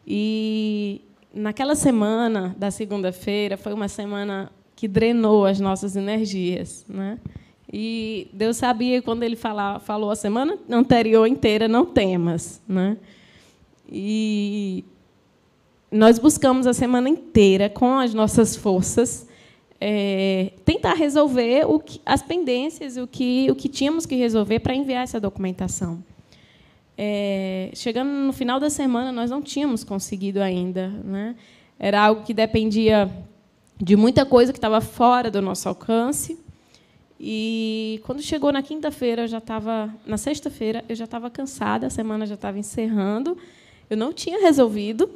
E 0.06 1.00
naquela 1.32 1.74
semana 1.74 2.54
da 2.58 2.70
segunda-feira 2.70 3.56
foi 3.56 3.72
uma 3.72 3.88
semana 3.88 4.50
que 4.74 4.88
drenou 4.88 5.46
as 5.46 5.60
nossas 5.60 5.94
energias, 5.94 6.84
né? 6.88 7.18
E 7.72 8.28
Deus 8.32 8.56
sabia 8.56 9.00
quando 9.00 9.22
Ele 9.22 9.36
fala, 9.36 9.78
falou 9.78 10.10
a 10.10 10.16
semana 10.16 10.58
anterior 10.68 11.26
inteira 11.26 11.68
não 11.68 11.86
temas, 11.86 12.60
né? 12.68 12.96
E 13.92 14.84
nós 15.90 16.18
buscamos 16.18 16.66
a 16.66 16.72
semana 16.72 17.08
inteira 17.10 17.68
com 17.68 17.98
as 17.98 18.14
nossas 18.14 18.56
forças 18.56 19.28
é, 19.84 20.52
tentar 20.64 20.94
resolver 20.94 21.66
o 21.66 21.80
que, 21.80 22.00
as 22.06 22.22
pendências, 22.22 22.96
o 22.96 23.04
que 23.04 23.50
o 23.50 23.54
que 23.56 23.68
tínhamos 23.68 24.06
que 24.06 24.14
resolver 24.14 24.60
para 24.60 24.74
enviar 24.74 25.02
essa 25.02 25.18
documentação. 25.18 26.02
É, 26.96 27.70
chegando 27.74 28.08
no 28.08 28.32
final 28.32 28.60
da 28.60 28.70
semana, 28.70 29.10
nós 29.10 29.28
não 29.28 29.42
tínhamos 29.42 29.82
conseguido 29.82 30.40
ainda. 30.40 30.88
Né? 30.88 31.34
Era 31.80 32.00
algo 32.00 32.22
que 32.22 32.32
dependia 32.32 33.10
de 33.76 33.96
muita 33.96 34.24
coisa 34.24 34.52
que 34.52 34.58
estava 34.58 34.80
fora 34.80 35.32
do 35.32 35.42
nosso 35.42 35.68
alcance. 35.68 36.38
E 37.18 38.00
quando 38.04 38.22
chegou 38.22 38.52
na 38.52 38.62
quinta-feira, 38.62 39.22
eu 39.22 39.28
já 39.28 39.38
estava, 39.38 39.92
na 40.06 40.16
sexta-feira, 40.16 40.84
eu 40.88 40.94
já 40.94 41.06
estava 41.06 41.28
cansada, 41.28 41.88
a 41.88 41.90
semana 41.90 42.24
já 42.24 42.34
estava 42.34 42.56
encerrando. 42.56 43.36
Eu 43.92 43.96
não 43.98 44.10
tinha 44.10 44.40
resolvido, 44.40 45.10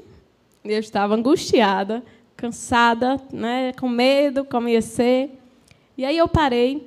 eu 0.63 0.79
estava 0.79 1.15
angustiada, 1.15 2.03
cansada, 2.37 3.19
né, 3.33 3.73
com 3.73 3.89
medo, 3.89 4.45
como 4.45 4.69
ia 4.69 4.83
ser. 4.83 5.31
E 5.97 6.05
aí 6.05 6.19
eu 6.19 6.29
parei 6.29 6.87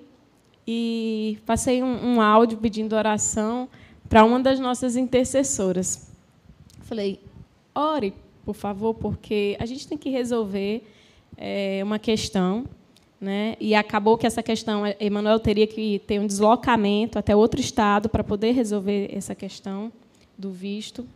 e 0.67 1.39
passei 1.47 1.81
um, 1.81 2.13
um 2.13 2.21
áudio 2.21 2.59
pedindo 2.59 2.95
oração 2.95 3.67
para 4.07 4.23
uma 4.23 4.39
das 4.39 4.59
nossas 4.59 4.95
intercessoras. 4.95 6.11
Falei, 6.81 7.19
ore, 7.73 8.13
por 8.45 8.53
favor, 8.53 8.93
porque 8.93 9.57
a 9.59 9.65
gente 9.65 9.87
tem 9.87 9.97
que 9.97 10.11
resolver 10.11 10.83
é, 11.35 11.81
uma 11.83 11.97
questão. 11.97 12.65
Né? 13.19 13.55
E 13.59 13.73
acabou 13.73 14.15
que 14.15 14.27
essa 14.27 14.43
questão, 14.43 14.83
Emanuel 14.99 15.39
teria 15.39 15.65
que 15.65 15.97
ter 16.05 16.19
um 16.19 16.27
deslocamento 16.27 17.17
até 17.17 17.35
outro 17.35 17.59
estado 17.59 18.07
para 18.07 18.23
poder 18.23 18.51
resolver 18.51 19.09
essa 19.11 19.33
questão 19.33 19.91
do 20.37 20.51
visto, 20.51 21.07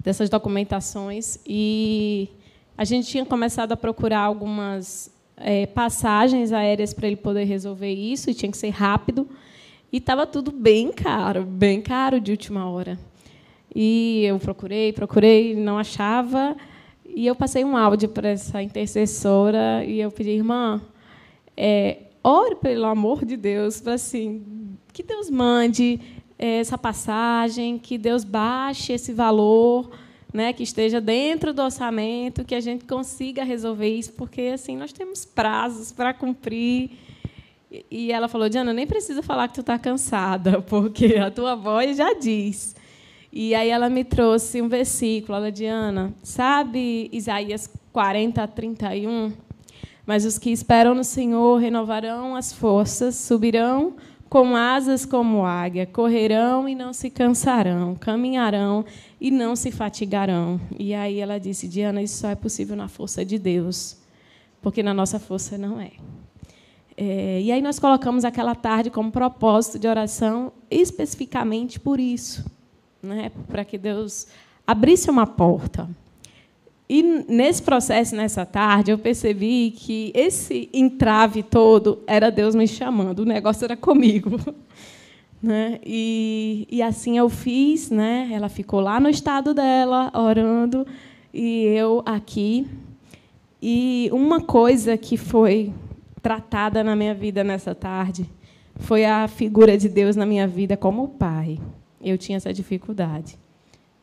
dessas 0.00 0.28
documentações. 0.28 1.38
E 1.46 2.28
a 2.76 2.84
gente 2.84 3.08
tinha 3.08 3.24
começado 3.24 3.72
a 3.72 3.76
procurar 3.76 4.20
algumas 4.20 5.12
é, 5.36 5.66
passagens 5.66 6.52
aéreas 6.52 6.92
para 6.92 7.06
ele 7.06 7.16
poder 7.16 7.44
resolver 7.44 7.92
isso, 7.92 8.30
e 8.30 8.34
tinha 8.34 8.50
que 8.50 8.58
ser 8.58 8.70
rápido. 8.70 9.28
E 9.92 9.98
estava 9.98 10.26
tudo 10.26 10.50
bem 10.50 10.90
caro, 10.92 11.44
bem 11.44 11.80
caro 11.80 12.20
de 12.20 12.30
última 12.32 12.68
hora. 12.68 12.98
E 13.74 14.24
eu 14.24 14.38
procurei, 14.38 14.92
procurei, 14.92 15.54
não 15.54 15.78
achava. 15.78 16.56
E 17.04 17.26
eu 17.26 17.34
passei 17.34 17.64
um 17.64 17.76
áudio 17.76 18.08
para 18.08 18.30
essa 18.30 18.62
intercessora 18.62 19.84
e 19.84 20.00
eu 20.00 20.10
pedi, 20.10 20.30
irmã, 20.30 20.80
é, 21.56 21.98
ore 22.22 22.56
pelo 22.56 22.86
amor 22.86 23.24
de 23.24 23.36
Deus, 23.36 23.80
para 23.80 23.94
assim, 23.94 24.42
que 24.92 25.02
Deus 25.02 25.30
mande 25.30 26.00
essa 26.38 26.76
passagem, 26.76 27.78
que 27.78 27.96
Deus 27.96 28.24
baixe 28.24 28.92
esse 28.92 29.12
valor, 29.12 29.90
né, 30.32 30.52
que 30.52 30.64
esteja 30.64 31.00
dentro 31.00 31.54
do 31.54 31.62
orçamento, 31.62 32.44
que 32.44 32.54
a 32.54 32.60
gente 32.60 32.84
consiga 32.84 33.44
resolver 33.44 33.88
isso, 33.88 34.12
porque 34.14 34.42
assim 34.54 34.76
nós 34.76 34.92
temos 34.92 35.24
prazos 35.24 35.92
para 35.92 36.12
cumprir. 36.12 36.90
E 37.90 38.10
ela 38.10 38.28
falou, 38.28 38.48
Diana, 38.48 38.72
nem 38.72 38.86
precisa 38.86 39.22
falar 39.22 39.48
que 39.48 39.54
tu 39.54 39.60
está 39.60 39.78
cansada, 39.78 40.60
porque 40.68 41.16
a 41.16 41.30
tua 41.30 41.54
voz 41.54 41.96
já 41.96 42.12
diz. 42.14 42.74
E 43.32 43.54
aí 43.54 43.68
ela 43.68 43.88
me 43.88 44.04
trouxe 44.04 44.60
um 44.60 44.68
versículo, 44.68 45.36
ela, 45.36 45.50
Diana, 45.50 46.12
sabe 46.22 47.08
Isaías 47.12 47.68
40, 47.92 48.46
31? 48.48 49.32
Mas 50.06 50.24
os 50.24 50.38
que 50.38 50.50
esperam 50.50 50.94
no 50.94 51.04
Senhor 51.04 51.58
renovarão 51.58 52.36
as 52.36 52.52
forças, 52.52 53.14
subirão 53.14 53.94
com 54.34 54.56
asas 54.56 55.06
como 55.06 55.46
águia, 55.46 55.86
correrão 55.86 56.68
e 56.68 56.74
não 56.74 56.92
se 56.92 57.08
cansarão, 57.08 57.94
caminharão 57.94 58.84
e 59.20 59.30
não 59.30 59.54
se 59.54 59.70
fatigarão. 59.70 60.60
E 60.76 60.92
aí 60.92 61.20
ela 61.20 61.38
disse, 61.38 61.68
Diana, 61.68 62.02
isso 62.02 62.16
só 62.16 62.30
é 62.30 62.34
possível 62.34 62.74
na 62.74 62.88
força 62.88 63.24
de 63.24 63.38
Deus, 63.38 63.96
porque 64.60 64.82
na 64.82 64.92
nossa 64.92 65.20
força 65.20 65.56
não 65.56 65.80
é. 65.80 65.92
É, 66.96 67.42
e 67.42 67.52
aí 67.52 67.62
nós 67.62 67.78
colocamos 67.78 68.24
aquela 68.24 68.56
tarde 68.56 68.90
como 68.90 69.12
propósito 69.12 69.78
de 69.78 69.86
oração 69.86 70.52
especificamente 70.68 71.78
por 71.78 72.00
isso, 72.00 72.44
né? 73.00 73.30
para 73.46 73.64
que 73.64 73.78
Deus 73.78 74.26
abrisse 74.66 75.08
uma 75.08 75.28
porta. 75.28 75.88
E 76.88 77.02
nesse 77.02 77.62
processo, 77.62 78.14
nessa 78.14 78.44
tarde, 78.44 78.90
eu 78.90 78.98
percebi 78.98 79.72
que 79.74 80.12
esse 80.14 80.68
entrave 80.72 81.42
todo 81.42 82.02
era 82.06 82.30
Deus 82.30 82.54
me 82.54 82.68
chamando, 82.68 83.20
o 83.20 83.24
negócio 83.24 83.64
era 83.64 83.76
comigo. 83.76 84.38
Né? 85.42 85.78
E, 85.84 86.66
e 86.70 86.80
assim 86.80 87.18
eu 87.18 87.28
fiz, 87.28 87.90
né? 87.90 88.30
ela 88.32 88.48
ficou 88.48 88.80
lá 88.80 88.98
no 88.98 89.10
estado 89.10 89.52
dela, 89.52 90.10
orando, 90.14 90.86
e 91.34 91.64
eu 91.66 92.02
aqui. 92.06 92.66
E 93.60 94.08
uma 94.10 94.40
coisa 94.40 94.96
que 94.96 95.18
foi 95.18 95.70
tratada 96.22 96.82
na 96.82 96.96
minha 96.96 97.12
vida 97.12 97.44
nessa 97.44 97.74
tarde 97.74 98.24
foi 98.76 99.04
a 99.04 99.28
figura 99.28 99.76
de 99.76 99.86
Deus 99.86 100.16
na 100.16 100.24
minha 100.24 100.48
vida 100.48 100.78
como 100.78 101.08
pai. 101.08 101.60
eu 102.00 102.16
tinha 102.16 102.36
essa 102.36 102.50
dificuldade. 102.50 103.36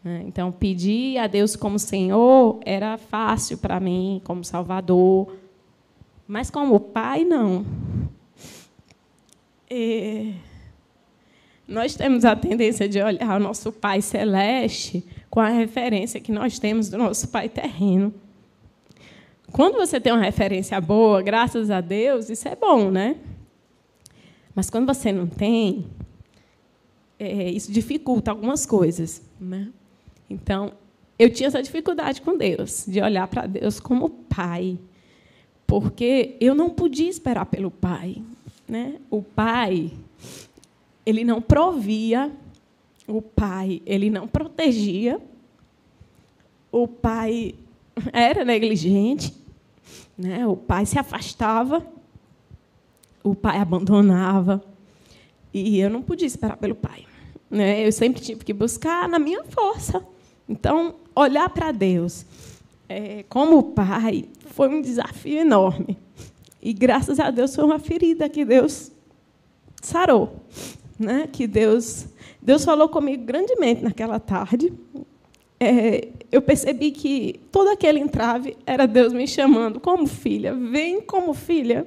Né? 0.04 0.24
Então, 0.26 0.52
pedir 0.52 1.18
a 1.18 1.28
Deus 1.28 1.56
como 1.56 1.78
Senhor 1.78 2.60
era 2.66 2.98
fácil 2.98 3.58
para 3.58 3.80
mim, 3.80 4.22
como 4.24 4.44
Salvador, 4.44 5.36
mas 6.28 6.50
como 6.50 6.80
Pai, 6.80 7.24
não. 7.24 7.66
E 9.70 10.34
nós 11.68 11.96
temos 11.96 12.26
a 12.26 12.36
tendência 12.36 12.90
de 12.90 13.02
olhar 13.02 13.40
o 13.40 13.44
nosso 13.44 13.72
Pai 13.72 14.02
celeste 14.02 15.06
com 15.30 15.40
a 15.40 15.50
referência 15.50 16.20
que 16.20 16.32
nós 16.32 16.60
temos 16.60 16.90
do 16.90 16.98
nosso 16.98 17.30
Pai 17.30 17.48
terreno. 17.48 18.14
Quando 19.52 19.76
você 19.76 20.00
tem 20.00 20.14
uma 20.14 20.22
referência 20.22 20.80
boa, 20.80 21.22
graças 21.22 21.70
a 21.70 21.82
Deus, 21.82 22.30
isso 22.30 22.48
é 22.48 22.56
bom, 22.56 22.90
né? 22.90 23.18
Mas 24.56 24.70
quando 24.70 24.86
você 24.86 25.12
não 25.12 25.28
tem, 25.28 25.86
é, 27.20 27.50
isso 27.50 27.72
dificulta 27.72 28.32
algumas 28.32 28.66
coisas, 28.66 29.22
né? 29.40 29.70
Então, 30.32 30.72
eu 31.20 31.30
tinha 31.30 31.48
essa 31.48 31.62
dificuldade 31.62 32.22
com 32.22 32.38
Deus, 32.38 32.86
de 32.88 33.02
olhar 33.02 33.28
para 33.28 33.46
Deus 33.46 33.80
como 33.80 34.10
Pai, 34.10 34.80
porque 35.68 36.36
eu 36.40 36.56
não 36.56 36.70
podia 36.70 37.10
esperar 37.10 37.46
pelo 37.46 37.70
Pai, 37.70 38.22
né? 38.68 38.96
O 39.10 39.22
Pai, 39.22 39.92
ele 41.06 41.24
não 41.24 41.42
provia, 41.42 42.32
o 43.08 43.22
Pai, 43.22 43.82
ele 43.86 44.10
não 44.10 44.28
protegia, 44.28 45.22
o 46.72 46.88
Pai 46.88 47.56
era 48.14 48.46
negligente, 48.46 49.34
né? 50.18 50.48
O 50.48 50.56
pai 50.56 50.86
se 50.86 50.98
afastava, 50.98 51.86
o 53.24 53.36
pai 53.36 53.58
abandonava, 53.58 54.64
e 55.54 55.80
eu 55.80 55.90
não 55.90 56.02
podia 56.02 56.28
esperar 56.28 56.58
pelo 56.58 56.76
pai. 56.76 57.06
Né? 57.50 57.86
Eu 57.86 57.92
sempre 57.92 58.22
tive 58.22 58.46
que 58.46 58.54
buscar 58.54 59.10
na 59.10 59.20
minha 59.20 59.44
força. 59.44 60.06
Então, 60.52 60.96
olhar 61.16 61.50
para 61.50 61.72
Deus 61.72 62.26
é, 62.88 63.24
como 63.30 63.64
pai 63.64 64.26
foi 64.48 64.70
um 64.70 64.82
desafio 64.82 65.40
enorme. 65.40 65.98
E 66.62 66.74
graças 66.74 67.20
a 67.20 67.32
Deus 67.32 67.56
foi 67.56 67.64
uma 67.64 67.80
ferida 67.80 68.30
que 68.30 68.46
Deus 68.46 68.92
sarou, 69.82 70.36
né? 71.00 71.28
Que 71.32 71.48
Deus 71.48 72.06
Deus 72.42 72.64
falou 72.64 72.90
comigo 72.90 73.24
grandemente 73.24 73.84
naquela 73.84 74.20
tarde 74.20 74.72
é, 75.64 76.08
eu 76.32 76.42
percebi 76.42 76.90
que 76.90 77.40
todo 77.52 77.70
aquele 77.70 78.00
entrave 78.00 78.58
era 78.66 78.88
Deus 78.88 79.14
me 79.14 79.28
chamando 79.28 79.80
como 79.80 80.08
filha, 80.08 80.56
vem 80.56 81.00
como 81.00 81.36
filha. 81.36 81.86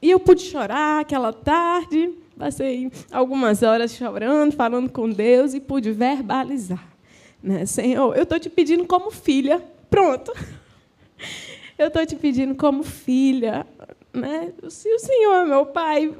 E 0.00 0.08
eu 0.08 0.20
pude 0.20 0.42
chorar 0.42 1.00
aquela 1.00 1.32
tarde, 1.32 2.12
passei 2.38 2.90
algumas 3.10 3.62
horas 3.62 3.92
chorando, 3.92 4.52
falando 4.52 4.90
com 4.90 5.08
Deus 5.08 5.54
e 5.54 5.60
pude 5.60 5.92
verbalizar. 5.92 6.86
Né? 7.42 7.66
Senhor, 7.66 8.16
eu 8.16 8.22
estou 8.22 8.38
te 8.38 8.50
pedindo 8.50 8.84
como 8.86 9.10
filha, 9.10 9.62
pronto. 9.90 10.32
Eu 11.78 11.88
estou 11.88 12.06
te 12.06 12.16
pedindo 12.16 12.54
como 12.54 12.82
filha. 12.82 13.66
Né? 14.10 14.50
Se 14.70 14.88
o 14.94 14.98
Senhor 14.98 15.34
é 15.34 15.44
meu 15.44 15.66
pai, 15.66 16.10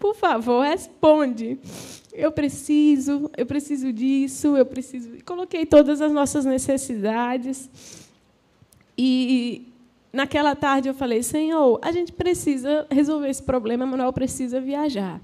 por 0.00 0.16
favor, 0.16 0.64
responde 0.64 1.56
eu 2.14 2.30
preciso, 2.30 3.28
eu 3.36 3.44
preciso 3.44 3.92
disso, 3.92 4.56
eu 4.56 4.64
preciso. 4.64 5.10
Coloquei 5.24 5.66
todas 5.66 6.00
as 6.00 6.12
nossas 6.12 6.44
necessidades. 6.44 7.68
E 8.96 9.73
naquela 10.14 10.54
tarde 10.54 10.88
eu 10.88 10.94
falei: 10.94 11.22
Senhor, 11.22 11.78
a 11.82 11.92
gente 11.92 12.12
precisa 12.12 12.86
resolver 12.90 13.28
esse 13.28 13.42
problema, 13.42 13.84
Manuel 13.84 14.12
precisa 14.12 14.60
viajar. 14.60 15.20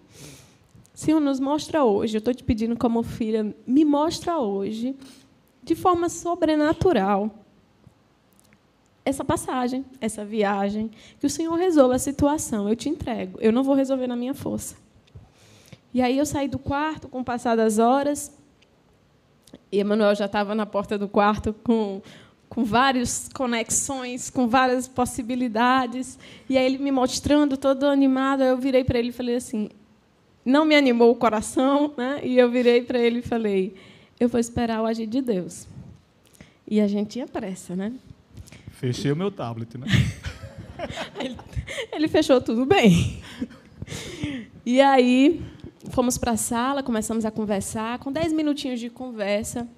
Senhor, 0.93 1.21
nos 1.21 1.41
mostra 1.41 1.85
hoje. 1.85 2.17
Eu 2.17 2.19
estou 2.19 2.35
te 2.35 2.45
pedindo 2.45 2.77
como 2.77 3.03
filha, 3.03 3.55
me 3.67 3.85
mostra 3.85 4.39
hoje, 4.39 4.95
de 5.63 5.75
forma 5.75 6.09
sobrenatural, 6.09 7.31
essa 9.05 9.25
passagem, 9.25 9.85
essa 10.01 10.25
viagem, 10.25 10.91
que 11.19 11.27
o 11.27 11.31
Senhor 11.31 11.55
resolva 11.55 11.95
a 11.95 11.99
situação. 11.99 12.69
Eu 12.69 12.77
te 12.77 12.89
entrego. 12.89 13.39
Eu 13.41 13.53
não 13.53 13.63
vou 13.63 13.75
resolver 13.75 14.07
na 14.07 14.17
minha 14.17 14.35
força. 14.35 14.77
E 15.95 16.03
aí 16.03 16.19
eu 16.19 16.27
saí 16.27 16.49
do 16.49 16.59
quarto 16.59 17.09
com 17.09 17.25
passadas 17.25 17.79
horas, 17.79 18.33
e 19.73 19.79
Emanuel 19.79 20.15
já 20.15 20.27
estava 20.27 20.55
na 20.55 20.67
porta 20.67 20.99
do 20.99 21.09
quarto 21.09 21.53
com, 21.65 22.03
com 22.51 22.65
várias 22.65 23.31
conexões, 23.33 24.29
com 24.29 24.49
várias 24.49 24.89
possibilidades. 24.89 26.19
E 26.49 26.59
aí 26.59 26.67
ele 26.67 26.79
me 26.79 26.91
mostrando 26.91 27.57
todo 27.57 27.87
animado, 27.87 28.43
eu 28.43 28.59
virei 28.59 28.83
para 28.83 28.99
ele 28.99 29.11
e 29.11 29.13
falei 29.13 29.37
assim, 29.37 29.71
não 30.45 30.65
me 30.65 30.75
animou 30.75 31.13
o 31.13 31.15
coração, 31.15 31.95
né? 31.97 32.21
E 32.25 32.37
eu 32.37 32.51
virei 32.51 32.83
para 32.83 32.99
ele 32.99 33.21
e 33.21 33.23
falei, 33.23 33.77
eu 34.19 34.29
vou 34.29 34.41
esperar 34.41 34.83
o 34.83 34.87
agir 34.87 35.07
de 35.07 35.23
Deus. 35.23 35.69
E 36.67 36.81
a 36.81 36.89
gente 36.89 37.11
tinha 37.11 37.27
pressa, 37.27 37.77
né? 37.77 37.93
Fechei 38.73 39.13
o 39.13 39.17
meu 39.17 39.31
tablet, 39.31 39.79
né? 39.79 39.87
ele, 41.23 41.39
ele 41.93 42.09
fechou 42.09 42.41
tudo 42.41 42.67
bem. 42.67 43.23
E 44.67 44.81
aí 44.81 45.41
fomos 45.91 46.19
para 46.19 46.33
a 46.33 46.37
sala, 46.37 46.83
começamos 46.83 47.25
a 47.25 47.31
conversar. 47.31 48.01
Com 48.01 48.11
dez 48.11 48.33
minutinhos 48.33 48.81
de 48.81 48.91
conversa, 48.91 49.69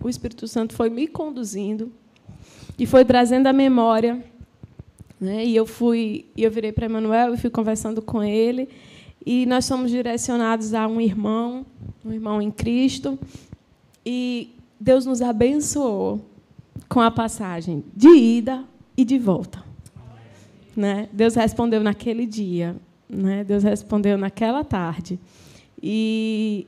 o 0.00 0.08
Espírito 0.08 0.46
Santo 0.46 0.74
foi 0.74 0.90
me 0.90 1.06
conduzindo 1.06 1.92
e 2.78 2.86
foi 2.86 3.04
trazendo 3.04 3.46
a 3.46 3.52
memória. 3.52 4.22
Né? 5.20 5.44
E 5.44 5.56
eu 5.56 5.66
fui, 5.66 6.26
eu 6.36 6.50
virei 6.50 6.72
para 6.72 6.86
Emanuel 6.86 7.34
e 7.34 7.36
fui 7.36 7.50
conversando 7.50 8.00
com 8.00 8.22
ele. 8.22 8.68
E 9.26 9.44
nós 9.46 9.64
somos 9.64 9.90
direcionados 9.90 10.74
a 10.74 10.86
um 10.86 11.00
irmão, 11.00 11.66
um 12.04 12.12
irmão 12.12 12.40
em 12.40 12.50
Cristo. 12.50 13.18
E 14.06 14.54
Deus 14.78 15.04
nos 15.04 15.20
abençoou 15.20 16.24
com 16.88 17.00
a 17.00 17.10
passagem 17.10 17.84
de 17.94 18.08
ida 18.08 18.64
e 18.96 19.04
de 19.04 19.18
volta. 19.18 19.62
Né? 20.76 21.08
Deus 21.12 21.34
respondeu 21.34 21.82
naquele 21.82 22.24
dia. 22.24 22.76
Né? 23.08 23.42
Deus 23.42 23.64
respondeu 23.64 24.16
naquela 24.16 24.62
tarde. 24.62 25.18
E, 25.82 26.66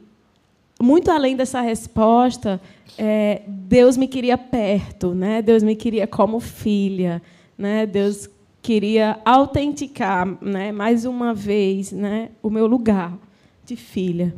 muito 0.81 1.11
além 1.11 1.37
dessa 1.37 1.61
resposta, 1.61 2.61
é, 2.97 3.43
Deus 3.47 3.97
me 3.97 4.09
queria 4.09 4.39
perto, 4.39 5.15
né? 5.15 5.43
Deus 5.43 5.63
me 5.63 5.77
queria 5.77 6.07
como 6.07 6.41
filha, 6.41 7.23
né? 7.57 7.87
Deus 7.87 8.29
queria 8.63 9.21
autenticar, 9.25 10.27
né? 10.43 10.73
Mais 10.73 11.05
uma 11.05 11.35
vez, 11.35 11.93
né? 11.93 12.31
O 12.43 12.51
meu 12.51 12.67
lugar 12.67 13.17
de 13.65 13.77
filha. 13.77 14.35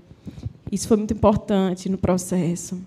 Isso 0.70 0.88
foi 0.88 0.97
muito 0.97 1.14
importante 1.14 1.88
no 1.88 1.99
processo. 1.99 2.80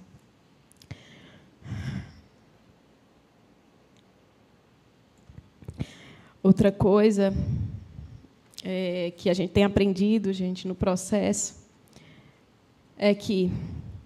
Outra 6.43 6.71
coisa 6.71 7.33
é, 8.63 9.11
que 9.17 9.29
a 9.29 9.33
gente 9.33 9.51
tem 9.51 9.63
aprendido, 9.63 10.31
gente, 10.31 10.67
no 10.67 10.75
processo, 10.75 11.64
é 12.97 13.13
que 13.13 13.51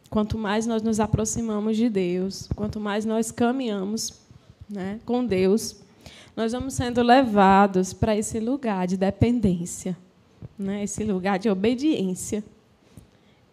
quanto 0.09 0.37
mais 0.37 0.65
nós 0.65 0.81
nos 0.81 0.99
aproximamos 0.99 1.77
de 1.77 1.89
Deus, 1.89 2.49
quanto 2.55 2.79
mais 2.79 3.05
nós 3.05 3.31
caminhamos 3.31 4.13
né, 4.69 4.99
com 5.05 5.25
Deus, 5.25 5.75
nós 6.35 6.51
vamos 6.51 6.73
sendo 6.73 7.01
levados 7.01 7.93
para 7.93 8.15
esse 8.15 8.39
lugar 8.39 8.87
de 8.87 8.97
dependência, 8.97 9.97
né, 10.57 10.83
esse 10.83 11.03
lugar 11.03 11.37
de 11.37 11.49
obediência, 11.49 12.43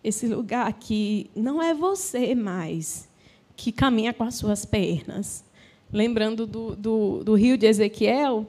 esse 0.02 0.26
lugar 0.26 0.72
que 0.74 1.30
não 1.34 1.62
é 1.62 1.74
você 1.74 2.34
mais 2.34 3.08
que 3.56 3.72
caminha 3.72 4.12
com 4.12 4.22
as 4.22 4.34
suas 4.34 4.64
pernas. 4.64 5.44
Lembrando 5.92 6.46
do, 6.46 6.76
do, 6.76 7.24
do 7.24 7.34
rio 7.34 7.56
de 7.56 7.66
Ezequiel, 7.66 8.46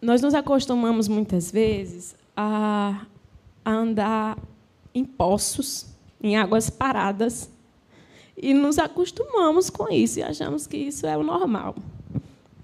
nós 0.00 0.20
nos 0.20 0.34
acostumamos 0.34 1.06
muitas 1.06 1.52
vezes 1.52 2.16
a, 2.36 3.06
a 3.64 3.72
andar 3.72 4.38
em 4.94 5.04
poços, 5.04 5.86
em 6.22 6.36
águas 6.36 6.70
paradas, 6.70 7.50
e 8.36 8.54
nos 8.54 8.78
acostumamos 8.78 9.70
com 9.70 9.88
isso 9.88 10.18
e 10.18 10.22
achamos 10.22 10.66
que 10.66 10.76
isso 10.76 11.06
é 11.06 11.16
o 11.16 11.22
normal. 11.22 11.76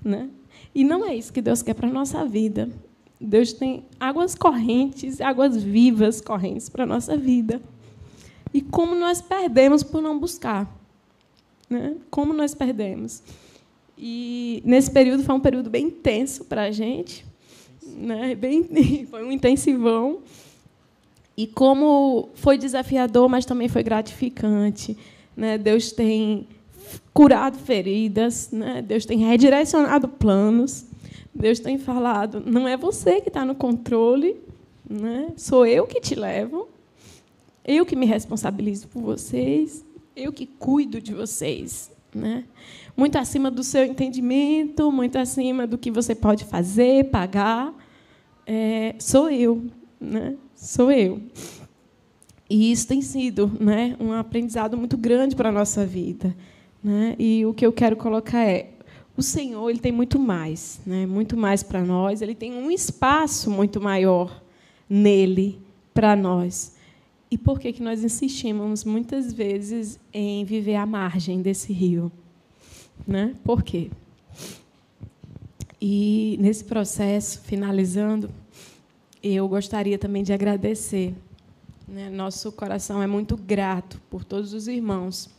Né? 0.03 0.29
E 0.75 0.85
não 0.85 1.05
é 1.05 1.15
isso 1.15 1.33
que 1.33 1.43
Deus 1.43 1.63
quer 1.63 1.75
para 1.75 1.89
a 1.89 1.93
nossa 1.93 2.25
vida. 2.25 2.69
Deus 3.21 3.53
tem 3.53 3.85
águas 3.99 4.35
correntes, 4.35 5.21
águas 5.21 5.63
vivas 5.63 6.21
correntes 6.21 6.69
para 6.69 6.85
a 6.85 6.87
nossa 6.87 7.17
vida. 7.17 7.61
E 8.53 8.63
como 8.63 8.95
nós 8.95 9.21
perdemos 9.21 9.83
por 9.83 10.01
não 10.01 10.19
buscar. 10.19 10.73
Né? 11.69 11.97
Como 12.11 12.33
nós 12.33 12.55
perdemos. 12.55 13.23
E 13.97 14.63
nesse 14.65 14.91
período 14.91 15.25
foi 15.25 15.35
um 15.35 15.41
período 15.41 15.69
bem 15.69 15.87
intenso 15.87 16.45
para 16.45 16.63
a 16.63 16.71
gente, 16.71 17.27
né? 17.85 18.35
Bem, 18.37 18.65
foi 19.11 19.25
um 19.25 19.33
intensivão. 19.33 20.21
E 21.39 21.47
como 21.47 22.31
foi 22.35 22.59
desafiador, 22.59 23.29
mas 23.29 23.47
também 23.47 23.69
foi 23.69 23.85
gratificante. 23.85 24.99
Né? 25.37 25.57
Deus 25.57 25.93
tem 25.93 26.49
curado 27.15 27.57
feridas, 27.57 28.51
né? 28.51 28.83
Deus 28.83 29.07
tem 29.07 29.19
redirecionado 29.19 30.09
planos, 30.09 30.87
Deus 31.33 31.61
tem 31.61 31.79
falado, 31.79 32.43
não 32.45 32.67
é 32.67 32.77
você 32.77 33.21
que 33.21 33.29
está 33.29 33.45
no 33.45 33.55
controle, 33.55 34.37
né? 34.89 35.29
Sou 35.37 35.65
eu 35.65 35.87
que 35.87 36.01
te 36.01 36.17
levo, 36.17 36.69
eu 37.65 37.87
que 37.87 37.95
me 37.95 38.07
responsabilizo 38.07 38.89
por 38.89 39.03
vocês, 39.03 39.85
eu 40.17 40.33
que 40.33 40.45
cuido 40.45 41.01
de 41.01 41.15
vocês, 41.15 41.89
né? 42.13 42.43
Muito 42.97 43.17
acima 43.17 43.49
do 43.49 43.63
seu 43.63 43.85
entendimento, 43.85 44.91
muito 44.91 45.17
acima 45.19 45.69
do 45.69 45.79
que 45.79 45.91
você 45.91 46.17
pode 46.17 46.45
fazer, 46.47 47.11
pagar, 47.11 47.73
é, 48.45 48.97
sou 48.99 49.31
eu, 49.31 49.63
né? 50.01 50.37
Sou 50.61 50.91
eu. 50.91 51.23
E 52.51 52.73
isso 52.73 52.89
tem 52.89 53.01
sido, 53.01 53.51
né, 53.61 53.97
um 54.01 54.13
aprendizado 54.13 54.77
muito 54.77 54.97
grande 54.97 55.37
para 55.37 55.51
a 55.51 55.53
nossa 55.53 55.87
vida, 55.87 56.35
né? 56.83 57.15
E 57.17 57.47
o 57.47 57.55
que 57.55 57.65
eu 57.65 57.73
quero 57.73 57.95
colocar 57.95 58.43
é 58.43 58.71
o 59.17 59.23
Senhor 59.23 59.71
ele 59.71 59.79
tem 59.79 59.93
muito 59.93 60.19
mais, 60.19 60.81
né? 60.87 61.05
muito 61.05 61.37
mais 61.37 61.63
para 61.63 61.85
nós, 61.85 62.23
ele 62.23 62.35
tem 62.37 62.55
um 62.55 62.71
espaço 62.71 63.51
muito 63.51 63.81
maior 63.81 64.43
nele 64.89 65.59
para 65.93 66.15
nós. 66.15 66.77
E 67.31 67.37
por 67.37 67.59
que, 67.59 67.73
que 67.73 67.83
nós 67.83 68.03
insistimos 68.03 68.85
muitas 68.85 69.33
vezes 69.33 69.99
em 70.13 70.45
viver 70.45 70.77
à 70.77 70.87
margem 70.87 71.43
desse 71.43 71.73
rio? 71.73 72.11
Né? 73.07 73.35
Por 73.43 73.63
quê? 73.63 73.91
E 75.81 76.37
nesse 76.41 76.65
processo, 76.65 77.41
finalizando, 77.43 78.31
eu 79.23 79.49
gostaria 79.49 79.99
também 79.99 80.23
de 80.23 80.33
agradecer. 80.33 81.15
Né? 81.87 82.11
Nosso 82.11 82.53
coração 82.53 83.03
é 83.03 83.07
muito 83.07 83.37
grato 83.37 84.01
por 84.11 84.25
todos 84.25 84.53
os 84.53 84.69
irmãos 84.69 85.31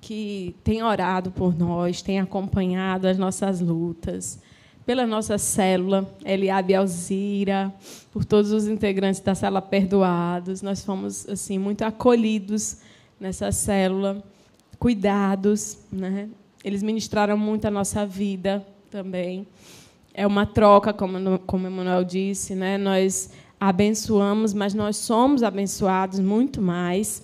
que 0.00 0.54
têm 0.62 0.82
orado 0.82 1.30
por 1.30 1.56
nós, 1.56 2.00
têm 2.00 2.20
acompanhado 2.20 3.08
as 3.08 3.18
nossas 3.18 3.60
lutas, 3.60 4.38
pela 4.84 5.04
nossa 5.04 5.36
célula, 5.36 6.08
Eliabe 6.24 6.74
Alzira, 6.74 7.74
por 8.12 8.24
todos 8.24 8.52
os 8.52 8.68
integrantes 8.68 9.20
da 9.20 9.34
célula 9.34 9.60
Perdoados. 9.60 10.62
Nós 10.62 10.84
fomos 10.84 11.28
assim 11.28 11.58
muito 11.58 11.82
acolhidos 11.82 12.78
nessa 13.18 13.50
célula, 13.50 14.22
cuidados, 14.78 15.78
né? 15.90 16.28
Eles 16.62 16.84
ministraram 16.84 17.36
muito 17.36 17.66
a 17.66 17.70
nossa 17.70 18.06
vida 18.06 18.64
também. 18.88 19.44
É 20.18 20.26
uma 20.26 20.46
troca, 20.46 20.94
como 20.94 21.38
como 21.40 21.66
Emanuel 21.66 22.02
disse, 22.02 22.54
né? 22.54 22.78
Nós 22.78 23.30
abençoamos, 23.60 24.54
mas 24.54 24.72
nós 24.72 24.96
somos 24.96 25.42
abençoados 25.42 26.18
muito 26.18 26.60
mais. 26.60 27.22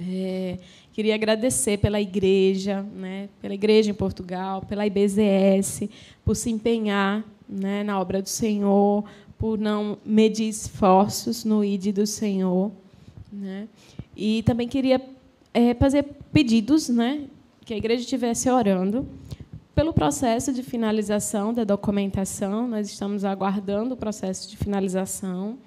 É, 0.00 0.56
Queria 1.00 1.14
agradecer 1.14 1.78
pela 1.78 2.00
igreja, 2.00 2.82
né, 2.82 3.28
pela 3.40 3.54
igreja 3.54 3.90
em 3.90 3.94
Portugal, 3.94 4.60
pela 4.68 4.86
IBZS, 4.86 5.88
por 6.22 6.34
se 6.34 6.50
empenhar 6.50 7.24
né, 7.48 7.84
na 7.84 7.98
obra 7.98 8.20
do 8.20 8.28
Senhor, 8.28 9.04
por 9.38 9.56
não 9.58 9.96
medir 10.04 10.48
esforços 10.48 11.44
no 11.44 11.64
ID 11.64 11.94
do 11.94 12.06
Senhor. 12.06 12.72
Né? 13.32 13.68
E 14.16 14.42
também 14.42 14.68
queria 14.68 15.00
é, 15.54 15.72
fazer 15.74 16.02
pedidos, 16.32 16.88
né, 16.88 17.22
que 17.64 17.72
a 17.72 17.76
igreja 17.76 18.02
estivesse 18.02 18.50
orando 18.50 19.08
pelo 19.80 19.94
processo 19.94 20.52
de 20.52 20.62
finalização 20.62 21.54
da 21.54 21.64
documentação. 21.64 22.68
Nós 22.68 22.86
estamos 22.86 23.24
aguardando 23.24 23.94
o 23.94 23.96
processo 23.96 24.46
de 24.46 24.54
finalização, 24.54 25.58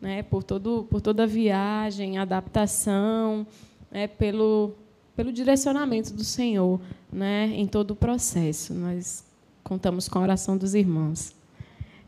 né, 0.00 0.22
por, 0.22 0.44
todo, 0.44 0.86
por 0.88 1.00
toda 1.00 1.24
a 1.24 1.26
viagem, 1.26 2.16
adaptação, 2.16 3.44
né, 3.90 4.06
pelo, 4.06 4.72
pelo 5.16 5.32
direcionamento 5.32 6.14
do 6.14 6.22
Senhor 6.22 6.80
né, 7.12 7.46
em 7.46 7.66
todo 7.66 7.90
o 7.90 7.96
processo. 7.96 8.72
Nós 8.72 9.24
contamos 9.64 10.08
com 10.08 10.20
a 10.20 10.22
oração 10.22 10.56
dos 10.56 10.72
irmãos. 10.72 11.34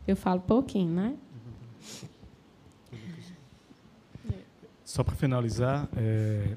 Eu 0.07 0.15
falo 0.15 0.39
pouquinho, 0.39 0.93
né? 0.93 1.13
Só 4.85 5.03
para 5.03 5.13
finalizar, 5.13 5.89
é, 5.97 6.55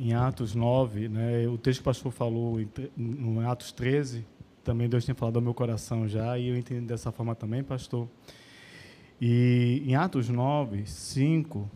em 0.00 0.14
Atos 0.14 0.54
9, 0.54 1.10
né, 1.10 1.46
o 1.46 1.58
texto 1.58 1.80
que 1.80 1.82
o 1.82 1.84
pastor 1.84 2.10
falou 2.10 2.58
em, 2.58 3.44
Atos 3.44 3.70
13, 3.70 4.24
também 4.64 4.88
Deus 4.88 5.04
tem 5.04 5.14
falado 5.14 5.36
ao 5.36 5.42
meu 5.42 5.52
coração 5.52 6.08
já, 6.08 6.38
e 6.38 6.48
eu 6.48 6.56
entendo 6.56 6.86
dessa 6.86 7.12
forma 7.12 7.34
também, 7.34 7.62
pastor. 7.62 8.08
E 9.20 9.82
em 9.86 9.94
Atos 9.94 10.30
9, 10.30 10.86
5, 10.86 11.70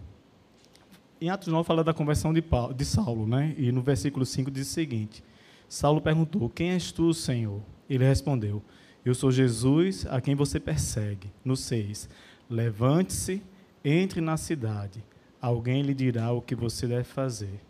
em 1.20 1.28
Atos 1.28 1.48
9 1.48 1.66
fala 1.66 1.84
da 1.84 1.92
conversão 1.92 2.32
de, 2.32 2.40
Paulo, 2.40 2.72
de 2.72 2.84
Saulo, 2.86 3.26
né? 3.26 3.54
E 3.58 3.70
no 3.70 3.82
versículo 3.82 4.24
5 4.24 4.50
diz 4.50 4.68
o 4.68 4.70
seguinte: 4.70 5.22
Saulo 5.68 6.00
perguntou: 6.00 6.48
Quem 6.48 6.70
és 6.70 6.90
tu, 6.92 7.12
Senhor? 7.12 7.60
Ele 7.88 8.04
respondeu: 8.04 8.62
Eu 9.04 9.14
sou 9.14 9.30
Jesus, 9.30 10.06
a 10.06 10.20
quem 10.20 10.34
você 10.34 10.58
persegue. 10.58 11.30
No 11.44 11.56
6: 11.56 12.08
Levante-se, 12.48 13.42
entre 13.84 14.20
na 14.20 14.36
cidade. 14.36 15.04
Alguém 15.40 15.82
lhe 15.82 15.92
dirá 15.92 16.32
o 16.32 16.40
que 16.40 16.54
você 16.54 16.86
deve 16.86 17.04
fazer. 17.04 17.60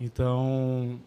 Então, 0.00 0.98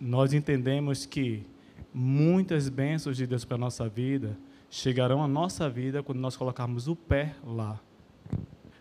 nós 0.00 0.32
entendemos 0.32 1.04
que 1.04 1.44
muitas 1.92 2.68
bênçãos 2.68 3.16
de 3.16 3.26
Deus 3.26 3.44
para 3.44 3.56
a 3.56 3.58
nossa 3.58 3.88
vida 3.88 4.38
chegarão 4.70 5.22
à 5.22 5.26
nossa 5.26 5.68
vida 5.68 6.00
quando 6.00 6.20
nós 6.20 6.36
colocarmos 6.36 6.86
o 6.86 6.94
pé 6.94 7.34
lá. 7.44 7.80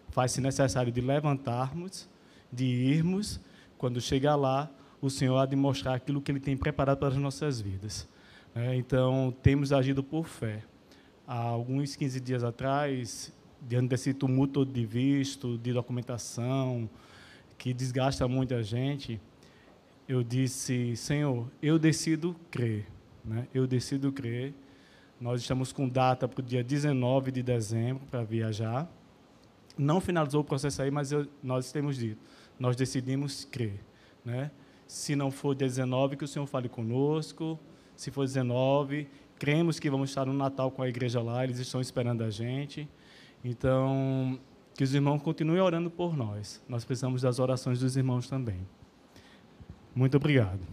Faz-se 0.10 0.40
necessário 0.40 0.92
de 0.92 1.02
levantarmos 1.02 2.08
de 2.52 2.66
irmos, 2.66 3.40
quando 3.78 4.02
chegar 4.02 4.36
lá, 4.36 4.70
o 5.02 5.10
Senhor 5.10 5.38
há 5.38 5.46
de 5.46 5.56
mostrar 5.56 5.94
aquilo 5.96 6.22
que 6.22 6.32
Ele 6.32 6.40
tem 6.40 6.58
preparado 6.58 6.98
para 6.98 7.10
as 7.10 7.16
nossas 7.16 7.62
vidas. 7.62 8.08
É, 8.54 8.76
então, 8.76 9.34
temos 9.42 9.72
agido 9.72 10.04
por 10.04 10.28
fé. 10.28 10.64
Há 11.28 11.38
alguns 11.38 11.96
15 11.96 12.20
dias 12.20 12.44
atrás, 12.44 13.32
diante 13.62 13.88
desse 13.88 14.14
tumulto 14.14 14.66
de 14.66 14.86
visto, 14.86 15.58
de 15.58 15.72
documentação, 15.72 16.90
que 17.58 17.74
desgasta 17.74 18.28
muito 18.28 18.54
a 18.54 18.62
gente, 18.62 19.22
eu 20.10 20.24
disse, 20.24 20.94
Senhor, 20.98 21.48
eu 21.62 21.80
decido 21.80 22.36
crer. 22.52 22.86
Né? 23.24 23.48
Eu 23.54 23.66
decido 23.66 24.12
crer. 24.12 24.54
Nós 25.22 25.40
estamos 25.40 25.72
com 25.72 25.88
data 25.88 26.28
para 26.28 26.42
o 26.42 26.44
dia 26.44 26.64
19 26.64 27.32
de 27.32 27.42
dezembro 27.42 28.06
para 28.12 28.24
viajar. 28.24 28.92
Não 29.78 30.02
finalizou 30.02 30.42
o 30.42 30.44
processo 30.44 30.82
aí, 30.82 30.92
mas 30.92 31.14
eu, 31.14 31.26
nós 31.42 31.72
temos 31.72 31.96
dito 31.96 32.20
nós 32.60 32.76
decidimos 32.76 33.46
crer. 33.46 33.80
Né? 34.24 34.52
Se 34.86 35.16
não 35.16 35.32
for 35.32 35.56
19, 35.56 36.18
que 36.18 36.26
o 36.26 36.28
Senhor 36.28 36.46
fale 36.46 36.68
conosco. 36.68 37.58
Se 37.96 38.12
for 38.12 38.26
19, 38.26 39.08
cremos 39.38 39.80
que 39.80 39.90
vamos 39.90 40.10
estar 40.10 40.26
no 40.26 40.34
Natal 40.34 40.70
com 40.70 40.84
a 40.84 40.90
igreja 40.90 41.22
lá, 41.22 41.44
eles 41.44 41.60
estão 41.60 41.80
esperando 41.80 42.24
a 42.24 42.30
gente. 42.30 42.88
Então, 43.44 44.38
que 44.76 44.84
os 44.84 44.94
irmãos 44.94 45.22
continuem 45.22 45.62
orando 45.62 45.90
por 45.90 46.16
nós. 46.16 46.62
Nós 46.68 46.84
precisamos 46.84 47.22
das 47.22 47.40
orações 47.40 47.80
dos 47.80 47.96
irmãos 47.96 48.28
também. 48.28 48.60
Muito 50.00 50.16
obrigado. 50.16 50.66